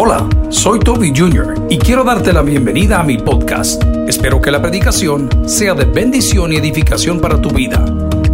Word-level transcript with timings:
Hola, 0.00 0.28
soy 0.48 0.78
Toby 0.78 1.12
Jr. 1.12 1.66
y 1.68 1.76
quiero 1.76 2.04
darte 2.04 2.32
la 2.32 2.42
bienvenida 2.42 3.00
a 3.00 3.02
mi 3.02 3.18
podcast. 3.18 3.82
Espero 4.06 4.40
que 4.40 4.52
la 4.52 4.62
predicación 4.62 5.28
sea 5.48 5.74
de 5.74 5.86
bendición 5.86 6.52
y 6.52 6.56
edificación 6.56 7.20
para 7.20 7.42
tu 7.42 7.50
vida. 7.50 7.84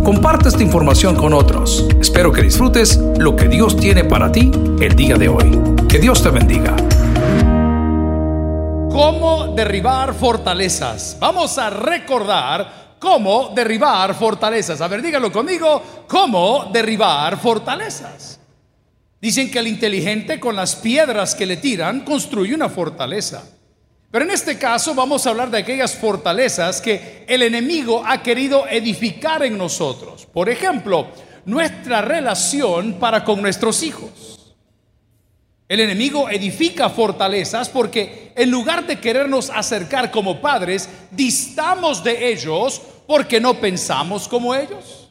Comparte 0.05 0.51
esta 0.51 0.63
información 0.63 1.17
con 1.17 1.33
otros. 1.33 1.89
Espero 1.99 2.31
que 2.33 2.43
disfrutes 2.43 2.99
lo 3.17 3.35
que 3.35 3.49
Dios 3.49 3.79
tiene 3.79 4.05
para 4.05 4.31
ti 4.31 4.51
el 4.79 4.95
día 4.95 5.17
de 5.17 5.31
hoy. 5.31 5.59
Que 5.89 5.99
Dios 5.99 6.23
te 6.23 6.29
bendiga. 6.29 6.77
¿Cómo 8.91 9.55
derribar 9.57 10.13
fortalezas? 10.13 11.17
Vamos 11.19 11.57
a 11.57 11.71
recordar 11.71 12.97
cómo 12.99 13.53
derribar 13.55 14.15
fortalezas. 14.15 14.83
A 14.83 14.89
ver, 14.89 15.01
dígalo 15.01 15.33
conmigo, 15.33 15.83
¿cómo 16.07 16.67
derribar 16.71 17.39
fortalezas? 17.39 18.44
Dicen 19.25 19.51
que 19.51 19.59
el 19.59 19.69
inteligente 19.69 20.39
con 20.39 20.55
las 20.55 20.77
piedras 20.77 21.35
que 21.35 21.47
le 21.47 21.57
tiran 21.57 22.01
construye 22.01 22.55
una 22.55 22.69
fortaleza. 22.69 23.43
Pero 24.11 24.27
en 24.27 24.31
este 24.31 24.59
caso 24.59 24.95
vamos 24.95 25.27
a 25.27 25.31
hablar 25.31 25.51
de 25.51 25.57
aquellas 25.57 25.95
fortalezas 25.95 26.79
que 26.83 27.25
el 27.27 27.41
enemigo 27.41 28.03
ha 28.05 28.23
querido 28.23 28.69
edificar 28.69 29.43
en 29.43 29.57
nosotros. 29.57 30.27
Por 30.27 30.51
ejemplo, 30.51 31.07
nuestra 31.47 32.03
relación 32.03 32.99
para 33.01 33.25
con 33.25 33.41
nuestros 33.41 33.83
hijos. 33.83 34.55
El 35.69 35.81
enemigo 35.81 36.29
edifica 36.29 36.91
fortalezas 36.91 37.71
porque 37.71 38.35
en 38.37 38.51
lugar 38.51 38.87
de 38.87 39.01
querernos 39.01 39.49
acercar 39.49 40.11
como 40.11 40.43
padres, 40.43 40.87
distamos 41.11 42.05
de 42.05 42.31
ellos 42.31 42.83
porque 43.07 43.41
no 43.41 43.55
pensamos 43.55 44.29
como 44.29 44.55
ellos, 44.55 45.11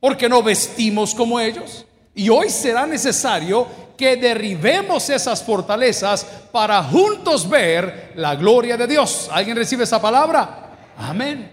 porque 0.00 0.28
no 0.28 0.42
vestimos 0.42 1.14
como 1.14 1.38
ellos. 1.38 1.86
Y 2.14 2.28
hoy 2.28 2.50
será 2.50 2.86
necesario 2.86 3.66
que 3.96 4.16
derribemos 4.16 5.08
esas 5.10 5.42
fortalezas 5.42 6.24
para 6.52 6.82
juntos 6.82 7.48
ver 7.48 8.12
la 8.16 8.34
gloria 8.36 8.76
de 8.76 8.86
Dios. 8.86 9.28
¿Alguien 9.32 9.56
recibe 9.56 9.84
esa 9.84 10.00
palabra? 10.00 10.92
Amén. 10.96 11.50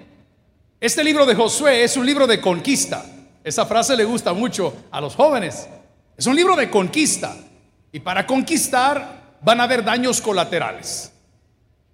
Este 0.80 1.04
libro 1.04 1.26
de 1.26 1.36
Josué 1.36 1.84
es 1.84 1.98
un 1.98 2.06
libro 2.06 2.26
de 2.28 2.40
conquista. 2.40 3.06
Esa 3.44 3.66
frase 3.66 3.96
le 3.96 4.04
gusta 4.04 4.34
mucho 4.34 4.74
a 4.92 5.02
los 5.02 5.16
jóvenes. 5.16 5.68
Es 6.18 6.26
un 6.28 6.36
libro 6.36 6.56
de 6.56 6.70
conquista. 6.70 7.36
Y 7.92 8.00
para 8.00 8.26
conquistar 8.26 9.38
van 9.42 9.60
a 9.60 9.64
haber 9.64 9.84
daños 9.84 10.22
colaterales. 10.22 11.12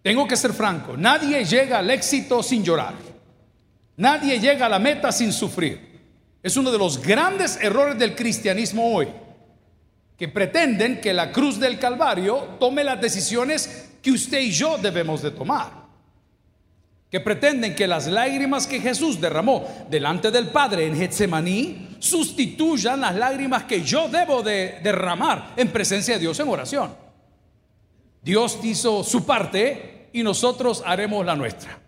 Tengo 0.02 0.28
que 0.28 0.38
ser 0.38 0.54
franco, 0.54 0.96
nadie 0.96 1.44
llega 1.44 1.80
al 1.80 1.90
éxito 1.90 2.42
sin 2.44 2.64
llorar. 2.64 2.94
Nadie 3.98 4.40
llega 4.40 4.68
a 4.68 4.70
la 4.70 4.80
meta 4.80 5.12
sin 5.12 5.34
sufrir. 5.34 5.87
Es 6.48 6.56
uno 6.56 6.72
de 6.72 6.78
los 6.78 7.02
grandes 7.02 7.60
errores 7.62 8.00
del 8.00 8.16
cristianismo 8.16 8.96
hoy, 8.96 9.10
que 10.18 10.30
pretenden 10.30 11.02
que 11.02 11.14
la 11.14 11.34
cruz 11.34 11.60
del 11.60 11.78
Calvario 11.78 12.56
tome 12.58 12.86
las 12.86 13.02
decisiones 13.02 13.90
que 14.02 14.12
usted 14.12 14.40
y 14.40 14.52
yo 14.52 14.78
debemos 14.78 15.22
de 15.22 15.32
tomar. 15.32 15.70
Que 17.12 17.20
pretenden 17.20 17.76
que 17.76 17.86
las 17.86 18.08
lágrimas 18.08 18.66
que 18.66 18.80
Jesús 18.80 19.20
derramó 19.20 19.68
delante 19.90 20.32
del 20.32 20.48
Padre 20.48 20.86
en 20.86 20.96
Getsemaní 20.96 21.98
sustituyan 22.00 23.02
las 23.02 23.18
lágrimas 23.18 23.66
que 23.66 23.82
yo 23.82 24.08
debo 24.08 24.42
de 24.42 24.80
derramar 24.82 25.52
en 25.58 25.68
presencia 25.68 26.14
de 26.14 26.22
Dios 26.22 26.40
en 26.40 26.48
oración. 26.48 26.96
Dios 28.22 28.58
hizo 28.64 29.04
su 29.04 29.26
parte 29.26 30.08
y 30.14 30.24
nosotros 30.24 30.82
haremos 30.86 31.26
la 31.26 31.36
nuestra. 31.36 31.87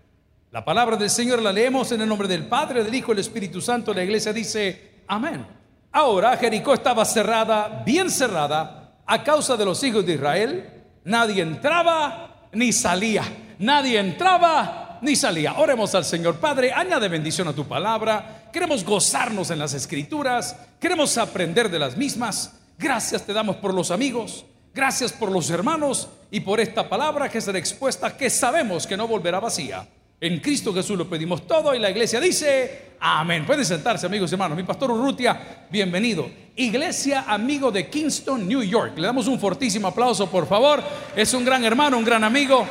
La 0.52 0.66
palabra 0.66 0.98
del 0.98 1.12
Señor 1.12 1.44
la 1.44 1.54
leemos 1.54 1.92
en 1.92 2.02
el 2.02 2.10
nombre 2.10 2.28
del 2.28 2.48
Padre, 2.48 2.84
del 2.84 2.96
Hijo 2.96 3.12
y 3.12 3.16
del 3.16 3.22
Espíritu 3.22 3.62
Santo. 3.62 3.94
La 3.94 4.04
iglesia 4.04 4.34
dice, 4.34 5.04
amén. 5.08 5.46
Ahora 5.92 6.36
Jericó 6.38 6.74
estaba 6.74 7.06
cerrada, 7.06 7.84
bien 7.86 8.10
cerrada, 8.10 8.96
a 9.06 9.24
causa 9.24 9.56
de 9.56 9.66
los 9.66 9.84
hijos 9.84 10.04
de 10.08 10.16
Israel. 10.16 10.70
Nadie 11.04 11.44
entraba 11.44 12.50
ni 12.52 12.74
salía. 12.74 13.24
Nadie 13.60 14.00
entraba 14.00 14.98
ni 15.04 15.16
salía. 15.16 15.54
Oremos 15.60 15.94
al 15.94 16.04
Señor. 16.04 16.38
Padre, 16.38 16.74
añade 16.74 17.08
bendición 17.10 17.48
a 17.48 17.54
tu 17.54 17.68
palabra. 17.68 18.50
Queremos 18.52 18.84
gozarnos 18.84 19.52
en 19.52 19.60
las 19.60 19.76
escrituras. 19.76 20.56
Queremos 20.80 21.16
aprender 21.20 21.70
de 21.70 21.78
las 21.78 21.96
mismas. 21.96 22.60
Gracias 22.80 23.24
te 23.24 23.34
damos 23.34 23.58
por 23.58 23.72
los 23.72 23.92
amigos. 23.92 24.46
Gracias 24.74 25.14
por 25.14 25.32
los 25.32 25.52
hermanos 25.52 26.10
y 26.32 26.40
por 26.40 26.60
esta 26.60 26.90
palabra 26.90 27.30
que 27.30 27.40
será 27.40 27.60
expuesta 27.60 28.18
que 28.18 28.32
sabemos 28.32 28.88
que 28.88 28.98
no 28.98 29.08
volverá 29.08 29.40
vacía. 29.40 29.88
En 30.22 30.40
Cristo 30.40 30.74
Jesús 30.74 30.98
lo 30.98 31.10
pedimos 31.10 31.48
todo 31.48 31.74
y 31.74 31.80
la 31.80 31.90
iglesia 31.90 32.20
dice, 32.20 32.96
amén. 33.00 33.46
Pueden 33.46 33.64
sentarse 33.64 34.06
amigos 34.06 34.30
y 34.30 34.36
hermanos. 34.36 34.58
Mi 34.58 34.64
pastor 34.64 34.92
Urrutia, 34.92 35.66
bienvenido. 35.70 36.30
Iglesia 36.58 37.24
amigo 37.26 37.72
de 37.72 37.90
Kingston, 37.90 38.46
New 38.46 38.62
York. 38.62 38.98
Le 38.98 39.08
damos 39.08 39.28
un 39.28 39.40
fortísimo 39.40 39.88
aplauso, 39.88 40.30
por 40.30 40.46
favor. 40.46 40.84
Es 41.16 41.34
un 41.34 41.46
gran 41.46 41.64
hermano, 41.64 41.98
un 41.98 42.04
gran 42.04 42.26
amigo. 42.26 42.66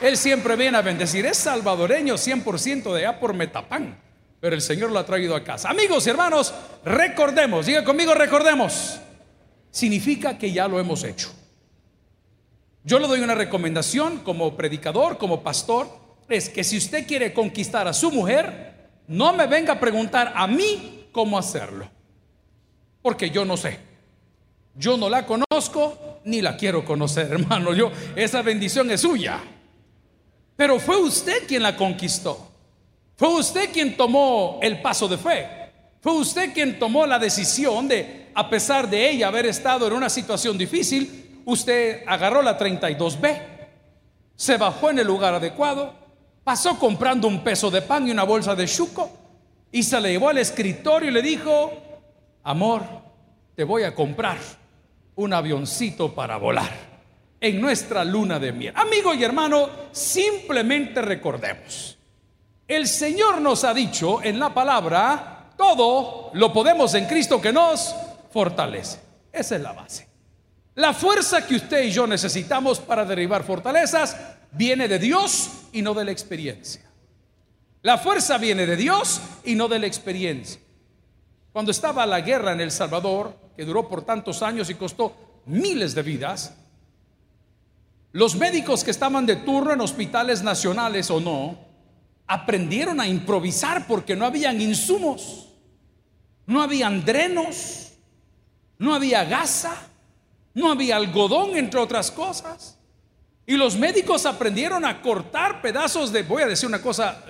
Él 0.00 0.16
siempre 0.16 0.56
viene 0.56 0.78
a 0.78 0.82
bendecir. 0.82 1.26
Es 1.26 1.36
salvadoreño 1.36 2.14
100% 2.14 2.94
de 2.94 3.06
allá 3.06 3.20
por 3.20 3.34
Metapán. 3.34 3.98
Pero 4.40 4.54
el 4.54 4.62
Señor 4.62 4.90
lo 4.90 4.98
ha 4.98 5.04
traído 5.04 5.36
a 5.36 5.44
casa. 5.44 5.68
Amigos 5.68 6.06
y 6.06 6.10
hermanos, 6.10 6.54
recordemos, 6.86 7.66
diga 7.66 7.84
conmigo, 7.84 8.14
recordemos. 8.14 8.98
Significa 9.70 10.38
que 10.38 10.52
ya 10.52 10.68
lo 10.68 10.80
hemos 10.80 11.04
hecho. 11.04 11.30
Yo 12.82 12.98
le 12.98 13.08
doy 13.08 13.20
una 13.20 13.34
recomendación 13.34 14.20
como 14.20 14.56
predicador, 14.56 15.18
como 15.18 15.42
pastor 15.42 16.03
es 16.28 16.48
que 16.48 16.64
si 16.64 16.78
usted 16.78 17.06
quiere 17.06 17.32
conquistar 17.32 17.86
a 17.86 17.92
su 17.92 18.10
mujer, 18.10 18.74
no 19.08 19.32
me 19.32 19.46
venga 19.46 19.74
a 19.74 19.80
preguntar 19.80 20.32
a 20.34 20.46
mí 20.46 21.06
cómo 21.12 21.38
hacerlo. 21.38 21.90
Porque 23.02 23.30
yo 23.30 23.44
no 23.44 23.56
sé. 23.56 23.78
Yo 24.76 24.96
no 24.96 25.08
la 25.08 25.24
conozco 25.26 26.20
ni 26.24 26.40
la 26.40 26.56
quiero 26.56 26.84
conocer, 26.84 27.26
hermano. 27.32 27.74
Yo 27.74 27.90
esa 28.16 28.42
bendición 28.42 28.90
es 28.90 29.02
suya. 29.02 29.40
Pero 30.56 30.78
fue 30.78 30.96
usted 30.96 31.46
quien 31.46 31.62
la 31.62 31.76
conquistó. 31.76 32.50
Fue 33.16 33.28
usted 33.28 33.70
quien 33.72 33.96
tomó 33.96 34.58
el 34.62 34.80
paso 34.80 35.06
de 35.06 35.18
fe. 35.18 35.48
Fue 36.00 36.12
usted 36.12 36.52
quien 36.52 36.78
tomó 36.78 37.06
la 37.06 37.18
decisión 37.18 37.88
de, 37.88 38.30
a 38.34 38.50
pesar 38.50 38.90
de 38.90 39.08
ella 39.10 39.28
haber 39.28 39.46
estado 39.46 39.86
en 39.86 39.94
una 39.94 40.10
situación 40.10 40.58
difícil, 40.58 41.40
usted 41.46 42.02
agarró 42.06 42.42
la 42.42 42.58
32B, 42.58 43.42
se 44.36 44.56
bajó 44.58 44.90
en 44.90 44.98
el 44.98 45.06
lugar 45.06 45.32
adecuado, 45.32 45.94
Pasó 46.44 46.78
comprando 46.78 47.26
un 47.26 47.42
peso 47.42 47.70
de 47.70 47.80
pan 47.80 48.06
y 48.06 48.10
una 48.10 48.24
bolsa 48.24 48.54
de 48.54 48.66
chuco 48.66 49.10
y 49.72 49.82
se 49.82 49.98
le 50.00 50.10
llevó 50.12 50.28
al 50.28 50.38
escritorio 50.38 51.08
y 51.08 51.12
le 51.12 51.22
dijo, 51.22 51.72
amor, 52.42 52.82
te 53.56 53.64
voy 53.64 53.82
a 53.84 53.94
comprar 53.94 54.36
un 55.16 55.32
avioncito 55.32 56.14
para 56.14 56.36
volar 56.36 56.70
en 57.40 57.60
nuestra 57.60 58.04
luna 58.04 58.38
de 58.38 58.52
miel. 58.52 58.74
Amigo 58.76 59.14
y 59.14 59.24
hermano, 59.24 59.68
simplemente 59.92 61.00
recordemos, 61.00 61.96
el 62.68 62.86
Señor 62.86 63.40
nos 63.40 63.64
ha 63.64 63.72
dicho 63.72 64.22
en 64.22 64.38
la 64.38 64.52
palabra, 64.52 65.52
todo 65.56 66.30
lo 66.34 66.52
podemos 66.52 66.94
en 66.94 67.06
Cristo 67.06 67.40
que 67.40 67.52
nos 67.52 67.94
fortalece. 68.30 68.98
Esa 69.32 69.56
es 69.56 69.62
la 69.62 69.72
base. 69.72 70.13
La 70.76 70.92
fuerza 70.92 71.46
que 71.46 71.56
usted 71.56 71.84
y 71.84 71.90
yo 71.90 72.06
necesitamos 72.06 72.80
para 72.80 73.04
derribar 73.04 73.44
fortalezas 73.44 74.16
viene 74.52 74.88
de 74.88 74.98
Dios 74.98 75.50
y 75.72 75.82
no 75.82 75.94
de 75.94 76.04
la 76.04 76.10
experiencia. 76.10 76.82
La 77.82 77.98
fuerza 77.98 78.38
viene 78.38 78.66
de 78.66 78.76
Dios 78.76 79.20
y 79.44 79.54
no 79.54 79.68
de 79.68 79.78
la 79.78 79.86
experiencia. 79.86 80.60
Cuando 81.52 81.70
estaba 81.70 82.06
la 82.06 82.20
guerra 82.22 82.52
en 82.52 82.60
El 82.60 82.72
Salvador, 82.72 83.36
que 83.56 83.64
duró 83.64 83.88
por 83.88 84.02
tantos 84.02 84.42
años 84.42 84.68
y 84.70 84.74
costó 84.74 85.42
miles 85.46 85.94
de 85.94 86.02
vidas, 86.02 86.54
los 88.10 88.34
médicos 88.36 88.82
que 88.82 88.90
estaban 88.90 89.26
de 89.26 89.36
turno 89.36 89.72
en 89.72 89.80
hospitales 89.80 90.42
nacionales 90.42 91.10
o 91.10 91.20
no, 91.20 91.58
aprendieron 92.26 93.00
a 93.00 93.06
improvisar 93.06 93.86
porque 93.86 94.16
no 94.16 94.24
habían 94.24 94.60
insumos, 94.60 95.48
no 96.46 96.62
habían 96.62 97.04
drenos, 97.04 97.92
no 98.78 98.94
había 98.94 99.24
gasa, 99.24 99.76
no 100.54 100.70
había 100.70 100.96
algodón, 100.96 101.56
entre 101.56 101.80
otras 101.80 102.10
cosas. 102.10 102.78
Y 103.46 103.56
los 103.56 103.76
médicos 103.76 104.24
aprendieron 104.24 104.84
a 104.84 105.02
cortar 105.02 105.60
pedazos 105.60 106.12
de, 106.12 106.22
voy 106.22 106.42
a 106.42 106.46
decir 106.46 106.68
una 106.68 106.80
cosa 106.80 107.22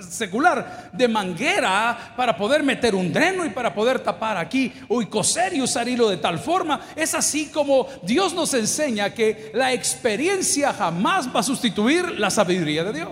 secular, 0.00 0.90
de 0.92 1.06
manguera 1.06 2.14
para 2.16 2.36
poder 2.36 2.62
meter 2.62 2.94
un 2.94 3.12
dreno 3.12 3.44
y 3.44 3.50
para 3.50 3.72
poder 3.74 4.00
tapar 4.00 4.36
aquí 4.36 4.72
o 4.88 5.02
coser 5.08 5.54
y 5.54 5.60
usar 5.60 5.88
hilo 5.88 6.08
de 6.08 6.16
tal 6.16 6.38
forma. 6.38 6.80
Es 6.96 7.14
así 7.14 7.50
como 7.50 7.86
Dios 8.02 8.34
nos 8.34 8.54
enseña 8.54 9.10
que 9.10 9.50
la 9.54 9.72
experiencia 9.72 10.72
jamás 10.72 11.28
va 11.34 11.40
a 11.40 11.44
sustituir 11.44 12.18
la 12.18 12.30
sabiduría 12.30 12.84
de 12.84 12.92
Dios. 12.92 13.10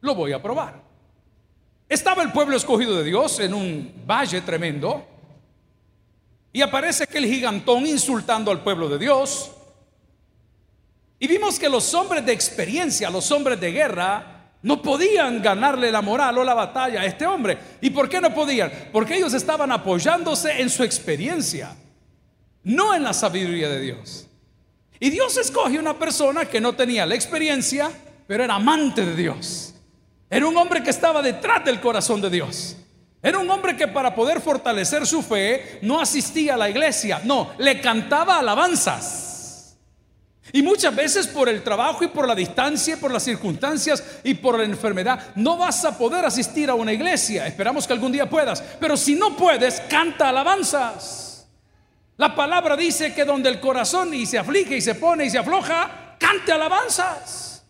Lo 0.00 0.14
voy 0.14 0.32
a 0.32 0.42
probar. 0.42 0.82
Estaba 1.88 2.22
el 2.22 2.32
pueblo 2.32 2.56
escogido 2.56 2.96
de 2.96 3.04
Dios 3.04 3.38
en 3.40 3.54
un 3.54 3.92
valle 4.06 4.40
tremendo 4.40 5.06
y 6.54 6.62
aparece 6.62 7.02
aquel 7.02 7.26
gigantón 7.26 7.84
insultando 7.84 8.50
al 8.50 8.62
pueblo 8.62 8.88
de 8.88 8.96
Dios 8.96 9.50
y 11.18 11.26
vimos 11.26 11.58
que 11.58 11.68
los 11.68 11.92
hombres 11.94 12.24
de 12.24 12.32
experiencia, 12.32 13.10
los 13.10 13.30
hombres 13.32 13.58
de 13.60 13.72
guerra, 13.72 14.52
no 14.62 14.80
podían 14.80 15.42
ganarle 15.42 15.90
la 15.90 16.00
moral 16.00 16.38
o 16.38 16.44
la 16.44 16.54
batalla 16.54 17.00
a 17.00 17.06
este 17.06 17.26
hombre. 17.26 17.58
¿Y 17.80 17.90
por 17.90 18.08
qué 18.08 18.20
no 18.20 18.32
podían? 18.32 18.70
Porque 18.92 19.16
ellos 19.16 19.34
estaban 19.34 19.72
apoyándose 19.72 20.60
en 20.60 20.70
su 20.70 20.84
experiencia, 20.84 21.74
no 22.62 22.94
en 22.94 23.02
la 23.02 23.12
sabiduría 23.12 23.68
de 23.68 23.80
Dios. 23.80 24.26
Y 25.00 25.10
Dios 25.10 25.36
escoge 25.36 25.78
una 25.78 25.98
persona 25.98 26.44
que 26.44 26.60
no 26.60 26.74
tenía 26.74 27.04
la 27.04 27.16
experiencia, 27.16 27.90
pero 28.26 28.44
era 28.44 28.54
amante 28.54 29.04
de 29.04 29.16
Dios. 29.16 29.74
Era 30.30 30.46
un 30.46 30.56
hombre 30.56 30.84
que 30.84 30.90
estaba 30.90 31.20
detrás 31.20 31.64
del 31.64 31.80
corazón 31.80 32.20
de 32.20 32.30
Dios. 32.30 32.76
Era 33.24 33.38
un 33.38 33.50
hombre 33.50 33.74
que 33.74 33.88
para 33.88 34.14
poder 34.14 34.38
fortalecer 34.42 35.06
su 35.06 35.22
fe 35.22 35.78
no 35.80 35.98
asistía 35.98 36.54
a 36.54 36.58
la 36.58 36.68
iglesia, 36.68 37.22
no, 37.24 37.52
le 37.56 37.80
cantaba 37.80 38.38
alabanzas. 38.38 39.78
Y 40.52 40.60
muchas 40.60 40.94
veces 40.94 41.26
por 41.26 41.48
el 41.48 41.62
trabajo 41.62 42.04
y 42.04 42.08
por 42.08 42.28
la 42.28 42.34
distancia, 42.34 42.98
por 42.98 43.10
las 43.10 43.22
circunstancias 43.22 44.04
y 44.24 44.34
por 44.34 44.58
la 44.58 44.64
enfermedad, 44.64 45.32
no 45.36 45.56
vas 45.56 45.86
a 45.86 45.96
poder 45.96 46.26
asistir 46.26 46.68
a 46.68 46.74
una 46.74 46.92
iglesia. 46.92 47.46
Esperamos 47.46 47.86
que 47.86 47.94
algún 47.94 48.12
día 48.12 48.28
puedas. 48.28 48.60
Pero 48.78 48.94
si 48.94 49.14
no 49.14 49.34
puedes, 49.34 49.80
canta 49.88 50.28
alabanzas. 50.28 51.48
La 52.18 52.34
palabra 52.34 52.76
dice 52.76 53.14
que 53.14 53.24
donde 53.24 53.48
el 53.48 53.58
corazón 53.58 54.12
y 54.12 54.26
se 54.26 54.38
aflige 54.38 54.76
y 54.76 54.82
se 54.82 54.96
pone 54.96 55.24
y 55.24 55.30
se 55.30 55.38
afloja, 55.38 56.16
cante 56.18 56.52
alabanzas. 56.52 57.64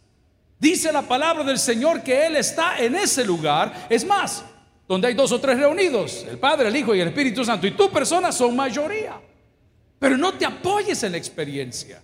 Dice 0.58 0.92
la 0.92 1.02
palabra 1.02 1.44
del 1.44 1.60
Señor 1.60 2.02
que 2.02 2.26
Él 2.26 2.34
está 2.34 2.76
en 2.78 2.96
ese 2.96 3.24
lugar. 3.24 3.86
Es 3.88 4.04
más, 4.04 4.42
donde 4.86 5.08
hay 5.08 5.14
dos 5.14 5.32
o 5.32 5.40
tres 5.40 5.58
reunidos, 5.58 6.26
el 6.28 6.38
Padre, 6.38 6.68
el 6.68 6.76
Hijo 6.76 6.94
y 6.94 7.00
el 7.00 7.08
Espíritu 7.08 7.44
Santo, 7.44 7.66
y 7.66 7.72
tu 7.72 7.90
persona 7.90 8.30
son 8.32 8.54
mayoría. 8.54 9.20
Pero 9.98 10.16
no 10.16 10.34
te 10.34 10.44
apoyes 10.44 11.02
en 11.02 11.12
la 11.12 11.18
experiencia. 11.18 12.02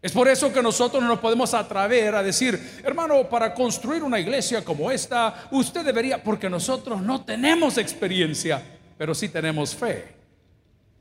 Es 0.00 0.12
por 0.12 0.28
eso 0.28 0.52
que 0.52 0.62
nosotros 0.62 1.02
no 1.02 1.08
nos 1.08 1.18
podemos 1.18 1.54
atrever 1.54 2.14
a 2.14 2.22
decir, 2.22 2.80
hermano, 2.84 3.28
para 3.28 3.52
construir 3.52 4.02
una 4.02 4.20
iglesia 4.20 4.64
como 4.64 4.90
esta, 4.90 5.48
usted 5.50 5.84
debería, 5.84 6.22
porque 6.22 6.48
nosotros 6.48 7.02
no 7.02 7.24
tenemos 7.24 7.78
experiencia, 7.78 8.62
pero 8.96 9.14
sí 9.14 9.28
tenemos 9.28 9.74
fe. 9.74 10.18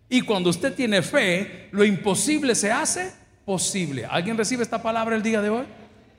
Y 0.09 0.21
cuando 0.21 0.49
usted 0.49 0.73
tiene 0.73 1.01
fe, 1.01 1.67
lo 1.71 1.83
imposible 1.83 2.55
se 2.55 2.71
hace 2.71 3.11
posible. 3.45 4.05
¿Alguien 4.05 4.37
recibe 4.37 4.63
esta 4.63 4.81
palabra 4.81 5.15
el 5.15 5.21
día 5.21 5.41
de 5.41 5.49
hoy? 5.49 5.65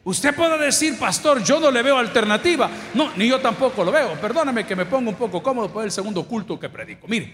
Usted 0.05 0.35
puede 0.35 0.57
decir, 0.59 0.99
pastor, 0.99 1.43
yo 1.43 1.61
no 1.61 1.71
le 1.71 1.83
veo 1.83 1.99
alternativa. 1.99 2.71
No, 2.95 3.13
ni 3.17 3.29
yo 3.29 3.41
tampoco 3.41 3.85
lo 3.85 3.93
veo. 3.93 4.15
Perdóname 4.21 4.67
que 4.67 4.75
me 4.75 4.87
ponga 4.87 5.11
un 5.11 5.17
poco 5.17 5.43
cómodo 5.43 5.71
por 5.71 5.85
el 5.85 5.91
segundo 5.91 6.25
culto 6.27 6.59
que 6.59 6.69
predico. 6.69 7.07
Mire, 7.09 7.33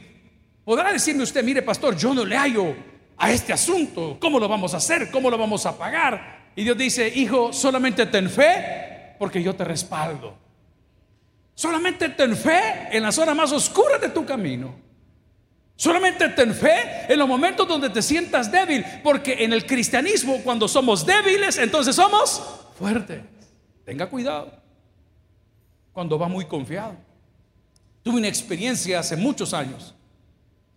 podrá 0.64 0.92
decirme 0.92 1.22
usted, 1.22 1.44
mire, 1.44 1.62
pastor, 1.62 1.96
yo 1.96 2.14
no 2.14 2.24
le 2.24 2.36
hallo 2.36 2.74
a 3.16 3.30
este 3.30 3.52
asunto. 3.52 4.16
¿Cómo 4.20 4.40
lo 4.40 4.48
vamos 4.48 4.74
a 4.74 4.78
hacer? 4.78 5.10
¿Cómo 5.10 5.30
lo 5.30 5.38
vamos 5.38 5.66
a 5.66 5.78
pagar? 5.78 6.50
Y 6.56 6.64
Dios 6.64 6.76
dice, 6.76 7.08
hijo, 7.14 7.52
solamente 7.52 8.06
ten 8.06 8.28
fe 8.28 9.14
porque 9.18 9.42
yo 9.42 9.54
te 9.54 9.64
respaldo. 9.64 10.36
Solamente 11.54 12.08
ten 12.10 12.36
fe 12.36 12.88
en 12.90 13.02
la 13.02 13.12
zona 13.12 13.34
más 13.34 13.52
oscura 13.52 13.98
de 13.98 14.08
tu 14.08 14.24
camino. 14.26 14.83
Solamente 15.76 16.28
ten 16.28 16.54
fe 16.54 17.06
en 17.08 17.18
los 17.18 17.28
momentos 17.28 17.66
donde 17.66 17.90
te 17.90 18.00
sientas 18.00 18.50
débil, 18.50 18.84
porque 19.02 19.44
en 19.44 19.52
el 19.52 19.66
cristianismo 19.66 20.40
cuando 20.44 20.68
somos 20.68 21.04
débiles, 21.04 21.58
entonces 21.58 21.96
somos 21.96 22.42
fuertes. 22.78 23.22
Tenga 23.84 24.08
cuidado 24.08 24.52
cuando 25.92 26.18
va 26.18 26.28
muy 26.28 26.44
confiado. 26.46 26.96
Tuve 28.02 28.18
una 28.18 28.28
experiencia 28.28 29.00
hace 29.00 29.16
muchos 29.16 29.52
años, 29.52 29.94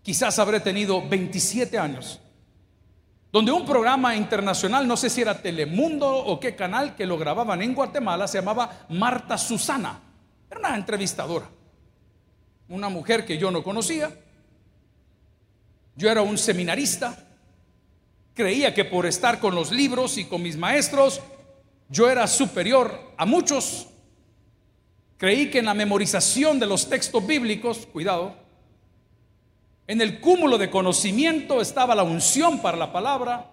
quizás 0.01 0.39
habré 0.39 0.61
tenido 0.61 1.05
27 1.07 1.77
años, 1.77 2.21
donde 3.31 3.51
un 3.51 3.65
programa 3.65 4.15
internacional, 4.15 4.87
no 4.87 4.95
sé 4.95 5.09
si 5.09 5.21
era 5.21 5.41
Telemundo 5.41 6.09
o 6.09 6.39
qué 6.39 6.55
canal, 6.55 6.95
que 6.95 7.05
lo 7.05 7.17
grababan 7.17 7.61
en 7.61 7.75
Guatemala, 7.75 8.27
se 8.27 8.39
llamaba 8.39 8.85
Marta 8.89 9.37
Susana. 9.37 9.99
Era 10.49 10.59
una 10.61 10.75
entrevistadora, 10.75 11.49
una 12.69 12.87
mujer 12.87 13.25
que 13.25 13.37
yo 13.37 13.51
no 13.51 13.61
conocía 13.61 14.09
yo 15.97 16.09
era 16.09 16.21
un 16.21 16.37
seminarista. 16.37 17.17
Creía 18.33 18.73
que 18.73 18.85
por 18.85 19.07
estar 19.07 19.39
con 19.39 19.55
los 19.55 19.71
libros 19.71 20.17
y 20.17 20.25
con 20.25 20.43
mis 20.43 20.55
maestros, 20.55 21.21
yo 21.89 22.09
era 22.09 22.27
superior 22.27 23.13
a 23.17 23.25
muchos. 23.25 23.87
Creí 25.17 25.49
que 25.49 25.59
en 25.59 25.65
la 25.65 25.73
memorización 25.73 26.59
de 26.59 26.67
los 26.67 26.87
textos 26.87 27.25
bíblicos, 27.25 27.87
cuidado, 27.87 28.35
en 29.87 29.99
el 30.01 30.19
cúmulo 30.19 30.59
de 30.59 30.69
conocimiento 30.69 31.61
estaba 31.61 31.95
la 31.95 32.03
unción 32.03 32.61
para 32.61 32.77
la 32.77 32.93
palabra. 32.93 33.51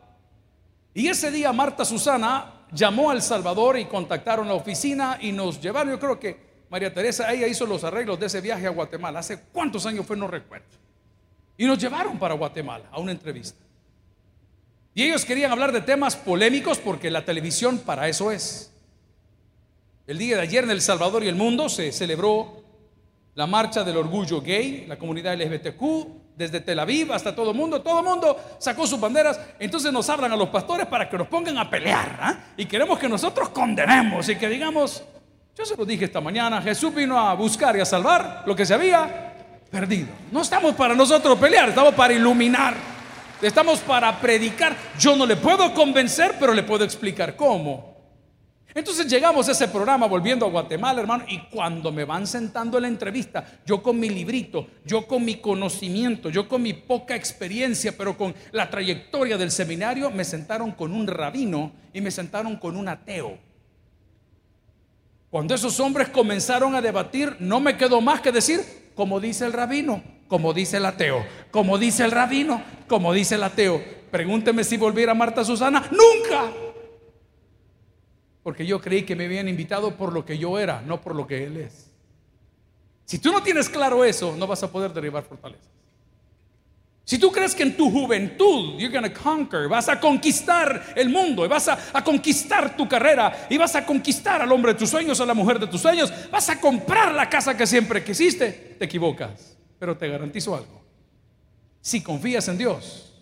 Y 0.93 1.09
ese 1.09 1.31
día 1.31 1.53
Marta 1.53 1.87
Susana 1.87 2.67
llamó 2.71 3.11
al 3.11 3.23
Salvador 3.23 3.79
y 3.79 3.87
contactaron 3.87 4.49
la 4.49 4.55
oficina 4.55 5.17
y 5.21 5.33
nos 5.33 5.61
llevaron, 5.63 5.95
yo 5.95 5.99
creo 5.99 6.21
que 6.21 6.45
María 6.69 6.93
Teresa, 6.93 7.33
ella 7.33 7.47
hizo 7.47 7.65
los 7.65 7.85
arreglos 7.85 8.21
de 8.21 8.27
ese 8.27 8.43
viaje 8.43 8.67
a 8.67 8.71
Guatemala. 8.71 9.21
¿Hace 9.21 9.45
cuántos 9.53 9.87
años 9.87 10.05
fue? 10.05 10.17
No 10.17 10.27
recuerdo. 10.27 10.84
Y 11.57 11.67
nos 11.67 11.79
llevaron 11.79 12.19
para 12.19 12.35
Guatemala 12.35 12.87
a 12.91 12.99
una 13.01 13.13
entrevista. 13.13 13.65
Y 14.95 15.03
ellos 15.03 15.25
querían 15.25 15.51
hablar 15.51 15.73
de 15.73 15.81
temas 15.81 16.17
polémicos 16.17 16.79
porque 16.79 17.11
la 17.11 17.25
televisión 17.25 17.79
para 17.79 18.09
eso 18.09 18.31
es. 18.31 18.73
El 20.07 20.19
día 20.19 20.37
de 20.37 20.43
ayer 20.43 20.65
en 20.65 20.71
El 20.71 20.83
Salvador 20.83 21.25
y 21.25 21.29
el 21.29 21.35
mundo 21.35 21.69
se 21.69 21.91
celebró 21.91 22.63
la 23.35 23.47
marcha 23.47 23.83
del 23.83 23.97
orgullo 23.97 24.41
gay, 24.41 24.85
la 24.87 24.97
comunidad 24.97 25.35
LGBTQ, 25.35 25.83
desde 26.37 26.61
Tel 26.61 26.79
Aviv 26.79 27.13
hasta 27.13 27.35
todo 27.35 27.51
el 27.51 27.57
mundo. 27.57 27.83
Todo 27.83 28.01
el 28.01 28.05
mundo 28.05 28.37
sacó 28.59 28.87
sus 28.87 29.01
banderas. 29.01 29.41
Entonces 29.59 29.93
nos 29.93 30.09
hablan 30.09 30.33
a 30.33 30.37
los 30.37 30.49
pastores 30.51 30.87
para 30.87 31.09
que 31.09 31.19
nos 31.19 31.27
pongan 31.27 31.59
a 31.59 31.69
pelear. 31.69 32.19
¿ah? 32.21 32.39
Y 32.57 32.67
queremos 32.67 32.99
que 32.99 33.09
nosotros 33.09 33.49
condenemos 33.49 34.29
y 34.29 34.37
que 34.37 34.49
digamos, 34.49 35.03
yo 35.57 35.65
se 35.65 35.77
lo 35.77 35.85
dije 35.85 36.05
esta 36.05 36.21
mañana, 36.21 36.63
Jesús 36.63 36.95
vino 36.95 37.19
a 37.19 37.35
buscar 37.35 37.77
y 37.77 37.81
a 37.81 37.85
salvar 37.85 38.45
lo 38.47 38.55
que 38.55 38.67
se 38.67 38.75
había 38.75 39.34
perdido. 39.75 40.07
No 40.31 40.41
estamos 40.41 40.77
para 40.77 40.95
nosotros 40.95 41.37
pelear, 41.37 41.71
estamos 41.71 41.95
para 41.95 42.15
iluminar. 42.15 42.77
Estamos 43.43 43.81
para 43.81 44.21
predicar. 44.21 44.77
Yo 45.01 45.17
no 45.17 45.27
le 45.27 45.35
puedo 45.35 45.75
convencer, 45.75 46.37
pero 46.39 46.55
le 46.55 46.63
puedo 46.63 46.85
explicar 46.85 47.35
cómo. 47.35 47.93
Entonces 48.73 49.09
llegamos 49.09 49.49
a 49.49 49.53
ese 49.53 49.67
programa 49.67 50.07
volviendo 50.07 50.47
a 50.47 50.51
Guatemala, 50.51 51.01
hermano, 51.01 51.25
y 51.29 51.41
cuando 51.49 51.91
me 51.91 52.05
van 52.05 52.25
sentando 52.27 52.79
en 52.79 52.83
la 52.83 52.89
entrevista, 52.89 53.45
yo 53.67 53.83
con 53.83 53.99
mi 53.99 54.09
librito, 54.09 54.69
yo 54.85 55.09
con 55.09 55.25
mi 55.25 55.37
conocimiento, 55.37 56.31
yo 56.31 56.49
con 56.49 56.63
mi 56.63 56.73
poca 56.73 57.17
experiencia, 57.17 57.97
pero 57.99 58.17
con 58.17 58.33
la 58.53 58.71
trayectoria 58.71 59.37
del 59.37 59.51
seminario, 59.51 60.11
me 60.11 60.25
sentaron 60.25 60.71
con 60.71 60.93
un 60.93 61.09
rabino 61.09 61.73
y 61.93 62.01
me 62.01 62.13
sentaron 62.13 62.57
con 62.57 62.77
un 62.77 62.89
ateo. 62.89 63.39
Cuando 65.31 65.53
esos 65.53 65.81
hombres 65.81 66.11
comenzaron 66.11 66.77
a 66.77 66.81
debatir, 66.81 67.37
no 67.41 67.59
me 67.59 67.77
quedó 67.77 68.01
más 68.01 68.21
que 68.21 68.31
decir, 68.31 68.84
como 68.95 69.21
dice 69.21 69.47
el 69.47 69.53
rabino, 69.53 70.03
como 70.29 70.53
dice 70.53 70.79
el 70.79 70.87
ateo, 70.87 71.25
como 71.51 71.79
dice 71.79 72.05
el 72.05 72.11
rabino, 72.11 72.63
como 72.89 73.13
dice 73.13 73.35
el 73.35 73.43
ateo. 73.43 73.83
Pregúnteme 74.11 74.65
si 74.65 74.77
volviera 74.77 75.15
Marta 75.15 75.45
Susana, 75.45 75.89
nunca. 75.91 76.53
Porque 78.43 78.67
yo 78.67 78.81
creí 78.81 79.05
que 79.05 79.17
me 79.17 79.25
habían 79.25 79.49
invitado 79.49 79.97
por 79.97 80.13
lo 80.13 80.25
que 80.25 80.39
yo 80.39 80.59
era, 80.59 80.83
no 80.83 81.01
por 81.01 81.15
lo 81.15 81.27
que 81.27 81.45
él 81.45 81.57
es. 81.57 81.91
Si 83.05 83.19
tú 83.19 83.33
no 83.33 83.43
tienes 83.43 83.69
claro 83.69 84.05
eso, 84.05 84.37
no 84.37 84.47
vas 84.47 84.63
a 84.63 84.71
poder 84.71 84.93
derribar 84.93 85.25
fortalezas. 85.25 85.69
Si 87.07 87.19
tú 87.19 87.31
crees 87.31 87.55
que 87.55 87.63
en 87.63 87.77
tu 87.77 87.91
juventud 87.91 88.79
you're 88.79 88.89
gonna 88.89 89.13
conquer, 89.13 89.69
vas 89.69 89.89
a 89.91 90.01
conquistar 90.01 90.95
el 90.97 91.11
mundo, 91.11 91.45
y 91.45 91.49
vas 91.49 91.69
a, 91.69 91.79
a, 91.93 92.03
conquistar 92.03 92.77
tu 92.77 92.89
carrera, 92.89 93.47
y 93.51 93.59
vas 93.59 93.77
a 93.77 93.85
conquistar 93.85 94.41
al 94.41 94.51
hombre 94.51 94.73
de 94.73 94.79
tus 94.79 94.89
sueños, 94.89 95.21
a 95.21 95.27
la 95.27 95.35
mujer 95.35 95.59
de 95.59 95.67
tus 95.67 95.83
sueños, 95.83 96.11
vas 96.31 96.49
a 96.49 96.59
comprar 96.59 97.13
la 97.13 97.29
casa 97.29 97.55
que 97.57 97.67
siempre 97.67 98.03
quisiste, 98.03 98.77
te 98.79 98.87
equivocas. 98.87 99.55
Pero 99.79 99.99
te 99.99 100.09
garantizo 100.09 100.57
algo. 100.57 100.83
Si 101.83 102.03
confías 102.03 102.49
en 102.49 102.57
Dios, 102.57 103.13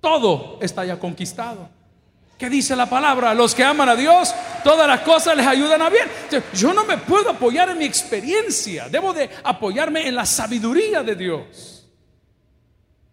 todo 0.00 0.58
está 0.60 0.84
ya 0.84 0.98
conquistado. 0.98 1.70
¿Qué 2.36 2.50
dice 2.50 2.76
la 2.76 2.84
palabra? 2.84 3.32
Los 3.32 3.54
que 3.54 3.64
aman 3.64 3.88
a 3.88 3.96
Dios, 3.96 4.34
todas 4.62 4.86
las 4.86 5.00
cosas 5.00 5.34
les 5.38 5.46
ayudan 5.46 5.80
a 5.80 5.88
bien. 5.88 6.06
Yo 6.52 6.74
no 6.74 6.84
me 6.84 6.98
puedo 6.98 7.30
apoyar 7.30 7.70
en 7.70 7.78
mi 7.78 7.86
experiencia, 7.86 8.90
debo 8.90 9.14
de 9.14 9.30
apoyarme 9.42 10.06
en 10.06 10.14
la 10.14 10.26
sabiduría 10.26 11.02
de 11.02 11.14
Dios. 11.14 11.75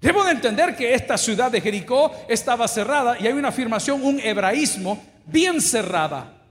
Debo 0.04 0.26
de 0.26 0.32
entender 0.32 0.76
que 0.76 0.94
esta 0.94 1.18
ciudad 1.18 1.50
de 1.50 1.62
Jericó 1.62 2.14
estaba 2.28 2.68
cerrada 2.68 3.18
y 3.18 3.26
hay 3.26 3.32
una 3.32 3.48
afirmación, 3.48 4.04
un 4.04 4.20
hebraísmo 4.20 5.02
bien 5.26 5.62
cerrada. 5.62 6.42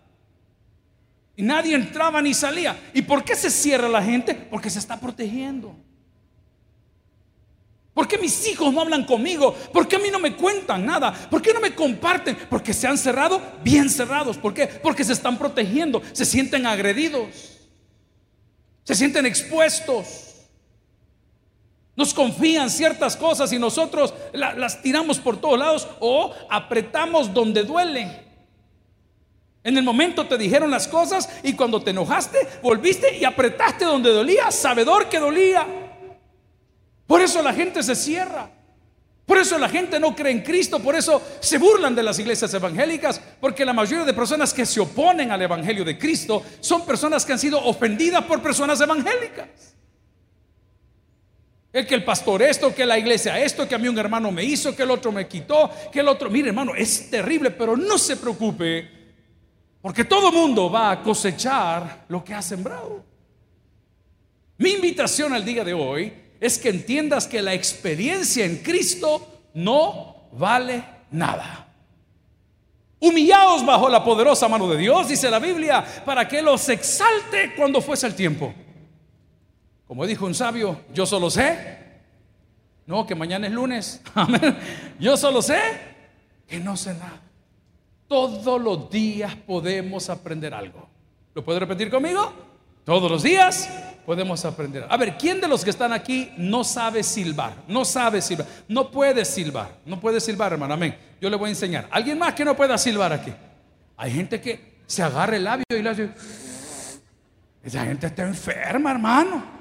Y 1.36 1.42
nadie 1.42 1.74
entraba 1.74 2.22
ni 2.22 2.32
salía. 2.32 2.80
¿Y 2.94 3.02
por 3.02 3.22
qué 3.22 3.36
se 3.36 3.50
cierra 3.50 3.90
la 3.90 4.02
gente? 4.02 4.34
Porque 4.34 4.70
se 4.70 4.78
está 4.78 4.98
protegiendo. 4.98 5.76
¿Por 7.92 8.08
qué 8.08 8.16
mis 8.16 8.48
hijos 8.48 8.72
no 8.72 8.80
hablan 8.80 9.04
conmigo? 9.04 9.52
¿Por 9.70 9.86
qué 9.86 9.96
a 9.96 9.98
mí 9.98 10.08
no 10.10 10.18
me 10.18 10.34
cuentan 10.34 10.86
nada? 10.86 11.12
¿Por 11.12 11.42
qué 11.42 11.52
no 11.52 11.60
me 11.60 11.74
comparten? 11.74 12.34
Porque 12.48 12.72
se 12.72 12.86
han 12.86 12.96
cerrado 12.96 13.38
bien 13.62 13.90
cerrados. 13.90 14.38
¿Por 14.38 14.54
qué? 14.54 14.66
Porque 14.66 15.04
se 15.04 15.12
están 15.12 15.36
protegiendo, 15.36 16.00
se 16.14 16.24
sienten 16.24 16.64
agredidos, 16.64 17.58
se 18.82 18.94
sienten 18.94 19.26
expuestos. 19.26 20.31
Nos 21.94 22.14
confían 22.14 22.70
ciertas 22.70 23.16
cosas 23.16 23.52
y 23.52 23.58
nosotros 23.58 24.14
las 24.32 24.80
tiramos 24.82 25.18
por 25.18 25.40
todos 25.40 25.58
lados 25.58 25.88
o 26.00 26.32
apretamos 26.48 27.32
donde 27.34 27.64
duele. 27.64 28.22
En 29.64 29.76
el 29.76 29.84
momento 29.84 30.26
te 30.26 30.38
dijeron 30.38 30.70
las 30.70 30.88
cosas 30.88 31.28
y 31.42 31.52
cuando 31.52 31.82
te 31.82 31.90
enojaste, 31.90 32.38
volviste 32.62 33.16
y 33.18 33.24
apretaste 33.24 33.84
donde 33.84 34.10
dolía, 34.10 34.50
sabedor 34.50 35.08
que 35.08 35.20
dolía. 35.20 35.66
Por 37.06 37.20
eso 37.20 37.42
la 37.42 37.52
gente 37.52 37.82
se 37.82 37.94
cierra. 37.94 38.50
Por 39.26 39.38
eso 39.38 39.56
la 39.58 39.68
gente 39.68 40.00
no 40.00 40.16
cree 40.16 40.32
en 40.32 40.42
Cristo, 40.42 40.80
por 40.80 40.96
eso 40.96 41.22
se 41.40 41.58
burlan 41.58 41.94
de 41.94 42.02
las 42.02 42.18
iglesias 42.18 42.52
evangélicas, 42.54 43.20
porque 43.40 43.64
la 43.64 43.72
mayoría 43.72 44.04
de 44.04 44.12
personas 44.12 44.52
que 44.52 44.66
se 44.66 44.80
oponen 44.80 45.30
al 45.30 45.40
Evangelio 45.40 45.84
de 45.84 45.96
Cristo 45.96 46.42
son 46.60 46.84
personas 46.84 47.24
que 47.24 47.32
han 47.32 47.38
sido 47.38 47.62
ofendidas 47.64 48.24
por 48.24 48.42
personas 48.42 48.80
evangélicas. 48.80 49.48
El 51.72 51.86
que 51.86 51.94
el 51.94 52.04
pastor 52.04 52.42
esto, 52.42 52.74
que 52.74 52.84
la 52.84 52.98
iglesia 52.98 53.42
esto, 53.42 53.66
que 53.66 53.74
a 53.74 53.78
mí 53.78 53.88
un 53.88 53.98
hermano 53.98 54.30
me 54.30 54.44
hizo, 54.44 54.76
que 54.76 54.82
el 54.82 54.90
otro 54.90 55.10
me 55.10 55.26
quitó, 55.26 55.70
que 55.90 56.00
el 56.00 56.08
otro, 56.08 56.28
mire 56.28 56.48
hermano, 56.48 56.74
es 56.74 57.08
terrible, 57.10 57.50
pero 57.50 57.76
no 57.76 57.96
se 57.96 58.16
preocupe, 58.16 58.90
porque 59.80 60.04
todo 60.04 60.30
mundo 60.30 60.70
va 60.70 60.90
a 60.90 61.02
cosechar 61.02 62.04
lo 62.08 62.22
que 62.22 62.34
ha 62.34 62.42
sembrado. 62.42 63.02
Mi 64.58 64.72
invitación 64.72 65.32
al 65.32 65.44
día 65.44 65.64
de 65.64 65.72
hoy 65.72 66.12
es 66.38 66.58
que 66.58 66.68
entiendas 66.68 67.26
que 67.26 67.40
la 67.40 67.54
experiencia 67.54 68.44
en 68.44 68.58
Cristo 68.58 69.48
no 69.54 70.28
vale 70.32 70.84
nada. 71.10 71.68
Humillaos 73.00 73.64
bajo 73.64 73.88
la 73.88 74.04
poderosa 74.04 74.46
mano 74.46 74.68
de 74.68 74.76
Dios, 74.76 75.08
dice 75.08 75.30
la 75.30 75.38
Biblia, 75.38 75.84
para 76.04 76.28
que 76.28 76.42
los 76.42 76.68
exalte 76.68 77.54
cuando 77.56 77.80
fuese 77.80 78.06
el 78.06 78.14
tiempo. 78.14 78.54
Como 79.92 80.06
dijo 80.06 80.24
un 80.24 80.34
sabio, 80.34 80.80
yo 80.94 81.04
solo 81.04 81.28
sé, 81.28 81.76
no, 82.86 83.06
que 83.06 83.14
mañana 83.14 83.46
es 83.46 83.52
lunes, 83.52 84.00
amén. 84.14 84.56
Yo 84.98 85.18
solo 85.18 85.42
sé 85.42 85.60
que 86.48 86.58
no 86.58 86.78
sé 86.78 86.94
nada. 86.94 87.20
Todos 88.08 88.58
los 88.58 88.88
días 88.88 89.36
podemos 89.36 90.08
aprender 90.08 90.54
algo. 90.54 90.88
¿Lo 91.34 91.44
puede 91.44 91.60
repetir 91.60 91.90
conmigo? 91.90 92.32
Todos 92.86 93.10
los 93.10 93.22
días 93.22 93.68
podemos 94.06 94.42
aprender. 94.46 94.86
A 94.88 94.96
ver, 94.96 95.18
¿quién 95.18 95.42
de 95.42 95.46
los 95.46 95.62
que 95.62 95.68
están 95.68 95.92
aquí 95.92 96.32
no 96.38 96.64
sabe 96.64 97.02
silbar? 97.02 97.56
No 97.68 97.84
sabe 97.84 98.22
silbar. 98.22 98.46
No 98.68 98.90
puede 98.90 99.26
silbar. 99.26 99.76
No 99.84 100.00
puede 100.00 100.22
silbar, 100.22 100.54
hermano. 100.54 100.72
Amén. 100.72 100.96
Yo 101.20 101.28
le 101.28 101.36
voy 101.36 101.48
a 101.48 101.50
enseñar. 101.50 101.86
¿Alguien 101.90 102.18
más 102.18 102.32
que 102.32 102.46
no 102.46 102.56
pueda 102.56 102.78
silbar 102.78 103.12
aquí? 103.12 103.34
Hay 103.98 104.10
gente 104.10 104.40
que 104.40 104.78
se 104.86 105.02
agarra 105.02 105.36
el 105.36 105.44
labio 105.44 105.66
y 105.68 105.82
le 105.82 105.90
hace... 105.90 106.08
Esa 107.62 107.84
gente 107.84 108.06
está 108.06 108.22
enferma, 108.22 108.90
hermano. 108.90 109.60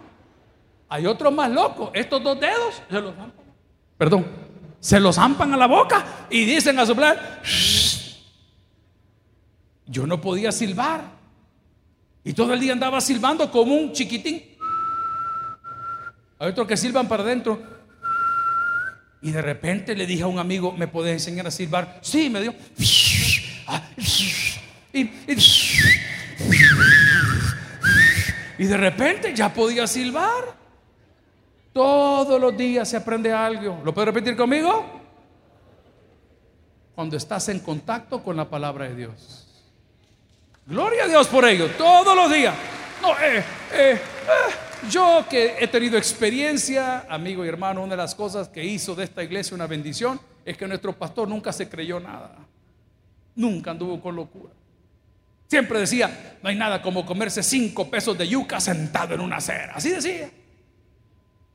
Hay 0.91 1.05
otros 1.05 1.33
más 1.33 1.49
locos. 1.49 1.89
Estos 1.93 2.21
dos 2.21 2.37
dedos 2.37 2.81
se 2.89 2.99
los 2.99 3.15
zampan. 3.15 3.45
Perdón. 3.97 4.25
Se 4.81 4.99
los 4.99 5.15
zampan 5.15 5.53
a 5.53 5.57
la 5.57 5.65
boca 5.65 6.27
y 6.29 6.43
dicen 6.43 6.77
a 6.79 6.85
soplar. 6.85 7.41
Yo 9.85 10.05
no 10.05 10.19
podía 10.19 10.51
silbar. 10.51 11.03
Y 12.25 12.33
todo 12.33 12.53
el 12.53 12.59
día 12.59 12.73
andaba 12.73 12.99
silbando 12.99 13.49
como 13.49 13.73
un 13.73 13.93
chiquitín. 13.93 14.43
Hay 16.39 16.49
otros 16.49 16.67
que 16.67 16.75
silban 16.75 17.07
para 17.07 17.23
adentro. 17.23 17.61
Y 19.21 19.31
de 19.31 19.41
repente 19.41 19.95
le 19.95 20.05
dije 20.05 20.23
a 20.23 20.27
un 20.27 20.39
amigo, 20.39 20.73
¿me 20.73 20.89
puedes 20.89 21.13
enseñar 21.13 21.47
a 21.47 21.51
silbar? 21.51 21.99
Sí, 22.01 22.29
me 22.29 22.41
dio. 22.41 22.53
Y, 28.57 28.65
de 28.65 28.77
repente 28.77 29.33
ya 29.33 29.53
podía 29.53 29.87
silbar. 29.87 30.60
Todos 31.73 32.39
los 32.39 32.55
días 32.57 32.89
se 32.89 32.97
aprende 32.97 33.31
algo. 33.31 33.81
¿Lo 33.83 33.93
puedes 33.93 34.07
repetir 34.07 34.35
conmigo? 34.35 34.85
Cuando 36.93 37.15
estás 37.15 37.47
en 37.49 37.59
contacto 37.59 38.21
con 38.21 38.35
la 38.35 38.49
palabra 38.49 38.89
de 38.89 38.95
Dios. 38.95 39.47
Gloria 40.65 41.05
a 41.05 41.07
Dios 41.07 41.27
por 41.27 41.45
ello, 41.45 41.69
todos 41.77 42.15
los 42.15 42.31
días. 42.31 42.53
No, 43.01 43.13
eh, 43.19 43.37
eh, 43.37 43.43
eh, 43.73 43.99
yo 44.89 45.25
que 45.29 45.55
he 45.59 45.67
tenido 45.67 45.97
experiencia, 45.97 47.05
amigo 47.09 47.43
y 47.43 47.47
hermano, 47.47 47.81
una 47.81 47.91
de 47.91 47.97
las 47.97 48.13
cosas 48.13 48.49
que 48.49 48.63
hizo 48.63 48.93
de 48.93 49.05
esta 49.05 49.23
iglesia 49.23 49.55
una 49.55 49.65
bendición 49.65 50.19
es 50.45 50.57
que 50.57 50.67
nuestro 50.67 50.93
pastor 50.93 51.27
nunca 51.27 51.51
se 51.53 51.69
creyó 51.69 51.99
nada. 51.99 52.35
Nunca 53.35 53.71
anduvo 53.71 53.99
con 54.01 54.15
locura. 54.15 54.53
Siempre 55.47 55.79
decía, 55.79 56.37
no 56.43 56.49
hay 56.49 56.55
nada 56.55 56.81
como 56.81 57.05
comerse 57.05 57.41
cinco 57.41 57.89
pesos 57.89 58.17
de 58.17 58.27
yuca 58.27 58.59
sentado 58.59 59.13
en 59.15 59.21
una 59.21 59.37
acera. 59.37 59.73
Así 59.75 59.89
decía. 59.89 60.29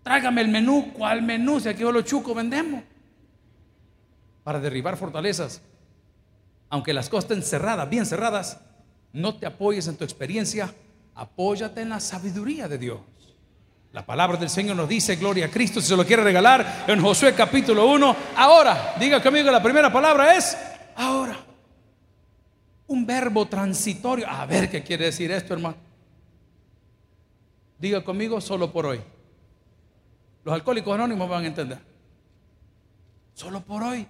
Trágame 0.06 0.40
el 0.40 0.46
menú. 0.46 0.92
¿Cuál 0.92 1.20
menú? 1.20 1.58
Si 1.58 1.68
aquí 1.68 1.82
los 1.82 2.04
chucos 2.04 2.32
vendemos. 2.32 2.80
Para 4.44 4.60
derribar 4.60 4.96
fortalezas. 4.96 5.60
Aunque 6.70 6.92
las 6.92 7.08
cosas 7.08 7.24
estén 7.24 7.42
cerradas, 7.42 7.90
bien 7.90 8.06
cerradas, 8.06 8.60
no 9.12 9.34
te 9.34 9.46
apoyes 9.46 9.88
en 9.88 9.96
tu 9.96 10.04
experiencia, 10.04 10.72
apóyate 11.12 11.80
en 11.80 11.88
la 11.88 11.98
sabiduría 11.98 12.68
de 12.68 12.78
Dios. 12.78 13.00
La 13.92 14.06
palabra 14.06 14.36
del 14.36 14.48
Señor 14.48 14.76
nos 14.76 14.88
dice, 14.88 15.16
gloria 15.16 15.46
a 15.46 15.50
Cristo, 15.50 15.80
si 15.80 15.88
se 15.88 15.96
lo 15.96 16.06
quiere 16.06 16.22
regalar, 16.22 16.84
en 16.86 17.02
Josué 17.02 17.34
capítulo 17.34 17.90
1, 17.90 18.16
ahora, 18.36 18.94
diga 19.00 19.20
conmigo, 19.20 19.50
la 19.50 19.60
primera 19.60 19.92
palabra 19.92 20.36
es 20.36 20.56
ahora. 20.94 21.36
Un 22.86 23.04
verbo 23.04 23.46
transitorio. 23.46 24.28
A 24.28 24.46
ver 24.46 24.70
qué 24.70 24.84
quiere 24.84 25.06
decir 25.06 25.32
esto, 25.32 25.52
hermano. 25.52 25.74
Diga 27.76 28.04
conmigo, 28.04 28.40
solo 28.40 28.72
por 28.72 28.86
hoy. 28.86 29.00
Los 30.46 30.54
alcohólicos 30.54 30.94
anónimos 30.94 31.28
van 31.28 31.42
a 31.42 31.46
entender. 31.48 31.78
Solo 33.34 33.62
por 33.62 33.82
hoy. 33.82 34.06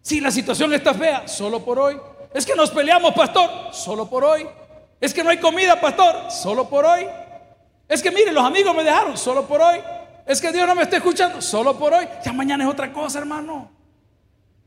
Si 0.00 0.20
la 0.20 0.30
situación 0.30 0.72
está 0.74 0.94
fea, 0.94 1.26
solo 1.26 1.64
por 1.64 1.76
hoy. 1.80 2.00
Es 2.32 2.46
que 2.46 2.54
nos 2.54 2.70
peleamos, 2.70 3.12
pastor, 3.12 3.50
solo 3.74 4.08
por 4.08 4.22
hoy. 4.22 4.46
Es 5.00 5.12
que 5.12 5.24
no 5.24 5.30
hay 5.30 5.38
comida, 5.38 5.80
pastor, 5.80 6.30
solo 6.30 6.68
por 6.68 6.84
hoy. 6.84 7.04
Es 7.88 8.00
que 8.00 8.12
miren, 8.12 8.32
los 8.32 8.44
amigos 8.44 8.76
me 8.76 8.84
dejaron, 8.84 9.18
solo 9.18 9.44
por 9.44 9.60
hoy. 9.60 9.80
Es 10.24 10.40
que 10.40 10.52
Dios 10.52 10.68
no 10.68 10.76
me 10.76 10.82
está 10.82 10.98
escuchando, 10.98 11.42
solo 11.42 11.76
por 11.76 11.92
hoy. 11.92 12.06
Ya 12.24 12.32
mañana 12.32 12.62
es 12.62 12.70
otra 12.70 12.92
cosa, 12.92 13.18
hermano. 13.18 13.72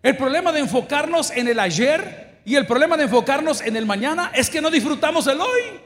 El 0.04 0.18
problema 0.18 0.52
de 0.52 0.60
enfocarnos 0.60 1.32
en 1.32 1.48
el 1.48 1.62
ayer 1.62 2.42
y 2.44 2.56
el 2.56 2.68
problema 2.68 2.98
de 2.98 3.04
enfocarnos 3.04 3.62
en 3.62 3.78
el 3.78 3.86
mañana 3.86 4.34
es 4.36 4.50
que 4.50 4.60
no 4.60 4.70
disfrutamos 4.70 5.28
el 5.28 5.40
hoy. 5.40 5.80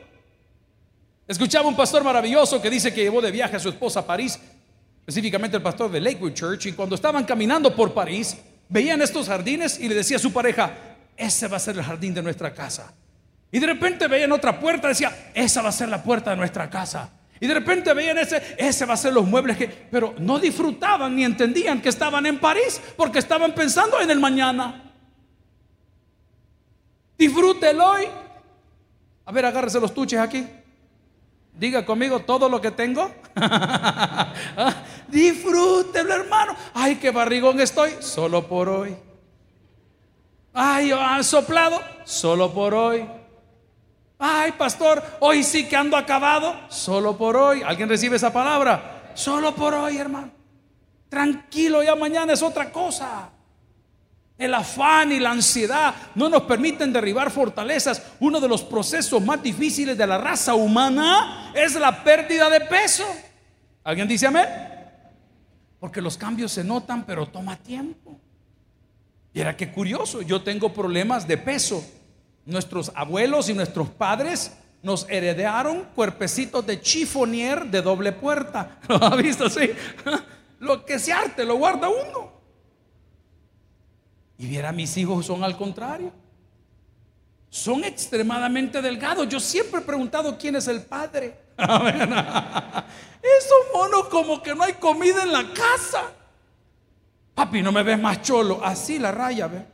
Escuchaba 1.29 1.67
un 1.67 1.75
pastor 1.75 2.03
maravilloso 2.03 2.59
que 2.59 2.71
dice 2.71 2.91
que 2.91 3.03
llevó 3.03 3.21
de 3.21 3.29
viaje 3.29 3.55
a 3.55 3.59
su 3.59 3.69
esposa 3.69 3.99
a 3.99 4.05
París, 4.07 4.39
específicamente 5.01 5.57
el 5.57 5.61
pastor 5.61 5.91
de 5.91 6.01
Lakewood 6.01 6.33
Church, 6.33 6.65
y 6.65 6.73
cuando 6.73 6.95
estaban 6.95 7.23
caminando 7.23 7.75
por 7.75 7.93
París, 7.93 8.35
veían 8.67 8.99
estos 9.03 9.27
jardines 9.27 9.79
y 9.79 9.87
le 9.87 9.93
decía 9.93 10.17
a 10.17 10.19
su 10.19 10.33
pareja, 10.33 10.73
ese 11.15 11.47
va 11.47 11.57
a 11.57 11.59
ser 11.59 11.77
el 11.77 11.83
jardín 11.83 12.15
de 12.15 12.23
nuestra 12.23 12.51
casa. 12.51 12.95
Y 13.51 13.59
de 13.59 13.67
repente 13.67 14.07
veían 14.07 14.31
otra 14.31 14.59
puerta, 14.59 14.87
decía, 14.87 15.31
esa 15.35 15.61
va 15.61 15.69
a 15.69 15.71
ser 15.71 15.89
la 15.89 16.01
puerta 16.01 16.31
de 16.31 16.37
nuestra 16.37 16.67
casa. 16.67 17.11
Y 17.39 17.45
de 17.45 17.53
repente 17.53 17.93
veían 17.93 18.17
ese, 18.17 18.55
ese 18.57 18.85
va 18.87 18.95
a 18.95 18.97
ser 18.97 19.13
los 19.13 19.27
muebles 19.27 19.55
que, 19.55 19.67
pero 19.67 20.15
no 20.17 20.39
disfrutaban 20.39 21.15
ni 21.15 21.25
entendían 21.25 21.79
que 21.79 21.89
estaban 21.89 22.25
en 22.25 22.39
París 22.39 22.81
porque 22.97 23.19
estaban 23.19 23.53
pensando 23.53 24.01
en 24.01 24.09
el 24.09 24.19
mañana. 24.19 24.91
Disfrútelo 27.19 27.85
hoy. 27.85 28.07
A 29.25 29.31
ver, 29.31 29.45
agárrese 29.45 29.79
los 29.79 29.93
tuches 29.93 30.19
aquí. 30.19 30.43
Diga 31.59 31.85
conmigo 31.85 32.19
todo 32.19 32.47
lo 32.47 32.61
que 32.61 32.71
tengo. 32.71 33.11
Disfrútelo, 35.09 36.13
hermano. 36.13 36.55
Ay, 36.73 36.95
qué 36.95 37.11
barrigón 37.11 37.59
estoy. 37.59 37.91
Solo 37.99 38.47
por 38.47 38.69
hoy. 38.69 38.95
Ay, 40.53 40.91
han 40.91 41.21
soplado 41.21 41.81
solo 42.05 42.53
por 42.53 42.73
hoy. 42.73 43.05
Ay, 44.17 44.53
pastor, 44.53 45.03
hoy 45.19 45.43
sí 45.43 45.67
que 45.67 45.75
ando 45.75 45.97
acabado, 45.97 46.55
solo 46.69 47.17
por 47.17 47.35
hoy. 47.35 47.61
¿Alguien 47.61 47.89
recibe 47.89 48.15
esa 48.15 48.31
palabra? 48.31 49.11
Solo 49.13 49.53
por 49.53 49.73
hoy, 49.73 49.97
hermano. 49.97 50.31
Tranquilo, 51.09 51.83
ya 51.83 51.95
mañana 51.95 52.31
es 52.31 52.41
otra 52.41 52.71
cosa. 52.71 53.31
El 54.39 54.53
afán 54.53 55.11
y 55.11 55.19
la 55.19 55.31
ansiedad 55.31 55.93
no 56.15 56.29
nos 56.29 56.43
permiten 56.43 56.93
derribar 56.93 57.29
fortalezas. 57.29 58.01
Uno 58.21 58.39
de 58.39 58.47
los 58.47 58.63
procesos 58.63 59.21
más 59.21 59.43
difíciles 59.43 59.97
de 59.97 60.07
la 60.07 60.17
raza 60.17 60.55
humana 60.55 61.51
es 61.53 61.75
la 61.75 62.03
pérdida 62.03 62.49
de 62.49 62.61
peso. 62.61 63.05
¿Alguien 63.83 64.07
dice 64.07 64.27
amén? 64.27 64.47
Porque 65.77 66.01
los 66.01 66.17
cambios 66.17 66.53
se 66.53 66.63
notan, 66.63 67.05
pero 67.05 67.27
toma 67.27 67.57
tiempo. 67.57 68.17
Y 69.33 69.41
era 69.41 69.57
que 69.57 69.71
curioso, 69.71 70.21
yo 70.21 70.41
tengo 70.41 70.73
problemas 70.73 71.27
de 71.27 71.37
peso. 71.37 71.85
Nuestros 72.45 72.93
abuelos 72.95 73.49
y 73.49 73.53
nuestros 73.53 73.89
padres 73.89 74.53
nos 74.81 75.05
heredaron 75.09 75.85
cuerpecitos 75.95 76.65
de 76.65 76.81
chifonier 76.81 77.65
de 77.65 77.81
doble 77.81 78.13
puerta. 78.13 78.79
¿Lo 78.87 79.03
ha 79.03 79.15
visto 79.15 79.45
así? 79.45 79.69
Lo 80.59 80.85
que 80.85 80.99
se 80.99 81.13
arte 81.13 81.45
lo 81.45 81.55
guarda 81.55 81.89
uno. 81.89 82.28
Y 84.39 84.47
viera, 84.47 84.71
mis 84.71 84.95
hijos 84.95 85.25
son 85.25 85.43
al 85.43 85.57
contrario. 85.57 86.13
Son 87.49 87.83
extremadamente 87.83 88.81
delgados. 88.81 89.27
Yo 89.27 89.37
siempre 89.37 89.81
he 89.81 89.83
preguntado 89.83 90.37
quién 90.37 90.55
es 90.55 90.69
el 90.69 90.81
padre. 90.81 91.37
Esos 91.57 91.67
monos 93.73 94.07
como 94.07 94.41
que 94.41 94.55
no 94.55 94.63
hay 94.63 94.73
comida 94.73 95.23
en 95.23 95.33
la 95.33 95.43
casa. 95.53 96.13
Papi, 97.35 97.61
no 97.61 97.73
me 97.73 97.83
ves 97.83 97.99
más 97.99 98.21
cholo. 98.21 98.61
Así 98.63 98.97
la 98.97 99.11
raya, 99.11 99.47
ve. 99.47 99.65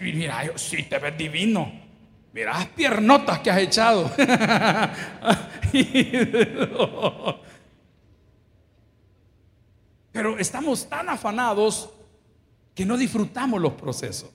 mira, 0.00 0.50
sí 0.56 0.82
te 0.82 0.98
ves 0.98 1.16
divino. 1.16 1.72
Mira 2.32 2.54
las 2.54 2.66
piernotas 2.66 3.38
que 3.38 3.52
has 3.52 3.58
echado. 3.58 4.10
Pero 10.14 10.38
estamos 10.38 10.88
tan 10.88 11.08
afanados 11.08 11.90
que 12.72 12.86
no 12.86 12.96
disfrutamos 12.96 13.60
los 13.60 13.72
procesos. 13.72 14.30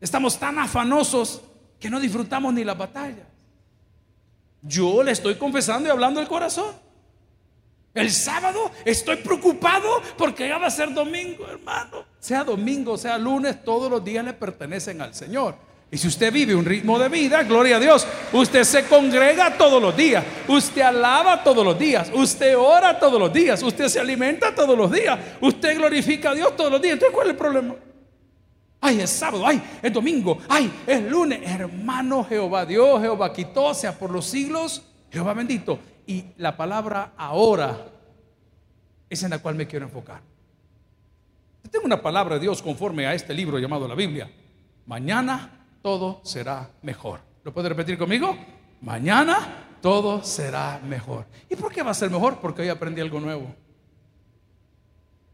Estamos 0.00 0.40
tan 0.40 0.58
afanosos 0.58 1.40
que 1.78 1.88
no 1.88 2.00
disfrutamos 2.00 2.52
ni 2.52 2.64
las 2.64 2.76
batallas. 2.76 3.28
Yo 4.60 5.04
le 5.04 5.12
estoy 5.12 5.36
confesando 5.36 5.88
y 5.88 5.92
hablando 5.92 6.18
del 6.18 6.28
corazón. 6.28 6.74
El 7.94 8.10
sábado 8.10 8.72
estoy 8.84 9.18
preocupado 9.18 10.02
porque 10.18 10.48
ya 10.48 10.58
va 10.58 10.66
a 10.66 10.70
ser 10.70 10.92
domingo, 10.92 11.46
hermano. 11.46 12.04
Sea 12.18 12.42
domingo, 12.42 12.98
sea 12.98 13.18
lunes, 13.18 13.62
todos 13.62 13.88
los 13.88 14.02
días 14.02 14.24
le 14.24 14.32
pertenecen 14.32 15.00
al 15.00 15.14
Señor. 15.14 15.54
Y 15.92 15.98
si 15.98 16.06
usted 16.06 16.32
vive 16.32 16.54
un 16.54 16.64
ritmo 16.64 16.98
de 17.00 17.08
vida, 17.08 17.42
gloria 17.42 17.76
a 17.76 17.80
Dios, 17.80 18.06
usted 18.32 18.62
se 18.62 18.84
congrega 18.84 19.58
todos 19.58 19.82
los 19.82 19.96
días, 19.96 20.24
usted 20.46 20.82
alaba 20.82 21.42
todos 21.42 21.64
los 21.64 21.76
días, 21.76 22.12
usted 22.14 22.56
ora 22.56 22.96
todos 22.96 23.18
los 23.18 23.32
días, 23.32 23.60
usted 23.60 23.88
se 23.88 23.98
alimenta 23.98 24.54
todos 24.54 24.78
los 24.78 24.90
días, 24.92 25.18
usted 25.40 25.76
glorifica 25.76 26.30
a 26.30 26.34
Dios 26.34 26.56
todos 26.56 26.70
los 26.70 26.80
días. 26.80 26.92
Entonces, 26.92 27.12
¿cuál 27.12 27.26
es 27.26 27.30
el 27.32 27.36
problema? 27.36 27.74
Ay, 28.80 29.00
es 29.00 29.10
sábado, 29.10 29.44
ay, 29.44 29.60
es 29.82 29.92
domingo, 29.92 30.38
ay, 30.48 30.72
es 30.86 31.02
lunes. 31.02 31.40
Hermano 31.44 32.24
Jehová 32.24 32.64
Dios, 32.64 33.00
Jehová 33.00 33.32
quitó, 33.32 33.74
sea 33.74 33.98
por 33.98 34.10
los 34.10 34.26
siglos, 34.26 34.82
Jehová 35.10 35.34
bendito. 35.34 35.80
Y 36.06 36.24
la 36.36 36.56
palabra 36.56 37.14
ahora 37.16 37.88
es 39.08 39.22
en 39.24 39.30
la 39.30 39.40
cual 39.40 39.56
me 39.56 39.66
quiero 39.66 39.86
enfocar. 39.86 40.22
tengo 41.68 41.84
una 41.84 42.00
palabra 42.00 42.36
de 42.36 42.42
Dios 42.42 42.62
conforme 42.62 43.06
a 43.06 43.14
este 43.14 43.34
libro 43.34 43.58
llamado 43.58 43.88
la 43.88 43.96
Biblia. 43.96 44.30
Mañana 44.86 45.59
todo 45.82 46.20
será 46.24 46.70
mejor. 46.82 47.20
¿Lo 47.44 47.52
puede 47.52 47.68
repetir 47.68 47.96
conmigo? 47.96 48.36
Mañana 48.80 49.76
todo 49.80 50.22
será 50.22 50.80
mejor. 50.84 51.26
¿Y 51.48 51.56
por 51.56 51.72
qué 51.72 51.82
va 51.82 51.90
a 51.90 51.94
ser 51.94 52.10
mejor? 52.10 52.38
Porque 52.40 52.62
hoy 52.62 52.68
aprendí 52.68 53.00
algo 53.00 53.20
nuevo. 53.20 53.54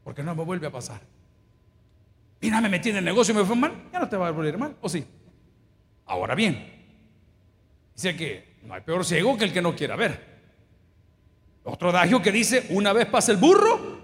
Porque 0.05 0.23
no 0.23 0.35
me 0.35 0.45
vuelve 0.45 0.67
a 0.67 0.71
pasar. 0.71 1.01
Mira, 2.41 2.61
me 2.61 2.69
metí 2.69 2.91
en 2.91 2.97
el 2.97 3.05
negocio 3.05 3.35
y 3.35 3.37
me 3.37 3.45
fue 3.45 3.57
mal. 3.57 3.89
Ya 3.93 3.99
no 3.99 4.09
te 4.09 4.17
va 4.17 4.29
a 4.29 4.31
volver 4.31 4.57
mal, 4.57 4.77
¿o 4.81 4.89
sí? 4.89 5.05
Ahora 6.07 6.35
bien, 6.35 6.73
dice 7.95 8.17
que 8.17 8.57
no 8.63 8.75
hay 8.75 8.83
peor 8.83 9.05
ciego 9.05 9.37
que 9.37 9.45
el 9.45 9.53
que 9.53 9.63
no 9.63 9.75
quiera 9.75 9.97
ver. 9.97 10.37
Otro 11.65 11.89
adagio 11.91 12.23
que 12.23 12.31
dice, 12.31 12.67
una 12.71 12.93
vez 12.93 13.07
pasa 13.07 13.33
el 13.33 13.39
burro 13.39 13.97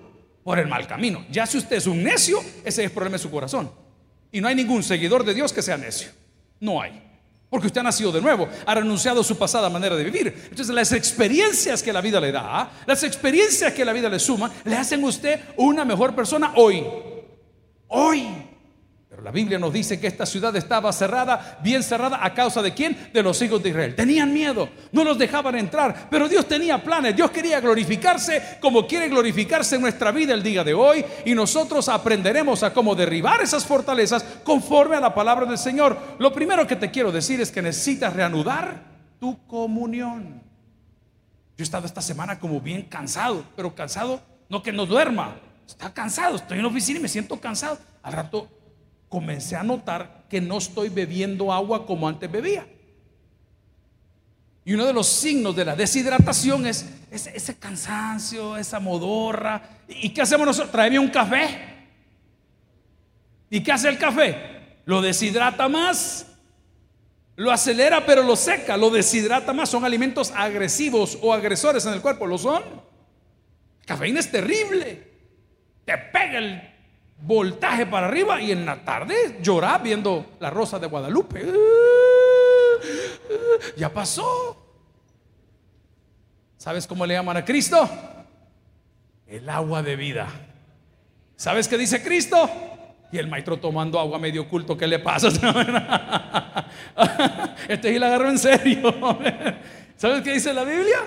por 0.42 0.58
el 0.58 0.66
mal 0.66 0.88
camino. 0.88 1.24
Ya 1.30 1.46
si 1.46 1.58
usted 1.58 1.76
es 1.76 1.86
un 1.86 2.02
necio, 2.02 2.40
ese 2.40 2.68
es 2.68 2.78
el 2.78 2.90
problema 2.90 3.14
de 3.14 3.22
su 3.22 3.30
corazón. 3.30 3.70
Y 4.32 4.40
no 4.40 4.48
hay 4.48 4.56
ningún 4.56 4.82
seguidor 4.82 5.24
de 5.24 5.34
Dios 5.34 5.52
que 5.52 5.62
sea 5.62 5.76
necio. 5.76 6.10
No 6.62 6.80
hay. 6.80 7.02
Porque 7.50 7.66
usted 7.66 7.80
ha 7.80 7.84
nacido 7.84 8.12
de 8.12 8.20
nuevo, 8.20 8.48
ha 8.64 8.74
renunciado 8.74 9.20
a 9.20 9.24
su 9.24 9.36
pasada 9.36 9.68
manera 9.68 9.96
de 9.96 10.04
vivir. 10.04 10.28
Entonces 10.48 10.74
las 10.74 10.92
experiencias 10.92 11.82
que 11.82 11.92
la 11.92 12.00
vida 12.00 12.20
le 12.20 12.30
da, 12.30 12.70
las 12.86 13.02
experiencias 13.02 13.74
que 13.74 13.84
la 13.84 13.92
vida 13.92 14.08
le 14.08 14.20
suma, 14.20 14.50
le 14.64 14.76
hacen 14.76 15.02
a 15.02 15.06
usted 15.08 15.40
una 15.56 15.84
mejor 15.84 16.14
persona 16.14 16.52
hoy. 16.56 16.86
Hoy. 17.88 18.51
La 19.22 19.30
Biblia 19.30 19.58
nos 19.58 19.72
dice 19.72 20.00
que 20.00 20.08
esta 20.08 20.26
ciudad 20.26 20.54
estaba 20.56 20.92
cerrada, 20.92 21.58
bien 21.62 21.82
cerrada, 21.82 22.18
a 22.22 22.34
causa 22.34 22.60
de 22.60 22.74
quién? 22.74 23.10
De 23.12 23.22
los 23.22 23.40
hijos 23.40 23.62
de 23.62 23.68
Israel. 23.68 23.94
Tenían 23.94 24.32
miedo, 24.32 24.68
no 24.90 25.04
los 25.04 25.16
dejaban 25.16 25.54
entrar, 25.56 26.08
pero 26.10 26.28
Dios 26.28 26.46
tenía 26.46 26.82
planes, 26.82 27.14
Dios 27.14 27.30
quería 27.30 27.60
glorificarse 27.60 28.58
como 28.60 28.86
quiere 28.86 29.08
glorificarse 29.08 29.76
en 29.76 29.82
nuestra 29.82 30.10
vida 30.10 30.34
el 30.34 30.42
día 30.42 30.64
de 30.64 30.74
hoy 30.74 31.04
y 31.24 31.34
nosotros 31.34 31.88
aprenderemos 31.88 32.62
a 32.62 32.72
cómo 32.74 32.94
derribar 32.94 33.40
esas 33.40 33.64
fortalezas 33.64 34.24
conforme 34.42 34.96
a 34.96 35.00
la 35.00 35.14
palabra 35.14 35.46
del 35.46 35.58
Señor. 35.58 35.96
Lo 36.18 36.32
primero 36.32 36.66
que 36.66 36.76
te 36.76 36.90
quiero 36.90 37.12
decir 37.12 37.40
es 37.40 37.52
que 37.52 37.62
necesitas 37.62 38.12
reanudar 38.12 38.82
tu 39.20 39.46
comunión. 39.46 40.42
Yo 41.56 41.62
he 41.62 41.62
estado 41.62 41.86
esta 41.86 42.02
semana 42.02 42.40
como 42.40 42.60
bien 42.60 42.82
cansado, 42.82 43.44
pero 43.54 43.74
cansado 43.74 44.20
no 44.48 44.62
que 44.62 44.72
no 44.72 44.84
duerma, 44.84 45.36
está 45.66 45.94
cansado, 45.94 46.36
estoy 46.36 46.58
en 46.58 46.64
la 46.64 46.70
oficina 46.70 46.98
y 46.98 47.02
me 47.02 47.08
siento 47.08 47.40
cansado. 47.40 47.78
Al 48.02 48.14
rato 48.14 48.48
comencé 49.12 49.56
a 49.56 49.62
notar 49.62 50.24
que 50.30 50.40
no 50.40 50.56
estoy 50.56 50.88
bebiendo 50.88 51.52
agua 51.52 51.84
como 51.84 52.08
antes 52.08 52.32
bebía. 52.32 52.66
Y 54.64 54.72
uno 54.72 54.86
de 54.86 54.94
los 54.94 55.06
signos 55.06 55.54
de 55.54 55.66
la 55.66 55.76
deshidratación 55.76 56.66
es 56.66 56.88
ese, 57.10 57.58
cansancio, 57.58 58.56
esa 58.56 58.80
modorra. 58.80 59.60
¿Y 59.86 60.08
qué 60.14 60.22
hacemos 60.22 60.46
nosotros? 60.46 60.72
Traeme 60.72 60.98
un 60.98 61.10
café. 61.10 61.88
¿Y 63.50 63.62
qué 63.62 63.70
hace 63.70 63.90
el 63.90 63.98
café? 63.98 64.78
Lo 64.86 65.02
deshidrata 65.02 65.68
más, 65.68 66.28
lo 67.36 67.50
acelera 67.50 68.06
pero 68.06 68.22
lo 68.22 68.34
seca, 68.34 68.78
lo 68.78 68.88
deshidrata 68.88 69.52
más. 69.52 69.68
Son 69.68 69.84
alimentos 69.84 70.32
agresivos 70.34 71.18
o 71.20 71.34
agresores 71.34 71.84
en 71.84 71.92
el 71.92 72.00
cuerpo, 72.00 72.26
¿lo 72.26 72.38
son? 72.38 72.62
Cafeína 73.84 74.20
es 74.20 74.30
terrible. 74.30 75.06
Te 75.84 75.98
pega 75.98 76.38
el 76.38 76.71
voltaje 77.24 77.86
para 77.86 78.08
arriba 78.08 78.40
y 78.40 78.52
en 78.52 78.66
la 78.66 78.84
tarde 78.84 79.38
llorar 79.40 79.82
viendo 79.82 80.32
la 80.40 80.50
rosa 80.50 80.78
de 80.78 80.86
Guadalupe. 80.86 81.46
Ya 83.76 83.88
pasó. 83.88 84.58
¿Sabes 86.56 86.86
cómo 86.86 87.06
le 87.06 87.14
llaman 87.14 87.36
a 87.36 87.44
Cristo? 87.44 87.88
El 89.26 89.48
agua 89.48 89.82
de 89.82 89.96
vida. 89.96 90.28
¿Sabes 91.36 91.66
qué 91.68 91.78
dice 91.78 92.02
Cristo? 92.02 92.48
Y 93.10 93.18
el 93.18 93.28
maestro 93.28 93.58
tomando 93.58 93.98
agua 93.98 94.18
medio 94.18 94.42
oculto, 94.42 94.76
¿qué 94.76 94.86
le 94.86 94.98
pasa? 94.98 95.28
Este 97.68 97.92
sí 97.92 97.98
la 97.98 98.06
agarró 98.06 98.28
en 98.30 98.38
serio. 98.38 98.92
¿Sabes 99.96 100.22
qué 100.22 100.32
dice 100.32 100.52
la 100.52 100.64
Biblia? 100.64 100.98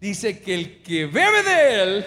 Dice 0.00 0.40
que 0.40 0.54
el 0.54 0.82
que 0.82 1.06
bebe 1.06 1.42
de 1.42 1.82
él, 1.82 2.04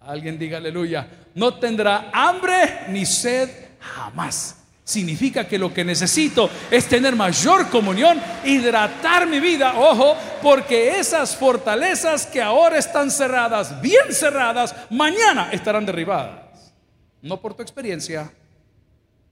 alguien 0.00 0.38
diga 0.38 0.58
aleluya, 0.58 1.08
no 1.34 1.58
tendrá 1.58 2.10
hambre 2.12 2.86
ni 2.88 3.04
sed 3.04 3.50
jamás. 3.80 4.56
Significa 4.84 5.48
que 5.48 5.58
lo 5.58 5.72
que 5.72 5.82
necesito 5.82 6.50
es 6.70 6.86
tener 6.86 7.16
mayor 7.16 7.70
comunión, 7.70 8.20
hidratar 8.44 9.26
mi 9.26 9.40
vida, 9.40 9.78
ojo, 9.78 10.14
porque 10.42 10.98
esas 10.98 11.34
fortalezas 11.34 12.26
que 12.26 12.42
ahora 12.42 12.78
están 12.78 13.10
cerradas, 13.10 13.80
bien 13.80 14.12
cerradas, 14.12 14.74
mañana 14.90 15.50
estarán 15.52 15.86
derribadas. 15.86 16.74
No 17.22 17.40
por 17.40 17.54
tu 17.54 17.62
experiencia, 17.62 18.30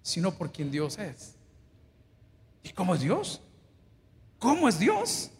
sino 0.01 0.33
por 0.33 0.51
quien 0.51 0.71
Dios 0.71 0.99
es. 0.99 1.35
¿Y 2.63 2.71
cómo 2.71 2.95
es 2.95 3.03
Dios? 3.03 3.43
¿Cómo 4.39 4.69
es 4.69 4.79
Dios? 4.79 5.31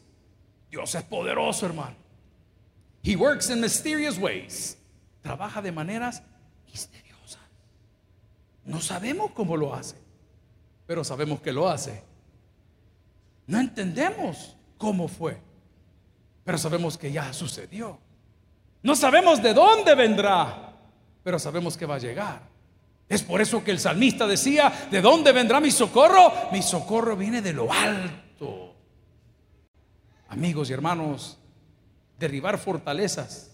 Dios 0.71 0.95
es 0.95 1.03
poderoso, 1.05 1.65
hermano. 1.65 1.97
He 3.03 3.17
works 3.17 3.49
in 3.49 3.61
mysterious 3.61 4.19
ways. 4.19 4.77
Trabaja 5.23 5.63
de 5.63 5.73
maneras 5.73 6.23
misteriosa. 6.73 7.39
No 8.65 8.81
sabemos 8.81 9.33
cómo 9.33 9.57
lo 9.57 9.75
hace, 9.75 9.97
pero 10.87 11.05
sabemos 11.05 11.41
que 11.41 11.53
lo 11.53 11.69
hace. 11.69 12.03
No 13.47 13.61
entendemos 13.61 14.57
cómo 14.79 15.09
fue, 15.09 15.39
pero 16.45 16.59
sabemos 16.59 16.97
que 16.97 17.13
ya 17.13 17.33
sucedió. 17.33 17.99
No 18.83 18.97
sabemos 18.97 19.43
de 19.43 19.55
dónde 19.55 19.95
vendrá, 19.95 20.73
pero 21.23 21.39
sabemos 21.39 21.77
que 21.77 21.87
va 21.87 21.97
a 21.97 21.99
llegar. 21.99 22.43
Es 23.09 23.23
por 23.23 23.41
eso 23.41 23.63
que 23.63 23.71
el 23.71 23.79
salmista 23.79 24.27
decía, 24.27 24.89
¿de 24.91 25.03
dónde 25.03 25.33
vendrá 25.33 25.61
mi 25.61 25.71
socorro? 25.71 26.33
Mi 26.51 26.63
socorro 26.63 27.17
viene 27.17 27.43
de 27.43 27.53
lo 27.53 27.71
alto. 27.71 28.75
Amigos 30.29 30.71
y 30.71 30.73
hermanos, 30.73 31.39
derribar 32.19 32.59
fortalezas 32.59 33.51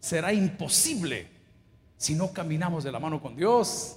será 0.00 0.32
imposible 0.32 1.28
si 2.02 2.16
no 2.16 2.32
caminamos 2.32 2.82
de 2.82 2.90
la 2.90 2.98
mano 2.98 3.22
con 3.22 3.36
Dios. 3.36 3.96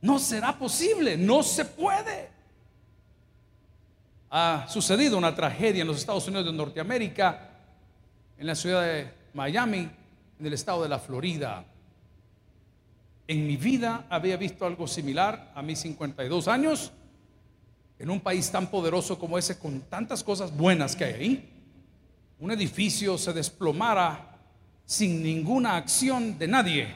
No 0.00 0.18
será 0.18 0.58
posible, 0.58 1.16
no 1.16 1.42
se 1.44 1.64
puede. 1.64 2.30
Ha 4.30 4.66
sucedido 4.68 5.16
una 5.16 5.34
tragedia 5.34 5.82
en 5.82 5.86
los 5.86 5.98
Estados 5.98 6.26
Unidos 6.26 6.46
de 6.46 6.52
Norteamérica, 6.52 7.48
en 8.36 8.46
la 8.46 8.56
ciudad 8.56 8.82
de 8.82 9.12
Miami, 9.34 9.88
en 10.40 10.46
el 10.46 10.52
estado 10.52 10.82
de 10.82 10.88
la 10.88 10.98
Florida. 10.98 11.64
En 13.28 13.46
mi 13.46 13.56
vida 13.56 14.06
había 14.10 14.36
visto 14.36 14.66
algo 14.66 14.88
similar 14.88 15.52
a 15.54 15.62
mis 15.62 15.78
52 15.78 16.48
años, 16.48 16.90
en 18.00 18.10
un 18.10 18.20
país 18.20 18.50
tan 18.50 18.68
poderoso 18.68 19.16
como 19.16 19.38
ese, 19.38 19.60
con 19.60 19.82
tantas 19.82 20.24
cosas 20.24 20.56
buenas 20.56 20.96
que 20.96 21.04
hay 21.04 21.14
ahí. 21.14 21.62
Un 22.40 22.50
edificio 22.50 23.16
se 23.16 23.32
desplomara 23.32 24.29
sin 24.90 25.22
ninguna 25.22 25.76
acción 25.76 26.36
de 26.36 26.48
nadie. 26.48 26.92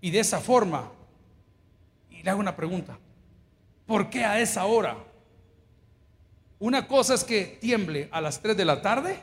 Y 0.00 0.10
de 0.10 0.20
esa 0.20 0.40
forma, 0.40 0.90
y 2.08 2.22
le 2.22 2.30
hago 2.30 2.40
una 2.40 2.56
pregunta, 2.56 2.96
¿por 3.84 4.08
qué 4.08 4.24
a 4.24 4.40
esa 4.40 4.64
hora? 4.64 4.96
Una 6.58 6.88
cosa 6.88 7.12
es 7.12 7.24
que 7.24 7.58
tiemble 7.60 8.08
a 8.10 8.22
las 8.22 8.40
3 8.40 8.56
de 8.56 8.64
la 8.64 8.80
tarde 8.80 9.18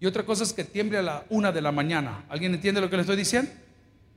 y 0.00 0.06
otra 0.06 0.24
cosa 0.24 0.42
es 0.42 0.54
que 0.54 0.64
tiemble 0.64 0.96
a 0.96 1.02
la 1.02 1.24
1 1.28 1.52
de 1.52 1.60
la 1.60 1.70
mañana. 1.70 2.24
¿Alguien 2.30 2.54
entiende 2.54 2.80
lo 2.80 2.88
que 2.88 2.96
le 2.96 3.02
estoy 3.02 3.16
diciendo? 3.16 3.52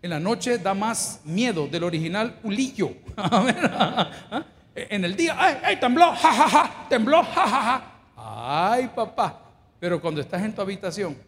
En 0.01 0.09
la 0.09 0.19
noche 0.21 0.57
da 0.57 0.73
más 0.73 1.19
miedo 1.25 1.67
del 1.67 1.83
original 1.83 2.39
ulillo. 2.43 2.91
en 4.73 5.03
el 5.03 5.17
día, 5.17 5.35
¡ay, 5.37 5.57
ay 5.65 5.79
tembló! 5.81 6.15
¡Ja, 6.15 6.31
ja, 6.31 6.47
ja! 6.47 6.85
Tembló, 6.87 7.23
ja, 7.23 7.45
ja, 7.45 7.61
ja. 7.61 8.71
Ay, 8.71 8.89
papá. 8.95 9.37
Pero 9.81 9.99
cuando 9.99 10.21
estás 10.21 10.41
en 10.43 10.55
tu 10.55 10.61
habitación 10.61 11.26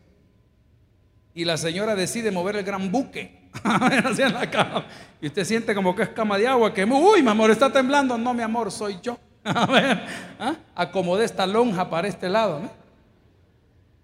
y 1.39 1.45
la 1.45 1.55
señora 1.55 1.95
decide 1.95 2.31
mover 2.31 2.57
el 2.57 2.65
gran 2.65 2.91
buque 2.91 3.47
hacia 3.63 4.27
la 4.27 4.51
cama. 4.51 4.85
Y 5.21 5.27
usted 5.27 5.45
siente 5.45 5.73
como 5.73 5.95
que 5.95 6.03
es 6.03 6.09
cama 6.09 6.37
de 6.37 6.45
agua, 6.45 6.73
que, 6.73 6.83
uy, 6.83 7.23
mi 7.23 7.29
amor, 7.29 7.49
está 7.49 7.71
temblando. 7.71 8.17
No, 8.17 8.33
mi 8.33 8.43
amor, 8.43 8.69
soy 8.69 8.99
yo. 9.01 9.17
A 9.45 10.03
¿ah? 10.37 10.57
acomodé 10.75 11.23
esta 11.23 11.47
lonja 11.47 11.89
para 11.89 12.09
este 12.09 12.27
lado. 12.27 12.59
¿no? 12.59 12.69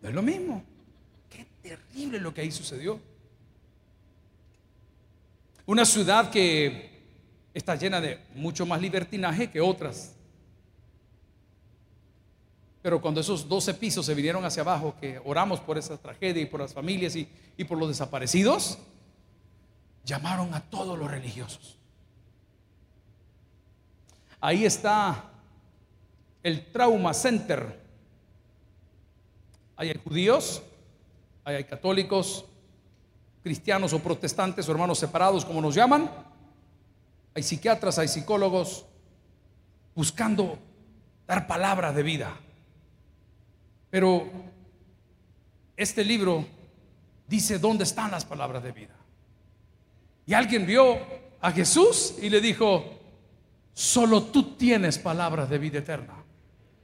es 0.08 0.15
lo 0.15 0.21
mismo. 0.21 0.63
Qué 1.30 1.45
terrible 1.62 2.21
lo 2.21 2.34
que 2.34 2.39
ahí 2.39 2.52
sucedió. 2.52 3.02
Una 5.65 5.84
ciudad 5.84 6.30
que 6.30 6.89
está 7.54 7.76
llena 7.76 8.00
de 8.00 8.17
mucho 8.34 8.65
más 8.65 8.80
libertinaje 8.80 9.50
que 9.50 9.60
otras. 9.60 10.14
Pero 12.86 13.02
cuando 13.02 13.19
esos 13.19 13.50
12 13.50 13.74
pisos 13.74 14.06
se 14.06 14.13
vinieron 14.13 14.45
hacia 14.45 14.62
abajo, 14.62 14.93
que 15.02 15.19
oramos 15.26 15.60
por 15.60 15.76
esa 15.76 15.98
tragedia 15.98 16.43
y 16.43 16.45
por 16.45 16.60
las 16.60 16.71
familias 16.71 17.15
y, 17.15 17.28
y 17.58 17.63
por 17.63 17.80
los 17.80 17.88
desaparecidos, 17.88 18.78
llamaron 20.04 20.54
a 20.54 20.62
todos 20.62 20.95
los 20.95 21.10
religiosos. 21.10 21.80
Ahí 24.39 24.65
está 24.65 25.32
el 26.43 26.71
Trauma 26.71 27.15
Center. 27.15 27.82
Ahí 29.78 29.89
hay 29.89 30.00
judíos, 30.04 30.62
ahí 31.43 31.56
hay 31.56 31.63
católicos, 31.63 32.45
cristianos 33.41 33.93
o 33.93 34.00
protestantes 34.00 34.69
o 34.69 34.71
hermanos 34.71 35.00
separados, 35.00 35.43
como 35.43 35.60
nos 35.60 35.74
llaman. 35.74 36.08
Hay 37.34 37.41
psiquiatras, 37.41 37.98
hay 37.98 38.10
psicólogos 38.10 38.86
buscando 39.95 40.60
dar 41.26 41.48
palabras 41.48 41.95
de 41.95 42.04
vida. 42.04 42.41
Pero 43.95 44.29
este 45.77 46.03
libro 46.03 46.45
dice 47.29 47.60
dónde 47.60 47.86
están 47.86 48.12
las 48.12 48.25
palabras 48.25 48.62
de 48.62 48.73
vida. 48.73 48.93
Y 50.25 50.34
alguien 50.34 50.65
vio 50.65 50.99
a 51.39 51.49
Jesús 51.53 52.15
y 52.21 52.29
le 52.29 52.41
dijo, 52.41 52.84
solo 53.73 54.23
tú 54.23 54.58
tienes 54.58 54.99
palabras 54.99 55.49
de 55.49 55.60
vida 55.60 55.79
eterna. 55.79 56.13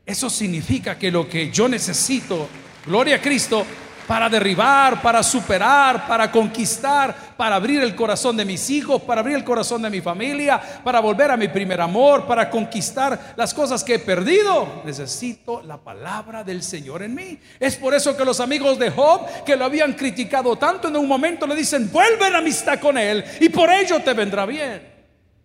Eso 0.06 0.30
significa 0.30 0.98
que 0.98 1.12
lo 1.12 1.28
que 1.28 1.52
yo 1.52 1.68
necesito, 1.68 2.48
gloria 2.86 3.18
a 3.18 3.22
Cristo, 3.22 3.66
para 4.12 4.28
derribar, 4.28 5.02
para 5.02 5.24
superar, 5.24 6.06
para 6.06 6.30
conquistar, 6.30 7.16
para 7.38 7.56
abrir 7.56 7.82
el 7.82 7.96
corazón 7.96 8.36
de 8.36 8.44
mis 8.44 8.70
hijos, 8.70 9.02
para 9.04 9.22
abrir 9.22 9.38
el 9.38 9.46
corazón 9.46 9.84
de 9.84 9.90
mi 9.90 10.02
familia, 10.02 10.62
para 10.84 11.00
volver 11.00 11.32
a 11.32 11.38
mi 11.38 11.48
primer 11.48 11.80
amor, 11.80 12.28
para 12.28 12.50
conquistar 12.50 13.34
las 13.38 13.54
cosas 13.54 13.86
que 13.86 13.94
he 13.94 14.00
perdido. 14.00 14.82
Necesito 14.84 15.62
la 15.62 15.78
palabra 15.78 16.44
del 16.44 16.62
Señor 16.62 17.04
en 17.04 17.16
mí. 17.16 17.40
Es 17.58 17.78
por 17.78 17.94
eso 17.94 18.18
que 18.18 18.26
los 18.26 18.42
amigos 18.42 18.78
de 18.78 18.92
Job, 18.92 19.46
que 19.46 19.56
lo 19.56 19.64
habían 19.64 19.94
criticado 19.94 20.58
tanto, 20.58 20.90
en 20.90 20.98
un 20.98 21.08
momento 21.08 21.48
le 21.48 21.56
dicen, 21.56 21.90
vuelve 21.90 22.28
en 22.28 22.36
amistad 22.36 22.82
con 22.82 22.98
él 22.98 23.24
y 23.40 23.48
por 23.48 23.70
ello 23.70 24.02
te 24.02 24.12
vendrá 24.12 24.46
bien. 24.46 24.91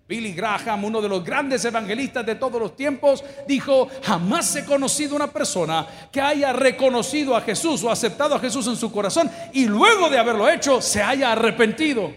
Billy 0.09 0.33
Graham, 0.33 0.85
uno 0.85 1.03
de 1.03 1.09
los 1.09 1.25
grandes 1.25 1.65
evangelistas 1.65 2.25
de 2.25 2.37
todos 2.37 2.61
los 2.61 2.77
tiempos, 2.77 3.25
dijo, 3.49 3.89
jamás 4.03 4.55
he 4.55 4.65
conocido 4.65 5.17
una 5.17 5.33
persona 5.33 5.87
que 6.13 6.21
haya 6.21 6.53
reconocido 6.53 7.35
a 7.35 7.41
Jesús 7.41 7.83
o 7.83 7.91
aceptado 7.91 8.37
a 8.37 8.39
Jesús 8.39 8.69
en 8.69 8.77
su 8.77 8.93
corazón 8.93 9.29
y 9.53 9.67
luego 9.67 10.09
de 10.09 10.19
haberlo 10.19 10.49
hecho 10.49 10.81
se 10.81 11.03
haya 11.03 11.33
arrepentido. 11.33 12.15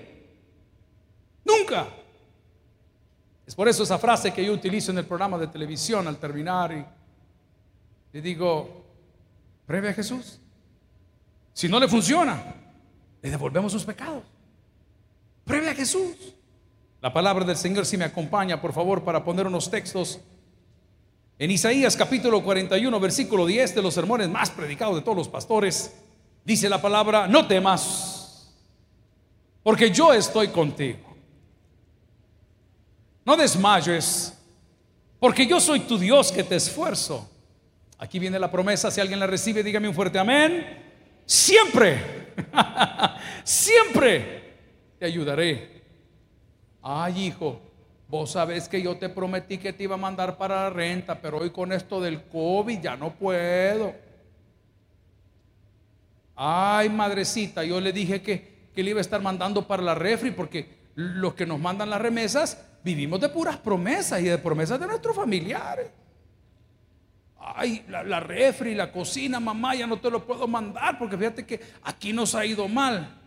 Nunca. 1.44 1.88
Es 3.48 3.56
por 3.56 3.68
eso 3.68 3.82
esa 3.82 3.98
frase 3.98 4.32
que 4.32 4.46
yo 4.46 4.54
utilizo 4.54 4.92
en 4.92 5.00
el 5.00 5.06
programa 5.06 5.40
de 5.40 5.48
televisión 5.48 6.08
al 6.08 6.18
terminar 6.18 6.72
y 6.72 6.86
le 8.14 8.22
digo, 8.22 8.86
pruebe 9.66 9.90
a 9.90 9.94
Jesús. 9.94 10.40
Si 11.54 11.68
no 11.68 11.80
le 11.80 11.88
funciona, 11.88 12.56
le 13.20 13.32
devolvemos 13.32 13.72
sus 13.72 13.84
pecados. 13.84 14.24
Pruebe 15.44 15.72
a 15.72 15.74
Jesús. 15.74 16.36
La 17.02 17.14
palabra 17.14 17.46
del 17.46 17.56
Señor 17.56 17.86
si 17.86 17.96
me 17.96 18.04
acompaña, 18.04 18.60
por 18.60 18.74
favor, 18.74 19.06
para 19.06 19.24
poner 19.24 19.48
unos 19.48 19.72
textos. 19.72 20.20
En 21.38 21.50
Isaías 21.50 21.96
capítulo 21.96 22.44
41, 22.44 23.00
versículo 23.00 23.46
10 23.46 23.76
de 23.76 23.82
los 23.82 23.94
sermones 23.94 24.28
más 24.28 24.50
predicados 24.50 24.96
de 24.96 25.02
todos 25.02 25.16
los 25.16 25.30
pastores, 25.30 25.96
dice 26.44 26.68
la 26.68 26.82
palabra, 26.82 27.26
no 27.26 27.48
temas, 27.48 28.54
porque 29.64 29.92
yo 29.92 30.12
estoy 30.12 30.50
contigo. 30.50 31.16
No 33.24 33.38
desmayes, 33.38 34.38
porque 35.22 35.48
yo 35.48 35.62
soy 35.62 35.82
tu 35.82 35.98
Dios 35.98 36.34
que 36.34 36.44
te 36.44 36.58
esfuerzo. 36.58 37.30
Aquí 37.98 38.20
viene 38.20 38.38
la 38.40 38.52
promesa, 38.52 38.92
si 38.92 39.00
alguien 39.00 39.22
la 39.22 39.28
recibe, 39.28 39.64
dígame 39.64 39.88
un 39.88 39.96
fuerte 39.96 40.20
amén. 40.20 41.22
Siempre, 41.26 42.34
siempre 43.46 44.58
te 45.00 45.06
ayudaré 45.06 45.79
Ay, 46.82 47.28
hijo, 47.28 47.60
vos 48.08 48.32
sabés 48.32 48.70
que 48.70 48.82
yo 48.82 48.98
te 48.98 49.10
prometí 49.10 49.58
que 49.58 49.74
te 49.74 49.84
iba 49.84 49.96
a 49.96 50.00
mandar 50.00 50.38
para 50.38 50.64
la 50.64 50.70
renta, 50.70 51.22
pero 51.22 51.40
hoy 51.40 51.50
con 51.50 51.72
esto 51.72 52.00
del 52.00 52.24
COVID 52.24 52.80
ya 52.80 52.96
no 52.96 53.14
puedo. 53.14 53.94
Ay, 56.36 56.90
madrecita, 56.90 57.64
yo 57.64 57.82
le 57.82 57.92
dije 57.92 58.22
que, 58.22 58.70
que 58.74 58.82
le 58.82 58.92
iba 58.92 59.00
a 59.00 59.02
estar 59.02 59.22
mandando 59.22 59.68
para 59.68 59.84
la 59.84 59.94
refri 59.96 60.32
porque 60.32 60.80
los 60.96 61.34
que 61.34 61.46
nos 61.46 61.60
mandan 61.60 61.90
las 61.90 62.02
remesas 62.02 62.66
vivimos 62.84 63.20
de 63.20 63.30
puras 63.30 63.58
promesas 63.58 64.22
y 64.22 64.26
de 64.26 64.38
promesas 64.38 64.80
de 64.80 64.88
nuestros 64.88 65.16
familiares. 65.16 65.92
Ay, 67.38 67.84
la, 67.90 68.04
la, 68.04 68.20
refri, 68.20 68.76
la 68.76 68.92
cocina, 68.92 69.40
mamá, 69.40 69.76
ya 69.76 69.88
no 69.88 70.00
te 70.00 70.10
lo 70.10 70.26
puedo 70.26 70.48
mandar 70.48 70.98
porque 70.98 71.18
fíjate 71.18 71.46
que 71.46 71.60
aquí 71.84 72.14
nos 72.14 72.36
ha 72.36 72.46
ido 72.46 72.68
mal. 72.68 73.19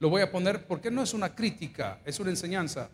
Lo 0.00 0.08
voy 0.08 0.22
a 0.22 0.32
poner 0.32 0.66
porque 0.66 0.90
no 0.90 1.02
es 1.02 1.14
una 1.14 1.34
crítica, 1.34 2.00
es 2.04 2.18
una 2.18 2.30
enseñanza. 2.30 2.88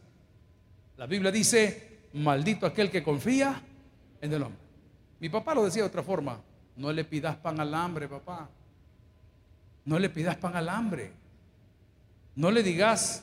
La 0.96 1.06
Biblia 1.06 1.30
dice, 1.30 2.08
maldito 2.14 2.66
aquel 2.66 2.90
que 2.90 3.02
confía 3.02 3.62
en 4.20 4.32
el 4.32 4.42
hombre. 4.42 4.60
Mi 5.20 5.28
papá 5.28 5.54
lo 5.54 5.64
decía 5.64 5.82
de 5.82 5.88
otra 5.88 6.02
forma, 6.02 6.40
no 6.76 6.92
le 6.92 7.04
pidas 7.04 7.36
pan 7.36 7.60
al 7.60 7.72
hambre, 7.74 8.08
papá. 8.08 8.48
No 9.84 9.98
le 10.00 10.10
pidas 10.10 10.36
pan 10.36 10.56
al 10.56 10.68
hambre. 10.68 11.12
No 12.34 12.50
le 12.50 12.62
digas 12.62 13.22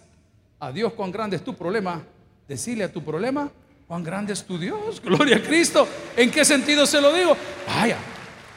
a 0.60 0.72
Dios 0.72 0.94
cuán 0.94 1.12
grande 1.12 1.36
es 1.36 1.44
tu 1.44 1.54
problema. 1.54 2.02
Decirle 2.48 2.86
a 2.86 2.92
tu 2.92 3.04
problema 3.04 3.52
cuán 3.86 4.02
grande 4.02 4.32
es 4.32 4.46
tu 4.46 4.58
Dios. 4.58 5.02
Gloria 5.04 5.38
a 5.38 5.44
Cristo. 5.44 5.86
¿En 6.16 6.32
qué 6.32 6.46
sentido 6.46 6.86
se 6.86 7.02
lo 7.02 7.14
digo? 7.14 7.36
Vaya, 7.68 7.98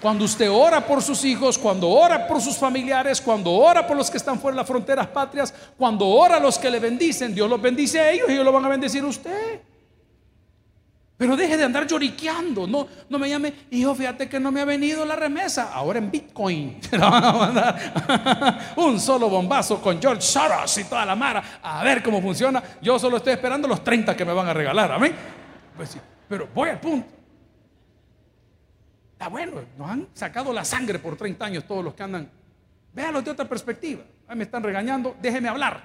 cuando 0.01 0.25
usted 0.25 0.51
ora 0.51 0.85
por 0.85 1.03
sus 1.03 1.25
hijos, 1.25 1.57
cuando 1.57 1.89
ora 1.89 2.27
por 2.27 2.41
sus 2.41 2.57
familiares, 2.57 3.21
cuando 3.21 3.53
ora 3.53 3.87
por 3.87 3.97
los 3.97 4.11
que 4.11 4.19
están 4.19 4.39
fuera 4.39 4.55
de 4.55 4.61
las 4.61 4.69
fronteras 4.69 5.07
patrias, 5.07 5.53
cuando 5.77 6.07
ora 6.07 6.37
a 6.37 6.41
los 6.41 6.59
que 6.59 6.71
le 6.71 6.79
bendicen, 6.79 7.35
Dios 7.35 7.49
los 7.49 7.61
bendice 7.61 8.01
a 8.01 8.11
ellos 8.11 8.29
y 8.29 8.33
ellos 8.33 8.45
lo 8.45 8.53
van 8.53 8.65
a 8.67 8.69
bendecir 8.69 9.03
a 9.03 9.07
usted. 9.07 9.61
Pero 11.17 11.35
deje 11.35 11.57
de 11.57 11.65
andar 11.65 11.87
lloriqueando. 11.87 12.67
No, 12.67 12.87
no 13.09 13.19
me 13.19 13.31
llame, 13.31 13.53
hijo, 13.71 13.95
fíjate 13.95 14.29
que 14.29 14.39
no 14.39 14.53
me 14.53 14.61
ha 14.61 14.67
venido 14.67 15.03
la 15.07 15.17
remesa. 15.17 15.73
Ahora 15.73 15.99
en 15.99 16.11
Bitcoin. 16.11 16.79
Un 18.77 19.01
solo 19.01 19.31
bombazo 19.31 19.81
con 19.81 20.01
George 20.01 20.21
Soros 20.21 20.77
y 20.77 20.85
toda 20.85 21.07
la 21.07 21.17
mara. 21.17 21.61
A 21.63 21.83
ver 21.83 22.03
cómo 22.03 22.21
funciona. 22.21 22.63
Yo 22.83 22.99
solo 22.99 23.17
estoy 23.17 23.33
esperando 23.33 23.67
los 23.67 23.83
30 23.83 24.15
que 24.15 24.27
me 24.27 24.35
van 24.35 24.49
a 24.49 24.53
regalar. 24.53 24.93
Amén. 24.93 25.15
Pues 25.75 25.97
pero 26.29 26.49
voy 26.55 26.69
al 26.69 26.81
punto. 26.81 27.16
Está 29.17 29.29
bueno, 29.29 29.63
nos 29.79 29.91
han 29.91 30.09
sacado 30.13 30.53
la 30.53 30.63
sangre 30.63 30.99
por 30.99 31.17
30 31.17 31.43
años 31.43 31.65
todos 31.65 31.83
los 31.83 31.95
que 31.95 32.03
andan. 32.03 32.29
Véanlo 32.93 33.23
de 33.23 33.31
otra 33.31 33.49
perspectiva. 33.49 34.03
Ahí 34.29 34.37
me 34.37 34.45
están 34.45 34.63
regañando, 34.63 35.17
déjeme 35.23 35.49
hablar. 35.49 35.83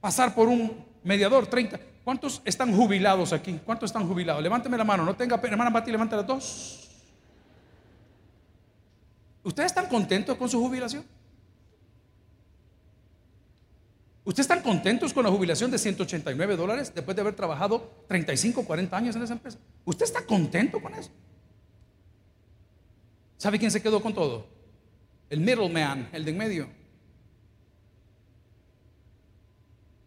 Pasar 0.00 0.34
por 0.34 0.48
un 0.48 0.86
mediador, 1.04 1.48
30. 1.48 1.78
¿Cuántos 2.02 2.40
están 2.46 2.74
jubilados 2.74 3.34
aquí? 3.34 3.60
¿Cuántos 3.62 3.90
están 3.90 4.08
jubilados? 4.08 4.42
Levánteme 4.42 4.78
la 4.78 4.84
mano, 4.84 5.04
no 5.04 5.14
tenga 5.14 5.38
pena. 5.38 5.52
Hermana 5.52 5.70
Pati, 5.70 5.90
levántala 5.90 6.22
dos. 6.22 6.88
¿Ustedes 9.42 9.66
están 9.66 9.88
contentos 9.88 10.34
con 10.38 10.48
su 10.48 10.58
jubilación? 10.58 11.04
¿Ustedes 14.26 14.50
están 14.50 14.60
contentos 14.60 15.14
con 15.14 15.22
la 15.22 15.30
jubilación 15.30 15.70
de 15.70 15.78
189 15.78 16.56
dólares 16.56 16.92
después 16.92 17.14
de 17.14 17.20
haber 17.20 17.36
trabajado 17.36 18.04
35, 18.08 18.64
40 18.64 18.96
años 18.96 19.14
en 19.14 19.22
esa 19.22 19.34
empresa? 19.34 19.56
¿Usted 19.84 20.04
está 20.04 20.26
contento 20.26 20.82
con 20.82 20.92
eso? 20.94 21.10
¿Sabe 23.36 23.56
quién 23.60 23.70
se 23.70 23.80
quedó 23.80 24.02
con 24.02 24.12
todo? 24.12 24.48
El 25.30 25.38
middleman, 25.38 26.08
el 26.12 26.24
de 26.24 26.30
en 26.32 26.38
medio. 26.38 26.68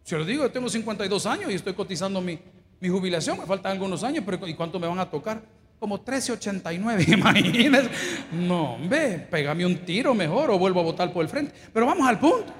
Se 0.04 0.18
lo 0.18 0.26
digo, 0.26 0.42
yo 0.42 0.52
tengo 0.52 0.68
52 0.68 1.24
años 1.24 1.50
y 1.50 1.54
estoy 1.54 1.72
cotizando 1.72 2.20
mi, 2.20 2.38
mi 2.78 2.90
jubilación, 2.90 3.38
me 3.38 3.46
faltan 3.46 3.72
algunos 3.72 4.04
años, 4.04 4.22
pero 4.26 4.46
¿y 4.46 4.52
cuánto 4.52 4.78
me 4.78 4.86
van 4.86 4.98
a 4.98 5.08
tocar? 5.08 5.40
Como 5.78 6.04
13.89, 6.04 7.08
imagínense. 7.14 7.90
No, 8.32 8.76
ve, 8.86 9.26
pégame 9.30 9.64
un 9.64 9.78
tiro 9.78 10.14
mejor 10.14 10.50
o 10.50 10.58
vuelvo 10.58 10.80
a 10.80 10.82
votar 10.82 11.10
por 11.10 11.24
el 11.24 11.30
frente. 11.30 11.54
Pero 11.72 11.86
vamos 11.86 12.06
al 12.06 12.18
punto. 12.18 12.59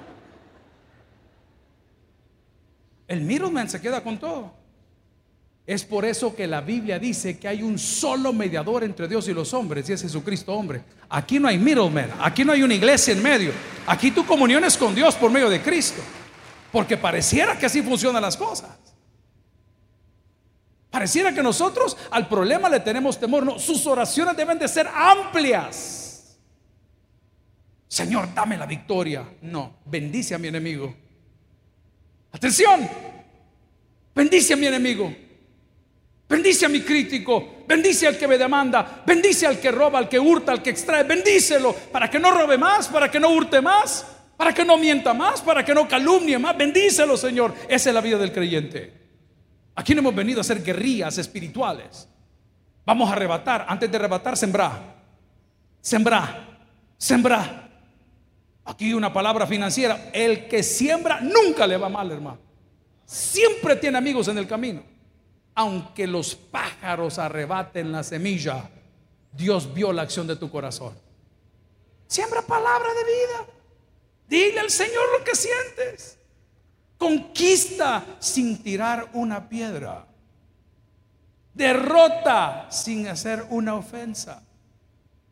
El 3.11 3.23
middleman 3.23 3.69
se 3.69 3.81
queda 3.81 4.01
con 4.01 4.17
todo. 4.17 4.53
Es 5.67 5.83
por 5.83 6.05
eso 6.05 6.33
que 6.33 6.47
la 6.47 6.61
Biblia 6.61 6.97
dice 6.97 7.37
que 7.37 7.49
hay 7.49 7.61
un 7.61 7.77
solo 7.77 8.31
mediador 8.31 8.85
entre 8.85 9.05
Dios 9.05 9.27
y 9.27 9.33
los 9.33 9.53
hombres, 9.53 9.89
y 9.89 9.91
es 9.91 10.01
Jesucristo 10.01 10.53
hombre. 10.53 10.81
Aquí 11.09 11.37
no 11.37 11.49
hay 11.49 11.57
middleman, 11.57 12.09
aquí 12.21 12.45
no 12.45 12.53
hay 12.53 12.63
una 12.63 12.73
iglesia 12.73 13.13
en 13.13 13.21
medio. 13.21 13.51
Aquí 13.85 14.11
tu 14.11 14.25
comunión 14.25 14.63
es 14.63 14.77
con 14.77 14.95
Dios 14.95 15.15
por 15.15 15.29
medio 15.29 15.49
de 15.49 15.61
Cristo. 15.61 16.01
Porque 16.71 16.95
pareciera 16.95 17.59
que 17.59 17.65
así 17.65 17.81
funcionan 17.81 18.21
las 18.21 18.37
cosas. 18.37 18.69
Pareciera 20.89 21.33
que 21.33 21.43
nosotros 21.43 21.97
al 22.11 22.29
problema 22.29 22.69
le 22.69 22.79
tenemos 22.79 23.19
temor. 23.19 23.45
No, 23.45 23.59
sus 23.59 23.85
oraciones 23.87 24.37
deben 24.37 24.57
de 24.57 24.69
ser 24.69 24.87
amplias. 24.87 26.37
Señor, 27.89 28.33
dame 28.33 28.55
la 28.55 28.65
victoria. 28.65 29.25
No, 29.41 29.79
bendice 29.85 30.33
a 30.33 30.37
mi 30.37 30.47
enemigo. 30.47 31.10
Atención, 32.31 32.87
bendice 34.15 34.53
a 34.53 34.57
mi 34.57 34.67
enemigo. 34.67 35.13
Bendice 36.31 36.65
a 36.65 36.69
mi 36.69 36.79
crítico, 36.79 37.65
bendice 37.67 38.07
al 38.07 38.17
que 38.17 38.25
me 38.25 38.37
demanda, 38.37 39.03
bendice 39.05 39.45
al 39.45 39.59
que 39.59 39.69
roba, 39.69 39.99
al 39.99 40.07
que 40.07 40.17
hurta, 40.17 40.53
al 40.53 40.63
que 40.63 40.69
extrae, 40.69 41.03
bendícelo 41.03 41.73
para 41.91 42.09
que 42.09 42.19
no 42.19 42.31
robe 42.31 42.57
más, 42.57 42.87
para 42.87 43.11
que 43.11 43.19
no 43.19 43.31
hurte 43.31 43.59
más, 43.59 44.05
para 44.37 44.53
que 44.53 44.63
no 44.63 44.77
mienta 44.77 45.13
más, 45.13 45.41
para 45.41 45.65
que 45.65 45.73
no 45.73 45.85
calumnie 45.89 46.39
más. 46.39 46.55
Bendícelo, 46.55 47.17
Señor. 47.17 47.53
Esa 47.67 47.89
es 47.89 47.93
la 47.93 47.99
vida 47.99 48.17
del 48.17 48.31
creyente. 48.31 48.93
Aquí 49.75 49.93
no 49.93 49.99
hemos 49.99 50.15
venido 50.15 50.39
a 50.39 50.41
hacer 50.41 50.63
guerrillas 50.63 51.17
espirituales. 51.17 52.07
Vamos 52.85 53.09
a 53.09 53.13
arrebatar, 53.13 53.65
antes 53.67 53.91
de 53.91 53.97
arrebatar, 53.97 54.37
sembrar. 54.37 55.03
Sembrar, 55.81 56.59
sembrar. 56.97 57.60
Aquí 58.71 58.93
una 58.93 59.11
palabra 59.11 59.45
financiera. 59.45 60.09
El 60.13 60.47
que 60.47 60.63
siembra 60.63 61.21
nunca 61.21 61.67
le 61.67 61.77
va 61.77 61.89
mal, 61.89 62.11
hermano. 62.11 62.39
Siempre 63.05 63.75
tiene 63.75 63.97
amigos 63.97 64.27
en 64.27 64.37
el 64.37 64.47
camino 64.47 64.91
aunque 65.55 66.07
los 66.07 66.35
pájaros 66.35 67.19
arrebaten 67.19 67.91
la 67.91 68.03
semilla, 68.03 68.69
Dios 69.31 69.73
vio 69.73 69.91
la 69.93 70.03
acción 70.03 70.27
de 70.27 70.35
tu 70.35 70.49
corazón. 70.49 70.97
Siembra 72.07 72.41
palabra 72.41 72.89
de 72.93 73.03
vida. 73.03 73.53
Dile 74.27 74.59
al 74.59 74.69
Señor 74.69 75.03
lo 75.17 75.23
que 75.23 75.35
sientes. 75.35 76.17
Conquista 76.97 78.17
sin 78.19 78.61
tirar 78.61 79.09
una 79.13 79.47
piedra. 79.47 80.07
Derrota 81.53 82.67
sin 82.69 83.07
hacer 83.07 83.45
una 83.49 83.75
ofensa. 83.75 84.43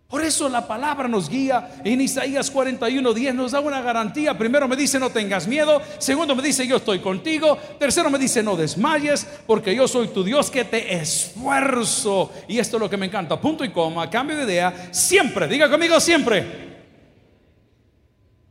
Por 0.10 0.24
eso 0.24 0.50
la 0.50 0.68
palabra 0.68 1.08
nos 1.08 1.30
guía. 1.30 1.80
En 1.84 2.02
Isaías 2.02 2.50
41, 2.50 3.14
10 3.14 3.36
nos 3.36 3.52
da 3.52 3.60
una 3.60 3.80
garantía. 3.80 4.36
Primero 4.36 4.68
me 4.68 4.76
dice 4.76 5.00
no 5.00 5.12
tengas 5.12 5.48
miedo. 5.48 5.84
Segundo 6.00 6.36
me 6.36 6.42
dice 6.42 6.66
yo 6.66 6.78
estoy 6.78 6.98
contigo. 6.98 7.56
Tercero 7.78 8.10
me 8.10 8.18
dice 8.18 8.42
no 8.42 8.56
desmayes 8.56 9.28
porque 9.46 9.76
yo 9.76 9.88
soy 9.88 10.08
tu 10.08 10.24
Dios 10.24 10.50
que 10.50 10.66
te 10.66 10.96
esfuerzo. 10.96 12.32
Y 12.48 12.58
esto 12.58 12.78
es 12.78 12.82
lo 12.82 12.90
que 12.90 12.98
me 12.98 13.06
encanta. 13.06 13.40
Punto 13.40 13.64
y 13.64 13.70
coma. 13.70 14.10
Cambio 14.10 14.36
de 14.36 14.46
idea. 14.46 14.90
Siempre. 14.92 15.48
Diga 15.48 15.70
conmigo 15.70 16.00
siempre. 16.00 16.70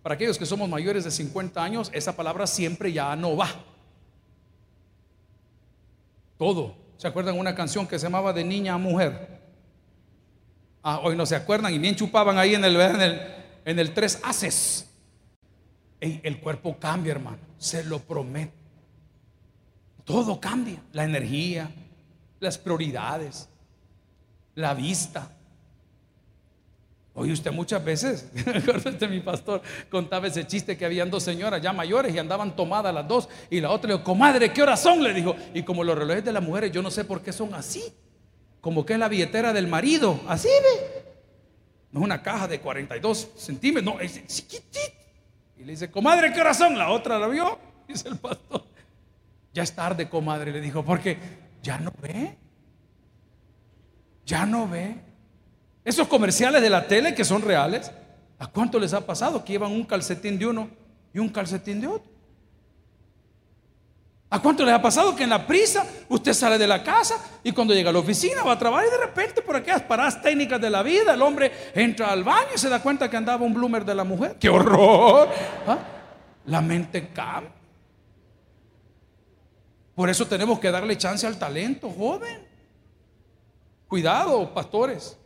Para 0.01 0.15
aquellos 0.15 0.39
que 0.39 0.47
somos 0.47 0.69
mayores 0.69 1.03
de 1.03 1.11
50 1.11 1.61
años, 1.61 1.91
esa 1.93 2.15
palabra 2.15 2.47
siempre 2.47 2.93
ya 2.93 3.17
no 3.17 3.37
va. 3.37 3.49
Todo. 6.39 6.77
¿Se 6.99 7.09
acuerdan 7.09 7.37
una 7.37 7.57
canción 7.57 7.85
que 7.85 7.99
se 7.99 8.07
llamaba 8.07 8.33
De 8.33 8.45
niña 8.45 8.75
a 8.75 8.79
mujer? 8.79 9.38
Ah, 10.91 11.01
hoy 11.03 11.15
no 11.15 11.27
se 11.27 11.37
acuerdan 11.37 11.75
y 11.75 11.79
bien 11.79 11.95
chupaban 11.95 12.39
ahí 12.39 12.55
en 12.55 12.65
el, 12.65 12.81
en 12.81 13.01
el, 13.03 13.21
en 13.67 13.79
el 13.79 13.93
tres 13.93 14.19
haces. 14.23 14.89
el 16.01 16.41
cuerpo 16.41 16.79
cambia, 16.79 17.13
hermano, 17.13 17.41
se 17.59 17.85
lo 17.85 17.99
prometo. 17.99 18.55
Todo 20.03 20.41
cambia, 20.41 20.81
la 20.95 21.05
energía, 21.05 21.71
las 22.41 22.57
prioridades, 22.57 23.51
la 24.55 24.73
vista. 24.73 25.31
Oye, 27.13 27.35
usted 27.35 27.53
muchas 27.53 27.85
veces, 27.85 28.31
mi 29.11 29.21
pastor 29.21 29.61
contaba 29.91 30.27
ese 30.29 30.47
chiste 30.47 30.79
que 30.79 30.87
habían 30.87 31.11
dos 31.11 31.23
señoras 31.23 31.61
ya 31.61 31.75
mayores 31.75 32.15
y 32.15 32.19
andaban 32.19 32.57
tomadas 32.57 32.95
las 32.95 33.07
dos 33.07 33.29
y 33.51 33.61
la 33.61 33.73
otra 33.73 33.89
le 33.89 33.95
dijo, 33.97 34.05
comadre, 34.05 34.55
¿qué 34.55 34.63
horas 34.63 34.81
son? 34.81 35.03
Le 35.03 35.13
dijo, 35.13 35.37
y 35.53 35.65
como 35.65 35.85
los 35.85 35.99
relojes 35.99 36.25
de 36.25 36.33
las 36.33 36.43
mujeres, 36.43 36.73
yo 36.73 36.81
no 36.81 36.91
sé 36.91 37.05
por 37.05 37.21
qué 37.21 37.31
son 37.31 37.53
así 37.53 37.83
como 38.61 38.85
que 38.85 38.95
es 38.95 38.99
la 38.99 39.09
billetera 39.09 39.53
del 39.53 39.67
marido. 39.67 40.21
Así 40.29 40.49
ve. 40.49 41.05
No 41.91 42.01
es 42.01 42.05
una 42.05 42.23
caja 42.23 42.49
de 42.49 42.61
42 42.61 43.31
centímetros, 43.37 43.95
no, 43.95 44.01
es. 44.01 44.21
Y 45.57 45.65
le 45.65 45.73
dice, 45.73 45.91
comadre, 45.91 46.33
¿qué 46.33 46.43
razón? 46.43 46.77
La 46.77 46.91
otra 46.91 47.19
la 47.19 47.27
vio, 47.29 47.59
dice 47.89 48.09
el 48.09 48.17
pastor. 48.17 48.65
Ya 49.53 49.63
es 49.63 49.75
tarde, 49.75 50.09
comadre, 50.09 50.53
le 50.53 50.61
dijo, 50.61 50.85
porque 50.85 51.19
ya 51.63 51.79
no 51.79 51.93
ve. 52.01 52.37
Ya 54.27 54.45
no 54.45 54.69
ve. 54.69 54.97
Esos 55.85 56.07
comerciales 56.07 56.61
de 56.61 56.69
la 56.69 56.87
tele 56.87 57.15
que 57.15 57.25
son 57.25 57.41
reales, 57.41 57.91
¿a 58.39 58.47
cuánto 58.47 58.79
les 58.79 58.93
ha 58.93 59.07
pasado 59.07 59.43
que 59.45 59.55
llevan 59.55 59.73
un 59.73 59.85
calcetín 59.85 60.39
de 60.39 60.47
uno 60.47 60.69
y 61.15 61.19
un 61.19 61.31
calcetín 61.31 61.81
de 61.81 61.87
otro? 61.87 62.18
¿A 64.31 64.43
cuánto 64.43 64.63
les 64.65 64.75
ha 64.75 64.83
pasado 64.83 65.17
que 65.17 65.25
en 65.25 65.31
la 65.31 65.47
prisa 65.47 65.87
usted 66.09 66.35
sale 66.35 66.59
de 66.59 66.67
la 66.67 66.83
casa 66.83 67.17
y 67.43 67.53
cuando 67.53 67.73
llega 67.73 67.89
a 67.89 67.93
la 67.93 68.01
oficina 68.01 68.43
va 68.43 68.53
a 68.53 68.59
trabajar 68.59 68.87
y 68.87 68.91
de 68.91 68.99
repente 68.99 69.41
por 69.41 69.57
aquellas 69.57 69.83
paradas 69.83 70.21
técnicas 70.21 70.61
de 70.61 70.69
la 70.69 70.83
vida 70.83 71.15
el 71.15 71.23
hombre 71.23 71.51
entra 71.75 72.13
al 72.13 72.25
baño 72.25 72.49
y 72.55 72.59
se 72.59 72.69
da 72.69 72.83
cuenta 72.83 73.09
que 73.09 73.17
andaba 73.17 73.45
un 73.45 73.55
bloomer 73.55 73.87
de 73.87 73.95
la 73.95 74.05
mujer? 74.05 74.37
¡Qué 74.39 74.51
horror! 74.51 75.31
¿Ah? 75.67 75.79
La 76.45 76.61
mente 76.61 77.09
cambia. 77.09 77.53
Por 79.95 80.11
eso 80.11 80.27
tenemos 80.27 80.61
que 80.61 80.71
darle 80.71 80.97
chance 80.99 81.27
al 81.27 81.39
talento 81.39 81.91
joven. 81.91 82.47
Cuidado, 83.89 84.53
pastores. 84.53 85.19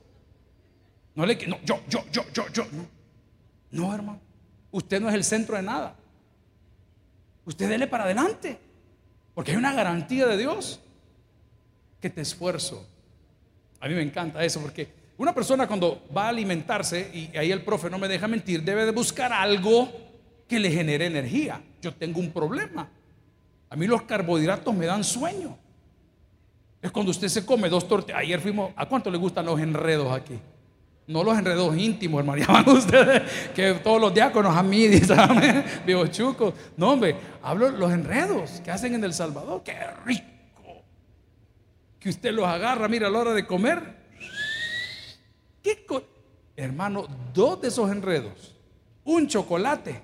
No 1.14 1.26
le 1.26 1.34
no, 1.46 1.58
yo, 1.64 1.80
yo, 1.88 2.04
yo, 2.10 2.22
yo, 2.32 2.48
yo. 2.52 2.64
No, 3.72 3.92
hermano. 3.92 4.20
Usted 4.70 5.00
no 5.00 5.08
es 5.08 5.14
el 5.14 5.24
centro 5.24 5.56
de 5.56 5.62
nada. 5.62 5.96
Usted 7.44 7.68
dele 7.68 7.88
para 7.88 8.04
adelante. 8.04 8.58
Porque 9.34 9.52
hay 9.52 9.56
una 9.56 9.72
garantía 9.72 10.26
de 10.26 10.36
Dios 10.36 10.80
que 12.00 12.10
te 12.10 12.20
esfuerzo. 12.20 12.86
A 13.80 13.88
mí 13.88 13.94
me 13.94 14.02
encanta 14.02 14.44
eso 14.44 14.60
porque 14.60 14.92
una 15.16 15.34
persona 15.34 15.66
cuando 15.66 16.04
va 16.16 16.26
a 16.26 16.28
alimentarse, 16.28 17.10
y 17.12 17.36
ahí 17.36 17.52
el 17.52 17.62
profe 17.62 17.88
no 17.88 17.98
me 17.98 18.08
deja 18.08 18.26
mentir, 18.28 18.62
debe 18.62 18.84
de 18.84 18.90
buscar 18.90 19.32
algo 19.32 19.90
que 20.48 20.58
le 20.58 20.70
genere 20.70 21.06
energía. 21.06 21.62
Yo 21.80 21.94
tengo 21.94 22.20
un 22.20 22.30
problema. 22.32 22.88
A 23.70 23.76
mí 23.76 23.86
los 23.86 24.02
carbohidratos 24.02 24.74
me 24.74 24.86
dan 24.86 25.04
sueño. 25.04 25.56
Es 26.80 26.90
cuando 26.90 27.10
usted 27.10 27.28
se 27.28 27.46
come 27.46 27.68
dos 27.68 27.86
tortillas. 27.86 28.20
Ayer 28.20 28.40
fuimos, 28.40 28.72
¿a 28.76 28.86
cuánto 28.86 29.10
le 29.10 29.16
gustan 29.16 29.46
los 29.46 29.60
enredos 29.60 30.12
aquí? 30.12 30.38
No 31.06 31.24
los 31.24 31.36
enredos 31.36 31.76
íntimos, 31.76 32.20
hermano. 32.20 32.42
Llaman 32.46 32.68
ustedes 32.68 33.22
que 33.54 33.74
todos 33.74 34.00
los 34.00 34.14
diáconos 34.14 34.56
a 34.56 34.62
mí 34.64 34.88
vivo 35.86 36.06
chuco. 36.06 36.54
No, 36.76 36.90
hombre, 36.90 37.16
hablo 37.42 37.70
los 37.70 37.92
enredos 37.92 38.60
que 38.64 38.70
hacen 38.70 38.94
en 38.94 39.04
El 39.04 39.12
Salvador. 39.12 39.62
¡Qué 39.64 39.76
rico! 40.04 40.84
Que 41.98 42.08
usted 42.08 42.32
los 42.32 42.46
agarra, 42.46 42.88
mira, 42.88 43.08
a 43.08 43.10
la 43.10 43.18
hora 43.18 43.32
de 43.32 43.46
comer. 43.46 44.02
¿Qué 45.62 45.86
Hermano, 46.56 47.06
dos 47.32 47.60
de 47.62 47.68
esos 47.68 47.90
enredos, 47.90 48.54
un 49.04 49.26
chocolate, 49.26 50.02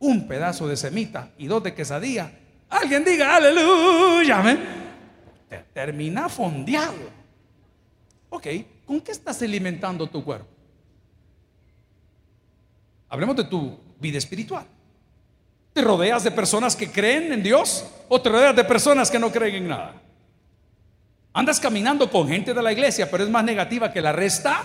un 0.00 0.26
pedazo 0.26 0.66
de 0.66 0.76
semita 0.76 1.30
y 1.38 1.46
dos 1.46 1.62
de 1.62 1.74
quesadilla. 1.74 2.32
Alguien 2.68 3.04
diga 3.04 3.36
aleluya. 3.36 4.58
Termina 5.72 6.28
fondeado. 6.28 7.10
Ok, 8.30 8.46
¿con 8.86 9.00
qué 9.00 9.12
estás 9.12 9.40
alimentando 9.42 10.06
tu 10.06 10.24
cuerpo? 10.24 10.46
Hablemos 13.08 13.36
de 13.36 13.44
tu 13.44 13.78
vida 14.00 14.18
espiritual. 14.18 14.66
¿Te 15.72 15.82
rodeas 15.82 16.24
de 16.24 16.30
personas 16.30 16.76
que 16.76 16.90
creen 16.90 17.32
en 17.32 17.42
Dios 17.42 17.84
o 18.08 18.20
te 18.20 18.28
rodeas 18.28 18.54
de 18.54 18.64
personas 18.64 19.10
que 19.10 19.18
no 19.18 19.30
creen 19.30 19.56
en 19.56 19.68
nada? 19.68 20.00
¿Andas 21.32 21.58
caminando 21.58 22.10
con 22.10 22.28
gente 22.28 22.54
de 22.54 22.62
la 22.62 22.72
iglesia, 22.72 23.10
pero 23.10 23.24
es 23.24 23.30
más 23.30 23.44
negativa 23.44 23.92
que 23.92 24.00
la 24.00 24.12
resta? 24.12 24.64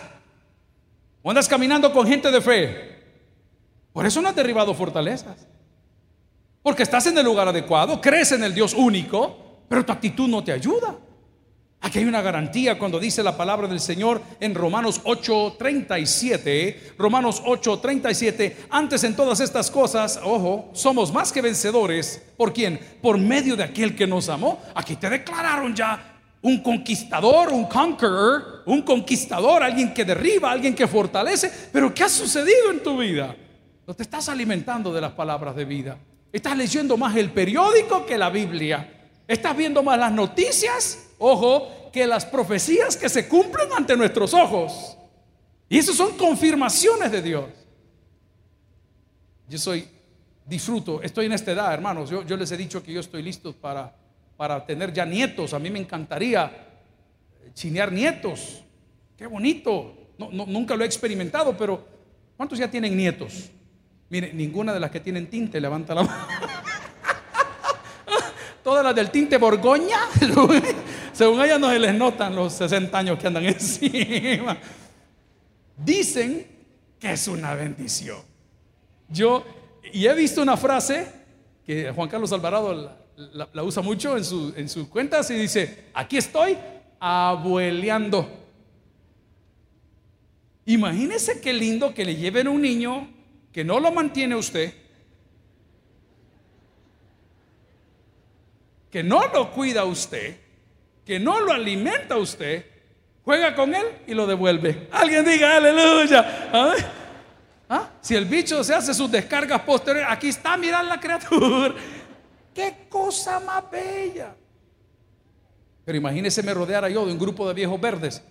¿O 1.24 1.30
andas 1.30 1.48
caminando 1.48 1.92
con 1.92 2.08
gente 2.08 2.30
de 2.32 2.42
fe? 2.42 3.00
Por 3.92 4.06
eso 4.06 4.22
no 4.22 4.30
has 4.30 4.36
derribado 4.36 4.74
fortalezas. 4.74 5.48
Porque 6.62 6.84
estás 6.84 7.08
en 7.08 7.18
el 7.18 7.26
lugar 7.26 7.48
adecuado, 7.48 8.00
crees 8.00 8.32
en 8.32 8.44
el 8.44 8.54
Dios 8.54 8.74
único, 8.74 9.64
pero 9.68 9.84
tu 9.84 9.92
actitud 9.92 10.28
no 10.28 10.44
te 10.44 10.52
ayuda. 10.52 10.96
Aquí 11.82 12.00
hay 12.00 12.06
una 12.06 12.22
garantía 12.22 12.78
cuando 12.78 13.00
dice 13.00 13.24
la 13.24 13.38
palabra 13.38 13.68
del 13.68 13.80
Señor 13.80 14.22
en 14.42 14.54
Romanos 14.54 15.00
8:37. 15.06 16.94
Romanos 16.98 17.42
8:37. 17.46 18.56
Antes 18.70 19.04
en 19.06 19.16
todas 19.16 19.40
estas 19.40 19.72
cosas, 19.72 20.20
ojo, 20.22 20.70
somos 20.74 21.14
más 21.14 21.32
que 21.32 21.42
vencedores. 21.42 22.22
¿Por 22.36 22.52
quién? 22.52 22.80
Por 23.02 23.18
medio 23.18 23.56
de 23.56 23.64
aquel 23.64 23.96
que 23.96 24.06
nos 24.06 24.28
amó. 24.28 24.62
Aquí 24.76 24.98
te 24.98 25.10
declararon 25.10 25.74
ya 25.74 26.20
un 26.42 26.62
conquistador, 26.62 27.54
un 27.54 27.66
conqueror, 27.66 28.64
un 28.66 28.82
conquistador, 28.82 29.64
alguien 29.64 29.94
que 29.94 30.04
derriba, 30.04 30.52
alguien 30.52 30.76
que 30.76 30.88
fortalece. 30.88 31.50
Pero 31.72 31.94
¿qué 31.94 32.04
ha 32.04 32.10
sucedido 32.10 32.72
en 32.72 32.84
tu 32.84 32.98
vida? 32.98 33.36
No 33.88 33.94
te 33.94 34.04
estás 34.04 34.28
alimentando 34.28 34.94
de 34.94 35.00
las 35.00 35.14
palabras 35.14 35.56
de 35.56 35.64
vida. 35.64 35.98
Estás 36.32 36.58
leyendo 36.58 36.98
más 36.98 37.16
el 37.16 37.32
periódico 37.32 38.06
que 38.06 38.18
la 38.18 38.30
Biblia. 38.30 39.12
Estás 39.26 39.56
viendo 39.56 39.82
más 39.82 39.98
las 39.98 40.12
noticias 40.12 41.09
ojo, 41.20 41.92
que 41.94 42.08
las 42.08 42.26
profecías 42.26 42.98
que 42.98 43.10
se 43.10 43.28
cumplen 43.28 43.72
ante 43.78 43.96
nuestros 43.96 44.34
ojos. 44.34 44.98
Y 45.68 45.78
eso 45.78 45.94
son 45.94 46.18
confirmaciones 46.18 47.12
de 47.12 47.22
Dios. 47.22 47.46
Yo 49.48 49.58
soy, 49.58 49.88
disfruto, 50.46 51.02
estoy 51.02 51.28
en 51.28 51.34
esta 51.34 51.52
edad, 51.52 51.74
hermanos. 51.74 52.10
Yo, 52.10 52.24
yo 52.24 52.36
les 52.38 52.52
he 52.52 52.58
dicho 52.58 52.82
que 52.82 52.92
yo 52.92 53.00
estoy 53.00 53.22
listo 53.22 53.54
para, 53.54 53.96
para 54.36 54.66
tener 54.66 54.92
ya 54.92 55.06
nietos. 55.06 55.54
A 55.54 55.60
mí 55.60 55.70
me 55.70 55.80
encantaría 55.80 56.52
chinear 57.54 57.92
nietos. 57.92 58.64
Qué 59.18 59.28
bonito. 59.28 59.94
No, 60.18 60.30
no, 60.32 60.46
nunca 60.46 60.76
lo 60.76 60.84
he 60.84 60.88
experimentado, 60.88 61.56
pero 61.58 61.86
¿cuántos 62.36 62.58
ya 62.58 62.70
tienen 62.70 62.96
nietos? 62.96 63.50
Mire, 64.10 64.34
ninguna 64.34 64.74
de 64.74 64.80
las 64.80 64.92
que 64.92 65.00
tienen 65.00 65.28
tinte 65.30 65.62
levanta 65.62 65.94
la 65.94 66.04
mano. 66.04 66.28
Todas 68.64 68.84
las 68.84 68.96
del 68.96 69.10
tinte 69.10 69.38
Borgoña, 69.38 69.98
según 71.20 71.42
ellas 71.42 71.60
no 71.60 71.70
se 71.70 71.80
les 71.80 71.94
notan 71.94 72.34
los 72.34 72.54
60 72.54 72.98
años 72.98 73.20
que 73.20 73.28
andan 73.28 73.46
encima. 73.48 74.58
Dicen 75.76 76.48
que 76.98 77.12
es 77.12 77.28
una 77.28 77.54
bendición. 77.56 78.20
Yo, 79.10 79.46
y 79.92 80.06
he 80.08 80.14
visto 80.14 80.42
una 80.42 80.56
frase 80.56 81.12
que 81.66 81.92
Juan 81.92 82.08
Carlos 82.08 82.32
Alvarado 82.32 82.96
la, 83.18 83.64
usa 83.64 83.84
mucho 83.84 84.16
en, 84.16 84.24
en 84.56 84.70
sus 84.70 84.88
cuentas 84.88 85.30
y 85.30 85.34
dice, 85.34 85.90
aquí 85.94 86.16
estoy 86.16 86.58
abueleando. 87.02 88.26
Imagínese 90.68 91.42
qué 91.42 91.52
lindo 91.52 91.94
que 91.94 92.06
le 92.06 92.16
lleven 92.16 92.48
un 92.48 92.62
niño 92.62 93.10
que 93.52 93.66
no 93.66 93.82
lo 93.82 93.92
mantiene 93.92 94.38
usted, 94.38 94.74
que 98.90 99.04
no 99.04 99.28
lo 99.34 99.52
cuida 99.52 99.84
usted, 99.84 100.48
que 101.10 101.20
no 101.20 101.40
lo 101.40 101.52
alimenta 101.52 102.18
usted, 102.18 102.64
juega 103.26 103.56
con 103.56 103.74
él 103.74 103.84
y 104.06 104.14
lo 104.14 104.28
devuelve. 104.28 104.90
Alguien 104.92 105.26
diga 105.26 105.56
aleluya. 105.56 106.52
¿Ah? 107.68 107.90
Si 108.00 108.14
el 108.14 108.26
bicho 108.26 108.64
se 108.64 108.76
hace 108.76 108.94
sus 108.94 109.10
descargas 109.10 109.60
posteriores, 109.62 110.08
aquí 110.08 110.28
está, 110.28 110.56
mirad 110.56 110.86
la 110.88 111.00
criatura. 111.00 111.74
Qué 112.54 112.86
cosa 112.88 113.40
más 113.40 113.64
bella. 113.72 114.36
Pero 115.84 115.98
imagínese 115.98 116.44
me 116.44 116.54
rodeara 116.54 116.90
yo 116.90 117.04
de 117.08 117.12
un 117.12 117.18
grupo 117.18 117.48
de 117.48 117.56
viejos 117.56 117.82
verdes 117.82 118.24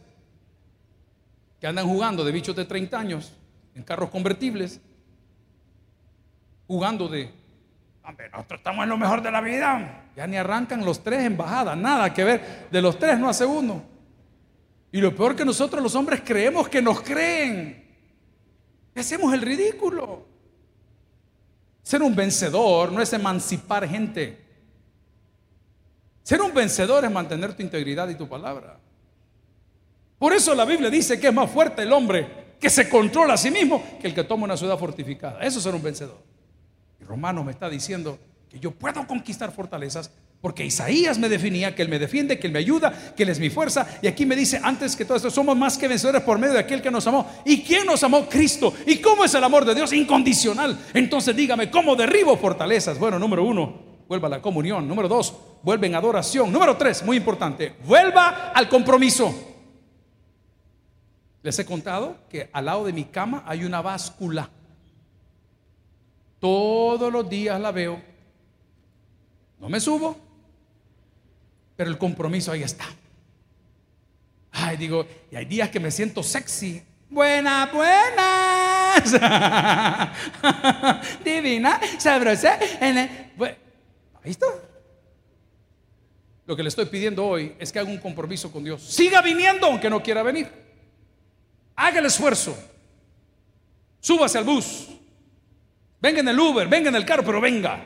que 1.61 1.67
andan 1.67 1.85
jugando 1.85 2.23
de 2.23 2.31
bichos 2.31 2.55
de 2.55 2.65
30 2.65 2.97
años 2.97 3.33
en 3.75 3.83
carros 3.83 4.09
convertibles 4.09 4.81
jugando 6.69 7.09
de, 7.09 7.33
hombre, 8.09 8.29
nosotros 8.31 8.61
estamos 8.61 8.83
en 8.83 8.89
lo 8.89 8.97
mejor 8.97 9.23
de 9.23 9.31
la 9.31 9.41
vida. 9.41 10.05
Ya 10.17 10.27
ni 10.27 10.37
arrancan 10.37 10.85
los 10.85 11.03
tres 11.03 11.25
en 11.25 11.37
bajada, 11.37 11.77
nada 11.77 12.13
que 12.13 12.25
ver. 12.25 12.69
De 12.71 12.81
los 12.81 12.99
tres 12.99 13.19
no 13.19 13.29
hace 13.29 13.45
uno. 13.45 13.83
Y 14.91 15.01
lo 15.01 15.15
peor 15.15 15.37
que 15.37 15.45
nosotros 15.45 15.83
los 15.83 15.95
hombres 15.95 16.23
creemos 16.25 16.69
que 16.69 16.81
nos 16.81 17.03
creen. 17.03 17.85
Hacemos 18.95 19.33
el 19.35 19.43
ridículo. 19.43 20.27
Ser 21.83 22.03
un 22.03 22.15
vencedor 22.17 22.91
no 22.93 23.01
es 23.01 23.13
emancipar 23.13 23.87
gente. 23.89 24.45
Ser 26.23 26.41
un 26.41 26.53
vencedor 26.53 27.05
es 27.05 27.11
mantener 27.11 27.55
tu 27.55 27.63
integridad 27.63 28.09
y 28.09 28.15
tu 28.15 28.29
palabra. 28.29 28.79
Por 30.19 30.33
eso 30.33 30.55
la 30.55 30.65
Biblia 30.65 30.91
dice 30.91 31.21
que 31.21 31.29
es 31.29 31.35
más 31.35 31.51
fuerte 31.51 31.83
el 31.83 31.93
hombre 31.93 32.49
que 32.59 32.69
se 32.69 32.89
controla 32.89 33.35
a 33.35 33.39
sí 33.39 33.51
mismo 33.51 33.83
que 34.01 34.09
el 34.09 34.15
que 34.15 34.25
toma 34.25 34.45
una 34.45 34.57
ciudad 34.57 34.77
fortificada. 34.79 35.41
Eso 35.43 35.59
es 35.59 35.65
ser 35.65 35.75
un 35.75 35.83
vencedor. 35.83 36.19
Romano 37.09 37.43
me 37.43 37.53
está 37.53 37.71
diciendo 37.71 38.19
que 38.51 38.61
yo 38.61 38.71
puedo 38.71 39.07
conquistar 39.07 39.51
fortalezas 39.51 40.11
porque 40.41 40.65
Isaías 40.65 41.19
me 41.19 41.29
definía 41.29 41.75
que 41.75 41.83
Él 41.83 41.89
me 41.89 41.99
defiende, 41.99 42.39
que 42.39 42.47
Él 42.47 42.53
me 42.53 42.61
ayuda, 42.61 42.93
que 43.17 43.25
Él 43.25 43.31
es 43.31 43.41
mi 43.41 43.51
fuerza. 43.51 43.89
Y 44.03 44.07
aquí 44.07 44.25
me 44.25 44.37
dice, 44.37 44.61
antes 44.63 44.95
que 44.95 45.05
todo 45.05 45.17
esto, 45.17 45.31
somos 45.31 45.57
más 45.57 45.77
que 45.77 45.89
vencedores 45.89 46.23
por 46.23 46.39
medio 46.39 46.55
de 46.55 46.61
aquel 46.61 46.81
que 46.81 46.91
nos 46.91 47.07
amó. 47.09 47.29
¿Y 47.45 47.63
quién 47.63 47.87
nos 47.87 48.05
amó? 48.05 48.29
Cristo. 48.29 48.73
¿Y 48.87 48.99
cómo 48.99 49.25
es 49.25 49.35
el 49.35 49.43
amor 49.43 49.65
de 49.65 49.75
Dios? 49.75 49.93
Incondicional. 49.93 50.79
Entonces 50.95 51.35
dígame, 51.35 51.71
¿cómo 51.71 51.97
derribo 51.97 52.37
fortalezas? 52.37 52.99
Bueno, 52.99 53.19
número 53.19 53.43
uno, 53.43 54.05
vuelva 54.07 54.29
a 54.29 54.31
la 54.31 54.43
comunión. 54.43 54.87
Número 54.87 55.09
dos, 55.09 55.35
vuelve 55.63 55.89
en 55.89 55.97
adoración. 55.97 56.53
Número 56.53 56.77
tres, 56.77 57.03
muy 57.03 57.17
importante, 57.17 57.75
vuelva 57.85 58.53
al 58.55 58.69
compromiso. 58.69 59.35
Les 61.43 61.59
he 61.59 61.65
contado 61.65 62.19
que 62.29 62.49
al 62.53 62.67
lado 62.67 62.85
de 62.85 62.93
mi 62.93 63.05
cama 63.05 63.43
hay 63.45 63.65
una 63.65 63.81
báscula. 63.81 64.51
Todos 66.41 67.13
los 67.13 67.29
días 67.29 67.61
la 67.61 67.73
veo. 67.73 68.01
No 69.59 69.69
me 69.69 69.81
subo, 69.81 70.17
pero 71.77 71.91
el 71.91 71.99
compromiso 71.99 72.53
ahí 72.53 72.63
está. 72.63 72.87
Ay, 74.53 74.77
digo, 74.77 75.07
y 75.31 75.37
hay 75.37 75.45
días 75.45 75.69
que 75.71 75.81
me 75.81 75.91
siento 75.91 76.23
sexy. 76.23 76.83
Buena, 77.11 77.71
buenas. 77.73 79.13
Divina, 81.25 81.81
sabrosa. 81.99 82.59
Está. 84.25 84.47
Lo 86.47 86.57
que 86.57 86.63
le 86.63 86.69
estoy 86.69 86.87
pidiendo 86.87 87.27
hoy 87.27 87.55
es 87.59 87.71
que 87.73 87.79
haga 87.79 87.91
un 87.91 87.99
compromiso 87.99 88.51
con 88.51 88.65
Dios. 88.65 88.83
Siga 88.83 89.21
viniendo 89.23 89.67
aunque 89.67 89.91
no 89.91 90.03
quiera 90.03 90.23
venir. 90.23 90.51
Haga 91.77 91.99
el 91.99 92.07
esfuerzo. 92.07 92.57
Súbase 94.01 94.39
al 94.39 94.45
bus. 94.45 94.89
Venga 96.01 96.21
en 96.21 96.29
el 96.29 96.39
Uber, 96.39 96.69
venga 96.69 96.89
en 96.89 96.95
el 96.95 97.05
carro, 97.05 97.25
pero 97.25 97.41
venga. 97.41 97.85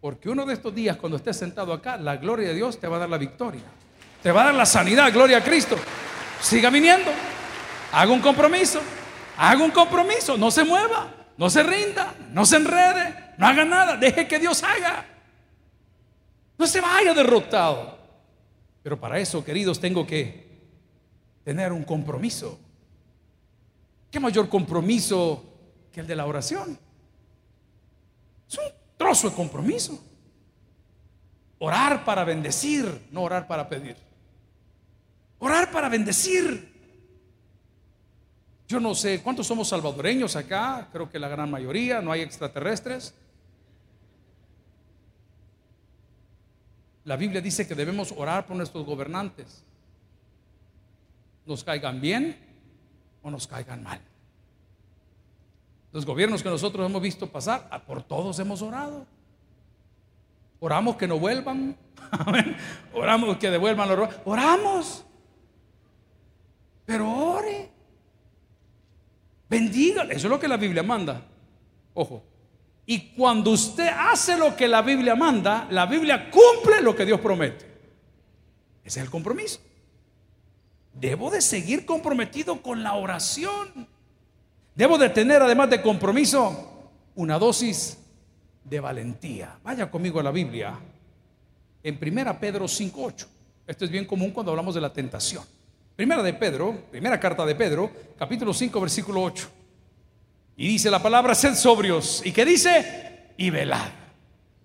Porque 0.00 0.28
uno 0.28 0.46
de 0.46 0.54
estos 0.54 0.74
días, 0.74 0.96
cuando 0.96 1.16
estés 1.16 1.36
sentado 1.36 1.72
acá, 1.72 1.96
la 1.96 2.16
gloria 2.16 2.48
de 2.48 2.54
Dios 2.54 2.78
te 2.78 2.86
va 2.86 2.96
a 2.96 3.00
dar 3.00 3.08
la 3.08 3.18
victoria. 3.18 3.64
Te 4.22 4.32
va 4.32 4.42
a 4.42 4.44
dar 4.46 4.54
la 4.54 4.66
sanidad, 4.66 5.12
gloria 5.12 5.38
a 5.38 5.44
Cristo. 5.44 5.76
Siga 6.40 6.70
viniendo. 6.70 7.10
Haga 7.92 8.12
un 8.12 8.20
compromiso. 8.20 8.80
Haga 9.36 9.62
un 9.62 9.70
compromiso. 9.70 10.36
No 10.36 10.50
se 10.50 10.64
mueva. 10.64 11.12
No 11.36 11.50
se 11.50 11.62
rinda. 11.62 12.14
No 12.30 12.46
se 12.46 12.56
enrede. 12.56 13.34
No 13.36 13.46
haga 13.46 13.64
nada. 13.64 13.96
Deje 13.96 14.26
que 14.26 14.38
Dios 14.38 14.62
haga. 14.62 15.06
No 16.56 16.66
se 16.66 16.80
vaya 16.80 17.12
derrotado. 17.12 17.98
Pero 18.82 18.98
para 18.98 19.18
eso, 19.18 19.44
queridos, 19.44 19.80
tengo 19.80 20.06
que 20.06 20.48
tener 21.44 21.72
un 21.72 21.84
compromiso. 21.84 22.58
¿Qué 24.10 24.18
mayor 24.18 24.48
compromiso 24.48 25.44
que 25.92 26.00
el 26.00 26.06
de 26.06 26.16
la 26.16 26.26
oración? 26.26 26.78
Es 28.50 28.58
un 28.58 28.64
trozo 28.96 29.30
de 29.30 29.36
compromiso. 29.36 30.02
Orar 31.58 32.04
para 32.04 32.24
bendecir, 32.24 33.08
no 33.10 33.22
orar 33.22 33.46
para 33.46 33.68
pedir. 33.68 33.96
Orar 35.38 35.70
para 35.70 35.88
bendecir. 35.88 36.68
Yo 38.66 38.80
no 38.80 38.94
sé 38.94 39.22
cuántos 39.22 39.46
somos 39.46 39.68
salvadoreños 39.68 40.36
acá, 40.36 40.88
creo 40.92 41.10
que 41.10 41.18
la 41.18 41.28
gran 41.28 41.50
mayoría, 41.50 42.00
no 42.00 42.12
hay 42.12 42.22
extraterrestres. 42.22 43.14
La 47.04 47.16
Biblia 47.16 47.40
dice 47.40 47.66
que 47.66 47.74
debemos 47.74 48.12
orar 48.16 48.46
por 48.46 48.56
nuestros 48.56 48.84
gobernantes, 48.84 49.64
nos 51.46 51.64
caigan 51.64 52.00
bien 52.00 52.38
o 53.22 53.30
nos 53.30 53.46
caigan 53.46 53.82
mal. 53.82 54.00
Los 55.92 56.06
gobiernos 56.06 56.42
que 56.42 56.48
nosotros 56.48 56.88
hemos 56.88 57.02
visto 57.02 57.26
pasar, 57.26 57.84
por 57.86 58.02
todos 58.02 58.38
hemos 58.38 58.62
orado. 58.62 59.06
Oramos 60.60 60.96
que 60.96 61.08
no 61.08 61.18
vuelvan. 61.18 61.76
Oramos 62.94 63.36
que 63.38 63.50
devuelvan 63.50 63.88
los 63.88 64.10
Oramos. 64.24 65.04
Pero 66.84 67.10
ore. 67.10 67.70
Bendiga. 69.48 70.02
Eso 70.04 70.26
es 70.26 70.30
lo 70.30 70.38
que 70.38 70.48
la 70.48 70.56
Biblia 70.56 70.82
manda. 70.82 71.22
Ojo. 71.94 72.22
Y 72.86 73.12
cuando 73.12 73.52
usted 73.52 73.88
hace 73.96 74.36
lo 74.36 74.54
que 74.54 74.68
la 74.68 74.82
Biblia 74.82 75.14
manda, 75.14 75.66
la 75.70 75.86
Biblia 75.86 76.30
cumple 76.30 76.82
lo 76.82 76.94
que 76.94 77.06
Dios 77.06 77.20
promete. 77.20 77.64
Ese 78.84 78.98
es 79.00 79.04
el 79.04 79.10
compromiso. 79.10 79.60
Debo 80.92 81.30
de 81.30 81.40
seguir 81.40 81.86
comprometido 81.86 82.60
con 82.60 82.82
la 82.82 82.94
oración. 82.94 83.88
Debo 84.74 84.98
de 84.98 85.08
tener, 85.10 85.42
además 85.42 85.70
de 85.70 85.82
compromiso, 85.82 86.90
una 87.14 87.38
dosis 87.38 87.98
de 88.64 88.80
valentía. 88.80 89.58
Vaya 89.62 89.90
conmigo 89.90 90.20
a 90.20 90.22
la 90.22 90.30
Biblia. 90.30 90.78
En 91.82 91.98
Primera 91.98 92.38
Pedro 92.38 92.66
5.8. 92.66 93.26
Esto 93.66 93.84
es 93.84 93.90
bien 93.90 94.04
común 94.04 94.30
cuando 94.30 94.52
hablamos 94.52 94.74
de 94.74 94.80
la 94.80 94.92
tentación. 94.92 95.44
Primera 95.96 96.22
de 96.22 96.32
Pedro, 96.34 96.84
primera 96.90 97.20
carta 97.20 97.44
de 97.44 97.54
Pedro, 97.54 97.90
capítulo 98.18 98.54
5, 98.54 98.80
versículo 98.80 99.22
8. 99.22 99.48
Y 100.56 100.68
dice 100.68 100.90
la 100.90 101.02
palabra, 101.02 101.34
sed 101.34 101.54
sobrios. 101.54 102.22
¿Y 102.24 102.32
qué 102.32 102.44
dice? 102.44 103.32
Y 103.36 103.50
velad. 103.50 103.88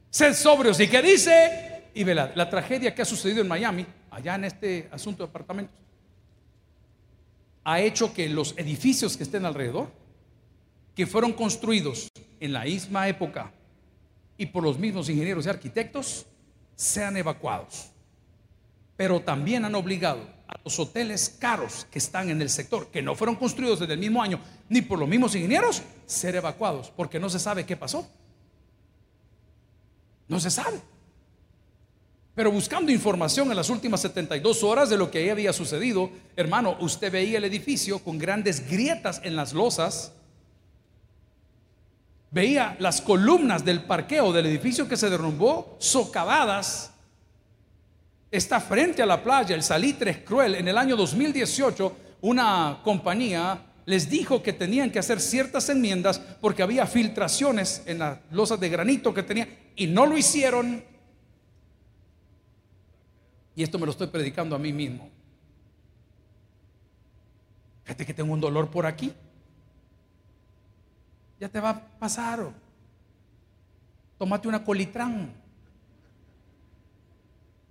Sed 0.09 0.33
sobrios. 0.33 0.79
¿Y 0.79 0.87
qué 0.87 1.01
dice? 1.01 1.83
Y 1.93 2.03
velad. 2.03 2.31
La 2.35 2.49
tragedia 2.49 2.93
que 2.93 3.01
ha 3.01 3.05
sucedido 3.05 3.41
en 3.41 3.47
Miami, 3.47 3.85
allá 4.11 4.35
en 4.35 4.45
este 4.45 4.89
asunto 4.91 5.23
de 5.23 5.29
apartamentos, 5.29 5.75
ha 7.65 7.81
hecho 7.81 8.13
que 8.13 8.29
los 8.29 8.53
edificios 8.57 9.17
que 9.17 9.23
estén 9.23 9.45
alrededor 9.45 9.91
que 10.95 11.05
fueron 11.05 11.33
construidos 11.33 12.07
en 12.39 12.53
la 12.53 12.63
misma 12.63 13.09
época 13.09 13.51
y 14.37 14.45
por 14.45 14.63
los 14.63 14.79
mismos 14.79 15.09
ingenieros 15.09 15.45
y 15.45 15.49
arquitectos 15.49 16.25
sean 16.75 17.17
evacuados. 17.17 17.91
pero 18.97 19.19
también 19.21 19.65
han 19.65 19.75
obligado 19.75 20.21
a 20.47 20.57
los 20.63 20.79
hoteles 20.79 21.35
caros 21.39 21.85
que 21.91 21.99
están 21.99 22.29
en 22.29 22.41
el 22.41 22.49
sector, 22.49 22.87
que 22.91 23.01
no 23.01 23.13
fueron 23.15 23.35
construidos 23.35 23.79
desde 23.79 23.93
el 23.93 23.99
mismo 23.99 24.21
año, 24.21 24.39
ni 24.69 24.81
por 24.81 24.97
los 24.99 25.09
mismos 25.09 25.35
ingenieros, 25.35 25.81
ser 26.05 26.35
evacuados, 26.35 26.91
porque 26.95 27.19
no 27.19 27.29
se 27.29 27.39
sabe 27.39 27.65
qué 27.65 27.75
pasó. 27.75 28.07
No 30.29 30.39
se 30.39 30.49
sabe. 30.49 30.79
Pero 32.35 32.51
buscando 32.51 32.91
información 32.91 33.49
en 33.49 33.55
las 33.55 33.69
últimas 33.69 34.01
72 34.01 34.61
horas 34.63 34.89
de 34.89 34.97
lo 34.97 35.09
que 35.09 35.19
ahí 35.19 35.29
había 35.29 35.53
sucedido, 35.53 36.11
hermano, 36.35 36.75
usted 36.81 37.09
veía 37.09 37.37
el 37.37 37.45
edificio 37.45 37.99
con 37.99 38.17
grandes 38.17 38.69
grietas 38.69 39.21
en 39.23 39.37
las 39.37 39.53
losas. 39.53 40.11
Veía 42.31 42.75
las 42.79 42.99
columnas 42.99 43.63
del 43.63 43.83
parqueo 43.83 44.33
del 44.33 44.47
edificio 44.47 44.85
que 44.89 44.97
se 44.97 45.09
derrumbó 45.09 45.77
socavadas. 45.79 46.91
Está 48.29 48.59
frente 48.59 49.01
a 49.01 49.05
la 49.05 49.23
playa, 49.23 49.55
el 49.55 49.63
salitre 49.63 50.11
es 50.11 50.17
cruel. 50.17 50.55
En 50.55 50.67
el 50.67 50.77
año 50.77 50.97
2018, 50.97 51.95
una 52.19 52.81
compañía 52.83 53.61
les 53.85 54.09
dijo 54.09 54.43
que 54.43 54.51
tenían 54.51 54.91
que 54.91 54.99
hacer 54.99 55.21
ciertas 55.21 55.69
enmiendas 55.69 56.19
porque 56.41 56.63
había 56.63 56.85
filtraciones 56.85 57.83
en 57.85 57.99
las 57.99 58.17
losas 58.31 58.59
de 58.59 58.67
granito 58.67 59.13
que 59.13 59.23
tenía 59.23 59.47
y 59.77 59.87
no 59.87 60.05
lo 60.05 60.17
hicieron 60.17 60.83
y 63.55 63.63
esto 63.63 63.79
me 63.79 63.85
lo 63.85 63.91
estoy 63.91 64.07
predicando 64.07 64.55
a 64.55 64.59
mí 64.59 64.73
mismo. 64.73 65.09
Fíjate 67.83 68.05
que 68.05 68.13
tengo 68.13 68.33
un 68.33 68.41
dolor 68.41 68.69
por 68.69 68.85
aquí. 68.85 69.13
Ya 71.39 71.47
te 71.47 71.59
va 71.59 71.69
a 71.69 71.79
pasar. 71.79 72.51
Tómate 74.17 74.47
una 74.47 74.63
colitrán. 74.63 75.31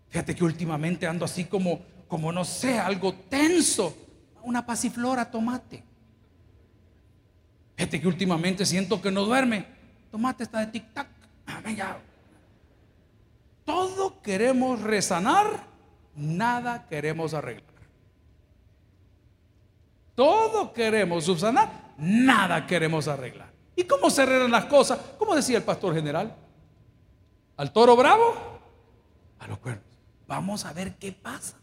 Fíjate 0.09 0.35
que 0.35 0.45
últimamente 0.45 1.07
ando 1.07 1.25
así 1.25 1.45
como, 1.45 1.81
como 2.07 2.31
no 2.33 2.45
sé, 2.45 2.79
algo 2.79 3.13
tenso. 3.13 3.95
Una 4.43 4.65
pasiflora, 4.65 5.31
tomate. 5.31 5.83
Fíjate 7.77 8.01
que 8.01 8.07
últimamente 8.07 8.65
siento 8.65 9.03
que 9.03 9.11
no 9.11 9.25
duerme. 9.25 9.67
Tomate 10.11 10.45
está 10.45 10.61
de 10.65 10.73
tic-tac. 10.73 11.09
Todo 13.65 14.23
queremos 14.23 14.81
resanar 14.81 15.74
nada 16.17 16.87
queremos 16.89 17.35
arreglar. 17.35 17.75
Todo 20.15 20.73
queremos 20.73 21.25
subsanar, 21.25 21.95
nada 21.99 22.67
queremos 22.67 23.09
arreglar. 23.09 23.53
¿Y 23.77 23.85
cómo 23.85 24.11
se 24.11 24.23
arreglan 24.23 24.51
las 24.51 24.67
cosas? 24.67 24.99
Como 25.19 25.35
decía 25.35 25.57
el 25.57 25.65
pastor 25.65 25.95
general, 25.95 26.35
al 27.57 27.73
toro 27.73 27.97
bravo, 27.97 28.35
a 29.41 29.49
los 29.49 29.59
cuernos. 29.59 29.85
Vamos 30.27 30.65
a 30.65 30.73
ver 30.73 30.95
qué 30.97 31.13
pasa. 31.13 31.59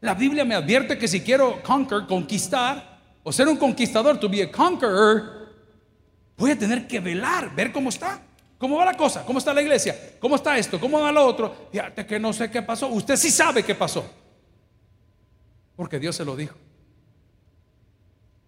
La 0.00 0.14
Biblia 0.14 0.44
me 0.44 0.54
advierte 0.54 0.96
que 0.96 1.08
si 1.08 1.20
quiero 1.20 1.62
conquer, 1.62 2.06
conquistar, 2.06 2.98
o 3.22 3.32
ser 3.32 3.48
un 3.48 3.56
conquistador, 3.56 4.18
to 4.18 4.28
be 4.28 4.42
a 4.42 4.50
conqueror, 4.50 5.54
voy 6.36 6.52
a 6.52 6.58
tener 6.58 6.86
que 6.86 7.00
velar, 7.00 7.54
ver 7.54 7.72
cómo 7.72 7.90
está. 7.90 8.22
¿Cómo 8.58 8.76
va 8.76 8.84
la 8.84 8.94
cosa? 8.94 9.24
¿Cómo 9.24 9.38
está 9.38 9.54
la 9.54 9.62
iglesia? 9.62 10.16
¿Cómo 10.18 10.34
está 10.34 10.58
esto? 10.58 10.80
¿Cómo 10.80 11.00
va 11.00 11.12
lo 11.12 11.24
otro? 11.24 11.68
Fíjate 11.70 12.04
que 12.04 12.18
no 12.18 12.32
sé 12.32 12.50
qué 12.50 12.60
pasó. 12.60 12.88
Usted 12.88 13.16
sí 13.16 13.30
sabe 13.30 13.62
qué 13.62 13.74
pasó. 13.74 14.04
Porque 15.76 16.00
Dios 16.00 16.16
se 16.16 16.24
lo 16.24 16.34
dijo. 16.34 16.56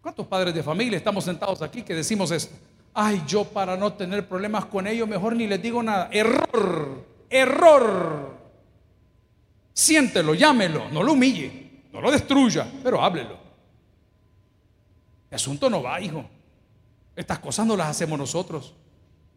¿Cuántos 0.03 0.27
padres 0.27 0.53
de 0.53 0.63
familia 0.65 0.97
estamos 0.97 1.25
sentados 1.25 1.63
aquí 1.63 1.83
que 1.83 1.95
decimos 1.95 2.33
esto? 2.33 2.57
Ay, 2.93 3.23
yo 3.27 3.45
para 3.45 3.77
no 3.77 3.93
tener 3.93 4.27
problemas 4.27 4.65
con 4.65 4.89
ellos, 4.89 5.07
mejor 5.07 5.37
ni 5.37 5.47
les 5.47 5.63
digo 5.63 5.81
nada. 5.81 6.09
Error, 6.11 7.07
error. 7.29 8.35
Siéntelo, 9.73 10.35
llámelo, 10.35 10.89
no 10.91 11.05
lo 11.05 11.13
humille, 11.13 11.85
no 11.93 12.01
lo 12.01 12.11
destruya, 12.11 12.67
pero 12.83 13.01
háblelo. 13.01 13.39
El 15.31 15.37
asunto 15.37 15.71
no 15.71 15.83
va, 15.83 16.01
hijo. 16.01 16.25
Estas 17.15 17.39
cosas 17.39 17.65
no 17.65 17.77
las 17.77 17.89
hacemos 17.89 18.19
nosotros. 18.19 18.75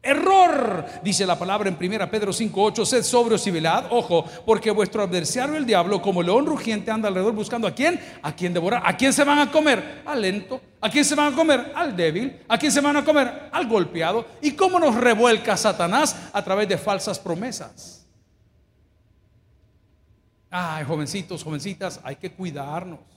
Error, 0.05 0.85
dice 1.01 1.25
la 1.25 1.39
palabra 1.39 1.69
en 1.69 1.77
1 1.77 2.11
Pedro 2.11 2.33
5:8, 2.33 2.85
sed 2.85 3.03
sobrios 3.03 3.47
y 3.47 3.51
velad, 3.51 3.85
ojo, 3.89 4.25
porque 4.45 4.69
vuestro 4.69 5.01
adversario 5.01 5.55
el 5.55 5.65
diablo, 5.65 6.01
como 6.01 6.21
león 6.21 6.45
rugiente, 6.45 6.91
anda 6.91 7.07
alrededor 7.07 7.33
buscando 7.33 7.65
a 7.67 7.71
quién, 7.71 7.97
a 8.21 8.35
quién 8.35 8.53
devorar, 8.53 8.83
a 8.85 8.97
quién 8.97 9.13
se 9.13 9.23
van 9.23 9.39
a 9.39 9.49
comer, 9.49 10.01
al 10.05 10.21
lento, 10.21 10.59
a 10.81 10.89
quién 10.89 11.05
se 11.05 11.15
van 11.15 11.31
a 11.31 11.35
comer, 11.37 11.71
al 11.73 11.95
débil, 11.95 12.37
a 12.49 12.57
quién 12.57 12.73
se 12.73 12.81
van 12.81 12.97
a 12.97 13.05
comer, 13.05 13.47
al 13.49 13.65
golpeado, 13.65 14.25
y 14.41 14.51
cómo 14.51 14.77
nos 14.77 14.93
revuelca 14.93 15.55
Satanás 15.55 16.17
a 16.33 16.43
través 16.43 16.67
de 16.67 16.77
falsas 16.77 17.17
promesas. 17.17 18.05
Ay, 20.49 20.83
jovencitos, 20.83 21.45
jovencitas, 21.45 22.01
hay 22.03 22.17
que 22.17 22.29
cuidarnos. 22.29 23.12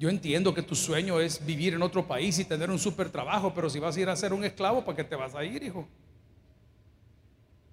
Yo 0.00 0.08
entiendo 0.08 0.54
que 0.54 0.62
tu 0.62 0.74
sueño 0.74 1.20
es 1.20 1.44
vivir 1.44 1.74
en 1.74 1.82
otro 1.82 2.06
país 2.06 2.38
y 2.38 2.46
tener 2.46 2.70
un 2.70 2.78
super 2.78 3.10
trabajo, 3.10 3.52
pero 3.54 3.68
si 3.68 3.78
vas 3.78 3.94
a 3.94 4.00
ir 4.00 4.08
a 4.08 4.16
ser 4.16 4.32
un 4.32 4.42
esclavo, 4.42 4.82
¿para 4.82 4.96
qué 4.96 5.04
te 5.04 5.14
vas 5.14 5.34
a 5.34 5.44
ir, 5.44 5.62
hijo? 5.62 5.86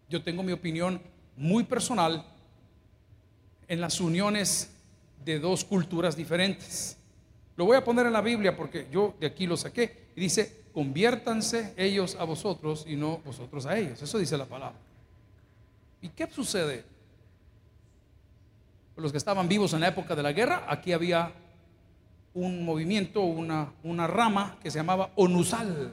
Yo 0.09 0.21
tengo 0.21 0.43
mi 0.43 0.51
opinión 0.51 1.01
muy 1.37 1.63
personal 1.63 2.25
en 3.69 3.79
las 3.79 4.01
uniones 4.01 4.69
de 5.23 5.39
dos 5.39 5.63
culturas 5.63 6.17
diferentes. 6.17 6.97
Lo 7.55 7.63
voy 7.63 7.77
a 7.77 7.83
poner 7.85 8.05
en 8.05 8.11
la 8.11 8.19
Biblia 8.19 8.57
porque 8.57 8.87
yo 8.91 9.15
de 9.21 9.27
aquí 9.27 9.47
lo 9.47 9.55
saqué. 9.55 10.09
Y 10.13 10.19
dice, 10.19 10.65
conviértanse 10.73 11.73
ellos 11.77 12.17
a 12.19 12.25
vosotros 12.25 12.83
y 12.89 12.97
no 12.97 13.19
vosotros 13.19 13.65
a 13.65 13.77
ellos. 13.77 14.01
Eso 14.01 14.17
dice 14.17 14.37
la 14.37 14.45
palabra. 14.45 14.77
¿Y 16.01 16.09
qué 16.09 16.27
sucede? 16.29 16.83
Los 18.97 19.13
que 19.13 19.17
estaban 19.17 19.47
vivos 19.47 19.71
en 19.71 19.79
la 19.79 19.87
época 19.87 20.13
de 20.13 20.23
la 20.23 20.33
guerra, 20.33 20.65
aquí 20.67 20.91
había 20.91 21.31
un 22.37 22.63
movimiento, 22.63 23.21
una, 23.21 23.73
una 23.81 24.05
rama 24.05 24.59
que 24.61 24.69
se 24.69 24.77
llamaba 24.77 25.11
ONUSAL. 25.15 25.91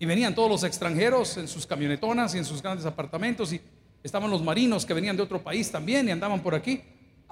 Y 0.00 0.06
venían 0.06 0.34
todos 0.34 0.50
los 0.50 0.64
extranjeros 0.64 1.36
en 1.36 1.46
sus 1.46 1.66
camionetonas 1.66 2.34
y 2.34 2.38
en 2.38 2.44
sus 2.44 2.60
grandes 2.60 2.84
apartamentos 2.84 3.52
y 3.52 3.60
estaban 4.02 4.30
los 4.30 4.42
marinos 4.42 4.84
que 4.84 4.92
venían 4.92 5.16
de 5.16 5.22
otro 5.22 5.40
país 5.40 5.70
también 5.70 6.08
y 6.08 6.10
andaban 6.10 6.42
por 6.42 6.54
aquí 6.54 6.82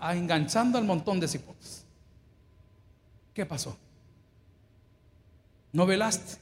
enganchando 0.00 0.78
al 0.78 0.84
montón 0.84 1.18
de 1.18 1.26
cipotes. 1.26 1.84
¿Qué 3.34 3.44
pasó? 3.44 3.76
¿No 5.72 5.84
velaste? 5.86 6.40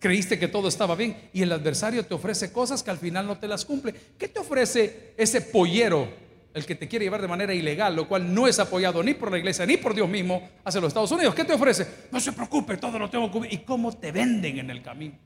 Creíste 0.00 0.36
que 0.36 0.48
todo 0.48 0.66
estaba 0.66 0.96
bien 0.96 1.30
y 1.32 1.42
el 1.42 1.52
adversario 1.52 2.04
te 2.04 2.14
ofrece 2.14 2.52
cosas 2.52 2.82
que 2.82 2.90
al 2.90 2.98
final 2.98 3.26
no 3.26 3.38
te 3.38 3.46
las 3.46 3.64
cumple. 3.64 3.94
¿Qué 4.18 4.26
te 4.26 4.40
ofrece 4.40 5.14
ese 5.16 5.42
pollero 5.42 6.29
el 6.52 6.66
que 6.66 6.74
te 6.74 6.88
quiere 6.88 7.04
llevar 7.04 7.22
de 7.22 7.28
manera 7.28 7.54
ilegal, 7.54 7.94
lo 7.94 8.08
cual 8.08 8.32
no 8.34 8.48
es 8.48 8.58
apoyado 8.58 9.02
ni 9.02 9.14
por 9.14 9.30
la 9.30 9.38
iglesia 9.38 9.64
ni 9.66 9.76
por 9.76 9.94
Dios 9.94 10.08
mismo 10.08 10.48
hacia 10.64 10.80
los 10.80 10.88
Estados 10.88 11.12
Unidos. 11.12 11.34
¿Qué 11.34 11.44
te 11.44 11.52
ofrece? 11.52 12.06
No 12.10 12.20
se 12.20 12.32
preocupe, 12.32 12.76
todo 12.76 12.98
lo 12.98 13.08
tengo 13.08 13.30
cubierto. 13.30 13.54
¿Y 13.54 13.60
cómo 13.60 13.92
te 13.96 14.10
venden 14.10 14.58
en 14.58 14.70
el 14.70 14.82
camino? 14.82 15.16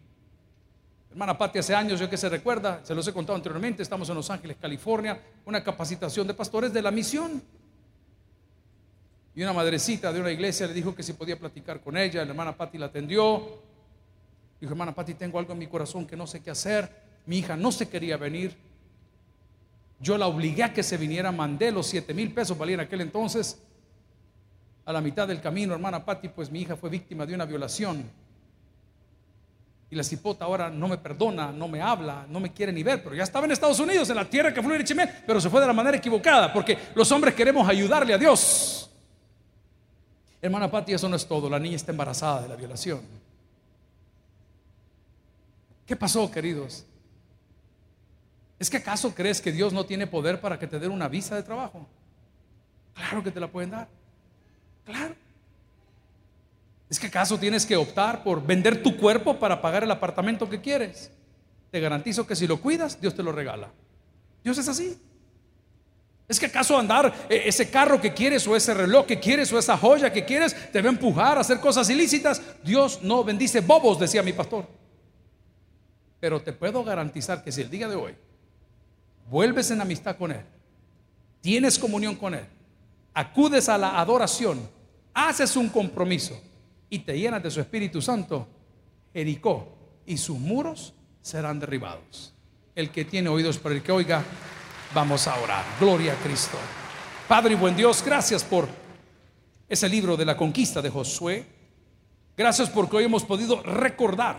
Hermana 1.10 1.38
Pati, 1.38 1.60
hace 1.60 1.74
años, 1.74 2.00
yo 2.00 2.10
que 2.10 2.16
se 2.16 2.28
recuerda, 2.28 2.80
se 2.82 2.94
los 2.94 3.06
he 3.06 3.12
contado 3.12 3.36
anteriormente, 3.36 3.84
estamos 3.84 4.08
en 4.08 4.16
Los 4.16 4.30
Ángeles, 4.30 4.56
California, 4.60 5.20
una 5.44 5.62
capacitación 5.62 6.26
de 6.26 6.34
pastores 6.34 6.72
de 6.72 6.82
la 6.82 6.90
misión. 6.90 7.40
Y 9.36 9.42
una 9.42 9.52
madrecita 9.52 10.12
de 10.12 10.20
una 10.20 10.30
iglesia 10.30 10.66
le 10.66 10.74
dijo 10.74 10.94
que 10.94 11.02
si 11.02 11.12
podía 11.12 11.38
platicar 11.38 11.80
con 11.80 11.96
ella, 11.96 12.24
la 12.24 12.30
hermana 12.30 12.56
Pati 12.56 12.78
la 12.78 12.86
atendió. 12.86 13.62
Dijo, 14.60 14.72
hermana 14.72 14.94
Pati, 14.94 15.14
tengo 15.14 15.38
algo 15.38 15.52
en 15.52 15.58
mi 15.58 15.66
corazón 15.68 16.06
que 16.06 16.16
no 16.16 16.26
sé 16.26 16.40
qué 16.40 16.50
hacer. 16.50 16.90
Mi 17.26 17.38
hija 17.38 17.56
no 17.56 17.72
se 17.72 17.88
quería 17.88 18.16
venir. 18.16 18.56
Yo 20.04 20.18
la 20.18 20.26
obligué 20.26 20.62
a 20.62 20.70
que 20.70 20.82
se 20.82 20.98
viniera, 20.98 21.32
mandé 21.32 21.72
los 21.72 21.86
7 21.86 22.12
mil 22.12 22.30
pesos, 22.30 22.58
valía 22.58 22.74
en 22.74 22.80
aquel 22.80 23.00
entonces. 23.00 23.58
A 24.84 24.92
la 24.92 25.00
mitad 25.00 25.26
del 25.26 25.40
camino, 25.40 25.72
hermana 25.72 26.04
Patti, 26.04 26.28
pues 26.28 26.50
mi 26.50 26.60
hija 26.60 26.76
fue 26.76 26.90
víctima 26.90 27.24
de 27.24 27.34
una 27.34 27.46
violación. 27.46 28.04
Y 29.90 29.96
la 29.96 30.04
cipota 30.04 30.44
ahora 30.44 30.68
no 30.68 30.88
me 30.88 30.98
perdona, 30.98 31.52
no 31.52 31.68
me 31.68 31.80
habla, 31.80 32.26
no 32.28 32.38
me 32.38 32.52
quiere 32.52 32.70
ni 32.70 32.82
ver, 32.82 33.02
pero 33.02 33.14
ya 33.14 33.22
estaba 33.22 33.46
en 33.46 33.52
Estados 33.52 33.80
Unidos, 33.80 34.10
en 34.10 34.16
la 34.16 34.28
tierra 34.28 34.52
que 34.52 34.62
fue 34.62 34.84
Chimé, 34.84 35.08
pero 35.26 35.40
se 35.40 35.48
fue 35.48 35.62
de 35.62 35.68
la 35.68 35.72
manera 35.72 35.96
equivocada, 35.96 36.52
porque 36.52 36.76
los 36.94 37.10
hombres 37.10 37.34
queremos 37.34 37.66
ayudarle 37.66 38.12
a 38.12 38.18
Dios. 38.18 38.90
Hermana 40.42 40.70
Patti, 40.70 40.92
eso 40.92 41.08
no 41.08 41.16
es 41.16 41.26
todo, 41.26 41.48
la 41.48 41.58
niña 41.58 41.76
está 41.76 41.92
embarazada 41.92 42.42
de 42.42 42.48
la 42.48 42.56
violación. 42.56 43.00
¿Qué 45.86 45.96
pasó, 45.96 46.30
queridos? 46.30 46.84
¿Es 48.64 48.70
que 48.70 48.78
acaso 48.78 49.14
crees 49.14 49.42
que 49.42 49.52
Dios 49.52 49.74
no 49.74 49.84
tiene 49.84 50.06
poder 50.06 50.40
para 50.40 50.58
que 50.58 50.66
te 50.66 50.78
den 50.78 50.90
una 50.90 51.06
visa 51.06 51.36
de 51.36 51.42
trabajo? 51.42 51.86
Claro 52.94 53.22
que 53.22 53.30
te 53.30 53.38
la 53.38 53.46
pueden 53.46 53.68
dar. 53.68 53.88
Claro. 54.86 55.14
¿Es 56.88 56.98
que 56.98 57.08
acaso 57.08 57.36
tienes 57.38 57.66
que 57.66 57.76
optar 57.76 58.24
por 58.24 58.42
vender 58.42 58.82
tu 58.82 58.96
cuerpo 58.96 59.38
para 59.38 59.60
pagar 59.60 59.84
el 59.84 59.90
apartamento 59.90 60.48
que 60.48 60.62
quieres? 60.62 61.10
Te 61.70 61.78
garantizo 61.78 62.26
que 62.26 62.34
si 62.34 62.46
lo 62.46 62.58
cuidas, 62.58 62.98
Dios 62.98 63.14
te 63.14 63.22
lo 63.22 63.32
regala. 63.32 63.68
Dios 64.42 64.56
es 64.56 64.66
así. 64.66 64.98
¿Es 66.26 66.40
que 66.40 66.46
acaso 66.46 66.78
andar 66.78 67.12
eh, 67.28 67.42
ese 67.44 67.68
carro 67.68 68.00
que 68.00 68.14
quieres 68.14 68.48
o 68.48 68.56
ese 68.56 68.72
reloj 68.72 69.04
que 69.04 69.20
quieres 69.20 69.52
o 69.52 69.58
esa 69.58 69.76
joya 69.76 70.10
que 70.10 70.24
quieres 70.24 70.72
te 70.72 70.80
va 70.80 70.88
a 70.88 70.92
empujar 70.92 71.36
a 71.36 71.42
hacer 71.42 71.60
cosas 71.60 71.90
ilícitas? 71.90 72.40
Dios 72.64 73.02
no 73.02 73.24
bendice 73.24 73.60
bobos, 73.60 73.98
decía 73.98 74.22
mi 74.22 74.32
pastor. 74.32 74.66
Pero 76.18 76.40
te 76.40 76.54
puedo 76.54 76.82
garantizar 76.82 77.44
que 77.44 77.52
si 77.52 77.60
el 77.60 77.68
día 77.68 77.88
de 77.88 77.96
hoy 77.96 78.14
vuelves 79.30 79.70
en 79.70 79.80
amistad 79.80 80.16
con 80.16 80.32
Él, 80.32 80.44
tienes 81.40 81.78
comunión 81.78 82.16
con 82.16 82.34
Él, 82.34 82.46
acudes 83.12 83.68
a 83.68 83.78
la 83.78 84.00
adoración, 84.00 84.60
haces 85.12 85.56
un 85.56 85.68
compromiso 85.68 86.40
y 86.90 86.98
te 87.00 87.18
llenas 87.18 87.42
de 87.42 87.50
su 87.50 87.60
Espíritu 87.60 88.00
Santo, 88.02 88.46
Jericó 89.12 89.68
y 90.06 90.16
sus 90.16 90.38
muros 90.38 90.94
serán 91.20 91.58
derribados. 91.58 92.34
El 92.74 92.90
que 92.90 93.04
tiene 93.04 93.28
oídos 93.28 93.58
para 93.58 93.74
el 93.74 93.82
que 93.82 93.92
oiga, 93.92 94.22
vamos 94.92 95.26
a 95.26 95.40
orar. 95.40 95.64
Gloria 95.80 96.12
a 96.12 96.16
Cristo. 96.16 96.58
Padre 97.28 97.54
y 97.54 97.56
buen 97.56 97.76
Dios, 97.76 98.02
gracias 98.04 98.44
por 98.44 98.68
ese 99.68 99.88
libro 99.88 100.16
de 100.16 100.24
la 100.24 100.36
conquista 100.36 100.82
de 100.82 100.90
Josué. 100.90 101.46
Gracias 102.36 102.68
porque 102.68 102.96
hoy 102.96 103.04
hemos 103.04 103.24
podido 103.24 103.62
recordar 103.62 104.36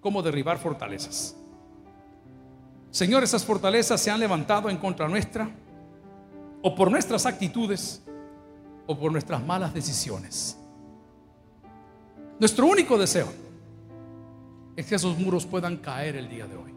cómo 0.00 0.22
derribar 0.22 0.58
fortalezas. 0.58 1.34
Señor, 2.92 3.24
esas 3.24 3.42
fortalezas 3.42 4.00
se 4.00 4.10
han 4.10 4.20
levantado 4.20 4.68
en 4.68 4.76
contra 4.76 5.08
nuestra, 5.08 5.50
o 6.60 6.74
por 6.74 6.90
nuestras 6.90 7.24
actitudes, 7.24 8.02
o 8.86 8.98
por 8.98 9.10
nuestras 9.10 9.42
malas 9.44 9.72
decisiones. 9.72 10.58
Nuestro 12.38 12.66
único 12.66 12.98
deseo 12.98 13.32
es 14.76 14.84
que 14.84 14.94
esos 14.94 15.18
muros 15.18 15.46
puedan 15.46 15.78
caer 15.78 16.16
el 16.16 16.28
día 16.28 16.46
de 16.46 16.56
hoy. 16.56 16.74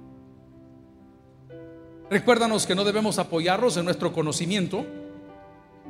Recuérdanos 2.10 2.66
que 2.66 2.76
no 2.76 2.86
debemos 2.86 3.20
apoyarnos 3.20 3.76
en 3.76 3.84
nuestro 3.84 4.14
conocimiento 4.14 4.86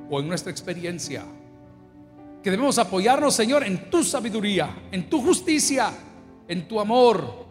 o 0.10 0.20
en 0.20 0.28
nuestra 0.28 0.52
experiencia. 0.52 1.24
Que 2.42 2.50
debemos 2.50 2.80
apoyarnos, 2.80 3.36
Señor, 3.36 3.64
en 3.64 3.92
tu 3.92 4.04
sabiduría, 4.04 4.88
en 4.92 5.08
tu 5.08 5.22
justicia, 5.22 5.92
en 6.48 6.68
tu 6.68 6.80
amor. 6.80 7.45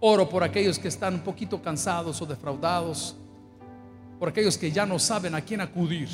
Oro 0.00 0.28
por 0.28 0.42
aquellos 0.42 0.78
que 0.78 0.88
están 0.88 1.14
un 1.14 1.20
poquito 1.20 1.62
cansados 1.62 2.20
o 2.20 2.26
defraudados, 2.26 3.16
por 4.18 4.28
aquellos 4.28 4.58
que 4.58 4.70
ya 4.70 4.84
no 4.86 4.98
saben 4.98 5.34
a 5.34 5.40
quién 5.40 5.60
acudir, 5.60 6.08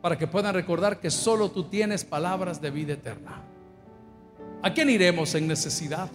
para 0.00 0.16
que 0.16 0.26
puedan 0.26 0.54
recordar 0.54 1.00
que 1.00 1.10
solo 1.10 1.50
tú 1.50 1.64
tienes 1.64 2.04
palabras 2.04 2.60
de 2.60 2.70
vida 2.70 2.92
eterna. 2.92 3.42
¿A 4.62 4.72
quién 4.72 4.90
iremos 4.90 5.34
en 5.34 5.46
necesidad? 5.46 6.10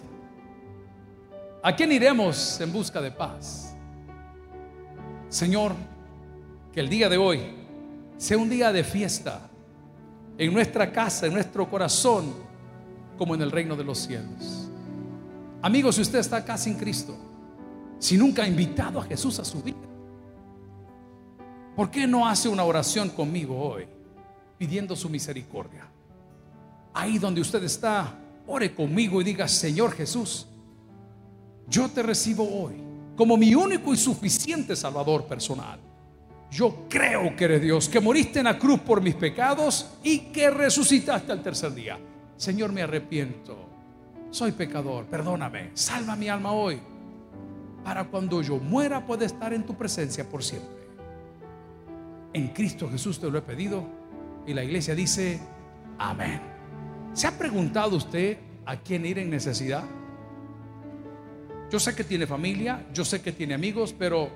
¿A 1.62 1.74
quién 1.74 1.92
iremos 1.92 2.60
en 2.60 2.72
busca 2.72 3.00
de 3.00 3.10
paz? 3.10 3.74
Señor, 5.28 5.72
que 6.72 6.80
el 6.80 6.88
día 6.88 7.08
de 7.08 7.16
hoy 7.16 7.40
sea 8.16 8.38
un 8.38 8.48
día 8.48 8.72
de 8.72 8.84
fiesta 8.84 9.48
en 10.38 10.52
nuestra 10.52 10.90
casa, 10.92 11.26
en 11.26 11.34
nuestro 11.34 11.68
corazón, 11.68 12.34
como 13.16 13.34
en 13.34 13.42
el 13.42 13.50
reino 13.50 13.76
de 13.76 13.84
los 13.84 13.98
cielos. 13.98 14.61
Amigos, 15.62 15.94
si 15.94 16.02
usted 16.02 16.18
está 16.18 16.38
acá 16.38 16.58
sin 16.58 16.74
Cristo, 16.74 17.16
si 18.00 18.16
nunca 18.16 18.42
ha 18.42 18.48
invitado 18.48 19.00
a 19.00 19.04
Jesús 19.04 19.38
a 19.38 19.44
su 19.44 19.62
vida, 19.62 19.78
¿por 21.76 21.88
qué 21.88 22.04
no 22.06 22.28
hace 22.28 22.48
una 22.48 22.64
oración 22.64 23.10
conmigo 23.10 23.56
hoy 23.56 23.86
pidiendo 24.58 24.96
su 24.96 25.08
misericordia? 25.08 25.86
Ahí 26.92 27.18
donde 27.18 27.40
usted 27.40 27.62
está, 27.62 28.18
ore 28.48 28.74
conmigo 28.74 29.20
y 29.20 29.24
diga, 29.24 29.46
Señor 29.46 29.92
Jesús, 29.92 30.48
yo 31.68 31.88
te 31.88 32.02
recibo 32.02 32.42
hoy 32.42 32.74
como 33.16 33.36
mi 33.36 33.54
único 33.54 33.94
y 33.94 33.96
suficiente 33.96 34.74
Salvador 34.74 35.26
personal. 35.26 35.78
Yo 36.50 36.86
creo 36.88 37.34
que 37.36 37.44
eres 37.44 37.62
Dios, 37.62 37.88
que 37.88 38.00
moriste 38.00 38.40
en 38.40 38.46
la 38.46 38.58
cruz 38.58 38.80
por 38.80 39.00
mis 39.00 39.14
pecados 39.14 39.90
y 40.02 40.18
que 40.32 40.50
resucitaste 40.50 41.30
al 41.30 41.42
tercer 41.42 41.72
día. 41.72 41.98
Señor, 42.36 42.72
me 42.72 42.82
arrepiento. 42.82 43.71
Soy 44.32 44.52
pecador, 44.52 45.04
perdóname. 45.04 45.72
Salva 45.74 46.16
mi 46.16 46.30
alma 46.30 46.52
hoy. 46.52 46.80
Para 47.84 48.04
cuando 48.04 48.40
yo 48.40 48.56
muera 48.56 49.04
pueda 49.06 49.26
estar 49.26 49.52
en 49.52 49.62
tu 49.64 49.74
presencia 49.74 50.26
por 50.26 50.42
siempre. 50.42 50.70
En 52.32 52.48
Cristo 52.48 52.88
Jesús 52.90 53.20
te 53.20 53.30
lo 53.30 53.36
he 53.36 53.42
pedido 53.42 53.84
y 54.46 54.54
la 54.54 54.64
iglesia 54.64 54.94
dice, 54.94 55.38
amén. 55.98 56.40
¿Se 57.12 57.26
ha 57.26 57.36
preguntado 57.36 57.94
usted 57.94 58.38
a 58.64 58.76
quién 58.78 59.04
ir 59.04 59.18
en 59.18 59.28
necesidad? 59.28 59.84
Yo 61.70 61.78
sé 61.78 61.94
que 61.94 62.02
tiene 62.02 62.26
familia, 62.26 62.86
yo 62.94 63.04
sé 63.04 63.20
que 63.20 63.32
tiene 63.32 63.52
amigos, 63.52 63.94
pero 63.98 64.30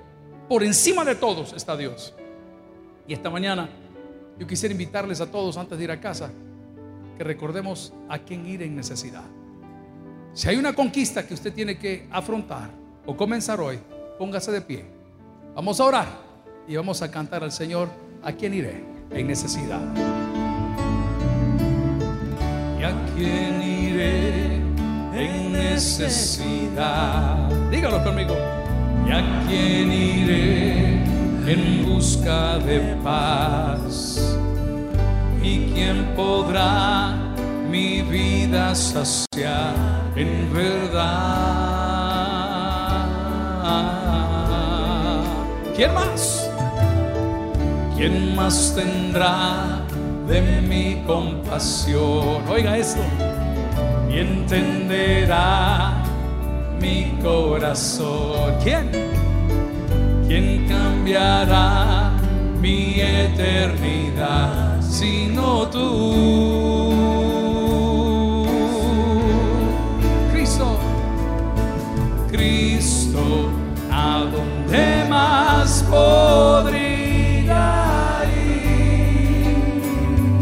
por 0.47 0.61
encima 0.61 1.03
de 1.05 1.15
todos 1.15 1.53
está 1.53 1.75
Dios. 1.75 2.13
Y 3.07 3.13
esta 3.13 3.31
mañana 3.31 3.67
yo 4.37 4.45
quisiera 4.45 4.73
invitarles 4.73 5.21
a 5.21 5.31
todos 5.31 5.57
antes 5.57 5.75
de 5.75 5.85
ir 5.85 5.91
a 5.91 5.99
casa 5.99 6.29
que 7.17 7.23
recordemos 7.23 7.95
a 8.09 8.19
quién 8.19 8.45
ir 8.45 8.61
en 8.61 8.75
necesidad. 8.75 9.23
Si 10.37 10.47
hay 10.47 10.55
una 10.57 10.73
conquista 10.73 11.25
que 11.25 11.33
usted 11.33 11.51
tiene 11.51 11.79
que 11.79 12.05
afrontar 12.11 12.69
o 13.07 13.17
comenzar 13.17 13.59
hoy, 13.59 13.79
póngase 14.19 14.51
de 14.51 14.61
pie. 14.61 14.85
Vamos 15.55 15.79
a 15.79 15.85
orar 15.85 16.07
y 16.67 16.75
vamos 16.75 17.01
a 17.01 17.09
cantar 17.09 17.43
al 17.43 17.51
Señor 17.51 17.89
a 18.21 18.31
quién 18.31 18.53
iré 18.53 18.83
en 19.09 19.25
necesidad. 19.25 19.81
¿Y 22.79 22.83
a 22.83 22.93
quién 23.15 23.63
iré? 23.63 24.57
en 25.15 25.53
necesidad. 25.53 27.49
Dígalo 27.71 28.03
conmigo. 28.03 28.35
¿Y 29.07 29.11
a 29.11 29.43
quién 29.47 29.91
iré 29.91 31.03
en 31.51 31.83
busca 31.83 32.59
de 32.59 32.79
paz? 33.03 34.37
¿Y 35.41 35.71
quién 35.73 36.13
podrá 36.15 37.26
mi 37.69 38.01
vida 38.01 38.73
saciar 38.73 39.75
en 40.15 40.53
verdad? 40.53 41.07
¿Quién 45.75 45.93
más? 45.93 46.49
¿Quién 47.95 48.35
más 48.35 48.73
tendrá 48.75 49.81
de 50.27 50.41
mi 50.61 51.03
compasión? 51.05 52.47
Oiga 52.49 52.77
esto 52.77 53.01
y 54.09 54.19
entenderá 54.19 56.03
mi 56.79 57.17
corazón. 57.21 58.55
¿Quién? 58.63 58.89
¿Quién 60.27 60.67
cambiará 60.67 62.11
mi 62.59 62.99
eternidad 62.99 64.81
sino 64.81 65.67
tú? 65.67 66.86
Más? 75.09 75.83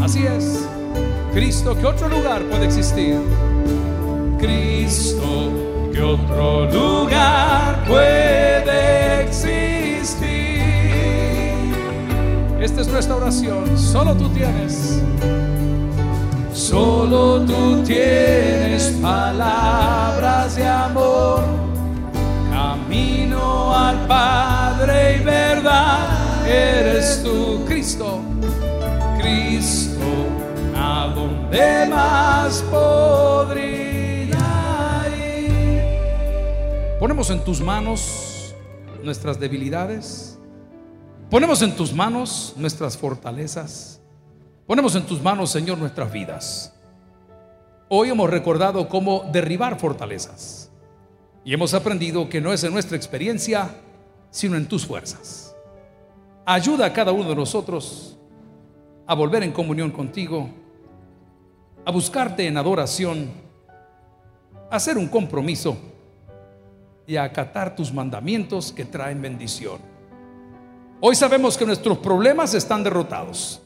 Así 0.03 0.25
es. 0.25 0.67
Cristo, 1.33 1.75
¿qué 1.79 1.85
otro 1.85 2.09
lugar 2.09 2.43
puede 2.43 2.65
existir? 2.65 3.19
Cristo, 4.39 5.51
que 5.91 6.01
otro 6.01 6.65
lugar 6.71 7.83
puede 7.87 9.23
existir? 9.23 10.25
Esta 12.59 12.81
es 12.81 12.87
nuestra 12.87 13.15
oración. 13.15 13.77
Solo 13.77 14.15
tú 14.15 14.29
tienes. 14.29 15.01
Solo 16.53 17.41
tú 17.45 17.83
tienes 17.83 18.91
palabras 19.01 20.55
de 20.55 20.65
amor, 20.65 21.43
Padre 24.07 25.17
y 25.17 25.23
verdad. 25.23 26.47
Eres 26.47 27.21
tú, 27.23 27.63
Cristo. 27.67 28.21
Cristo, 29.19 29.99
¿a 30.75 31.11
dónde 31.13 31.87
más 31.89 32.63
podría? 32.63 33.85
Ponemos 36.99 37.29
en 37.29 37.43
tus 37.43 37.61
manos 37.61 38.55
nuestras 39.03 39.39
debilidades. 39.39 40.39
Ponemos 41.29 41.61
en 41.61 41.75
tus 41.75 41.93
manos 41.93 42.53
nuestras 42.57 42.97
fortalezas. 42.97 44.01
Ponemos 44.65 44.95
en 44.95 45.05
tus 45.05 45.21
manos, 45.21 45.51
Señor, 45.51 45.77
nuestras 45.77 46.11
vidas. 46.11 46.73
Hoy 47.89 48.09
hemos 48.09 48.29
recordado 48.29 48.89
cómo 48.89 49.29
derribar 49.31 49.79
fortalezas. 49.79 50.64
Y 51.45 51.53
hemos 51.53 51.75
aprendido 51.75 52.27
que 52.27 52.41
no 52.41 52.51
es 52.51 52.63
en 52.63 52.73
nuestra 52.73 52.97
experiencia, 52.97 53.69
sino 54.31 54.57
en 54.57 54.67
tus 54.67 54.83
fuerzas. 54.85 55.55
Ayuda 56.43 56.87
a 56.87 56.93
cada 56.93 57.11
uno 57.11 57.29
de 57.29 57.35
nosotros 57.35 58.17
a 59.05 59.13
volver 59.13 59.43
en 59.43 59.51
comunión 59.51 59.91
contigo, 59.91 60.49
a 61.85 61.91
buscarte 61.91 62.47
en 62.47 62.57
adoración, 62.57 63.29
a 64.71 64.75
hacer 64.75 64.97
un 64.97 65.07
compromiso 65.07 65.77
y 67.05 67.15
a 67.15 67.23
acatar 67.23 67.75
tus 67.75 67.93
mandamientos 67.93 68.71
que 68.71 68.83
traen 68.83 69.21
bendición. 69.21 69.79
Hoy 70.99 71.15
sabemos 71.15 71.55
que 71.59 71.65
nuestros 71.67 71.99
problemas 71.99 72.55
están 72.55 72.83
derrotados. 72.83 73.61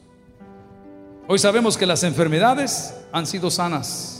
Hoy 1.26 1.38
sabemos 1.38 1.78
que 1.78 1.86
las 1.86 2.02
enfermedades 2.02 2.94
han 3.10 3.26
sido 3.26 3.50
sanas. 3.50 4.19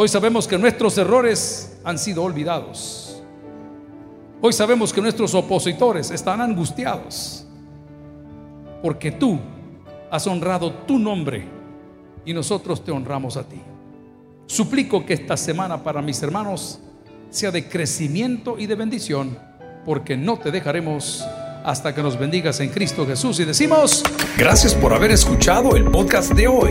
Hoy 0.00 0.06
sabemos 0.06 0.46
que 0.46 0.56
nuestros 0.56 0.96
errores 0.96 1.76
han 1.82 1.98
sido 1.98 2.22
olvidados. 2.22 3.20
Hoy 4.40 4.52
sabemos 4.52 4.92
que 4.92 5.00
nuestros 5.00 5.34
opositores 5.34 6.12
están 6.12 6.40
angustiados 6.40 7.44
porque 8.80 9.10
tú 9.10 9.40
has 10.08 10.24
honrado 10.28 10.72
tu 10.72 11.00
nombre 11.00 11.48
y 12.24 12.32
nosotros 12.32 12.84
te 12.84 12.92
honramos 12.92 13.36
a 13.36 13.42
ti. 13.42 13.60
Suplico 14.46 15.04
que 15.04 15.14
esta 15.14 15.36
semana 15.36 15.82
para 15.82 16.00
mis 16.00 16.22
hermanos 16.22 16.78
sea 17.30 17.50
de 17.50 17.68
crecimiento 17.68 18.56
y 18.56 18.66
de 18.66 18.76
bendición, 18.76 19.36
porque 19.84 20.16
no 20.16 20.38
te 20.38 20.52
dejaremos 20.52 21.26
hasta 21.64 21.92
que 21.92 22.04
nos 22.04 22.16
bendigas 22.16 22.60
en 22.60 22.68
Cristo 22.68 23.04
Jesús 23.04 23.40
y 23.40 23.44
decimos, 23.44 24.04
gracias 24.36 24.76
por 24.76 24.94
haber 24.94 25.10
escuchado 25.10 25.74
el 25.74 25.90
podcast 25.90 26.34
de 26.34 26.46
hoy. 26.46 26.70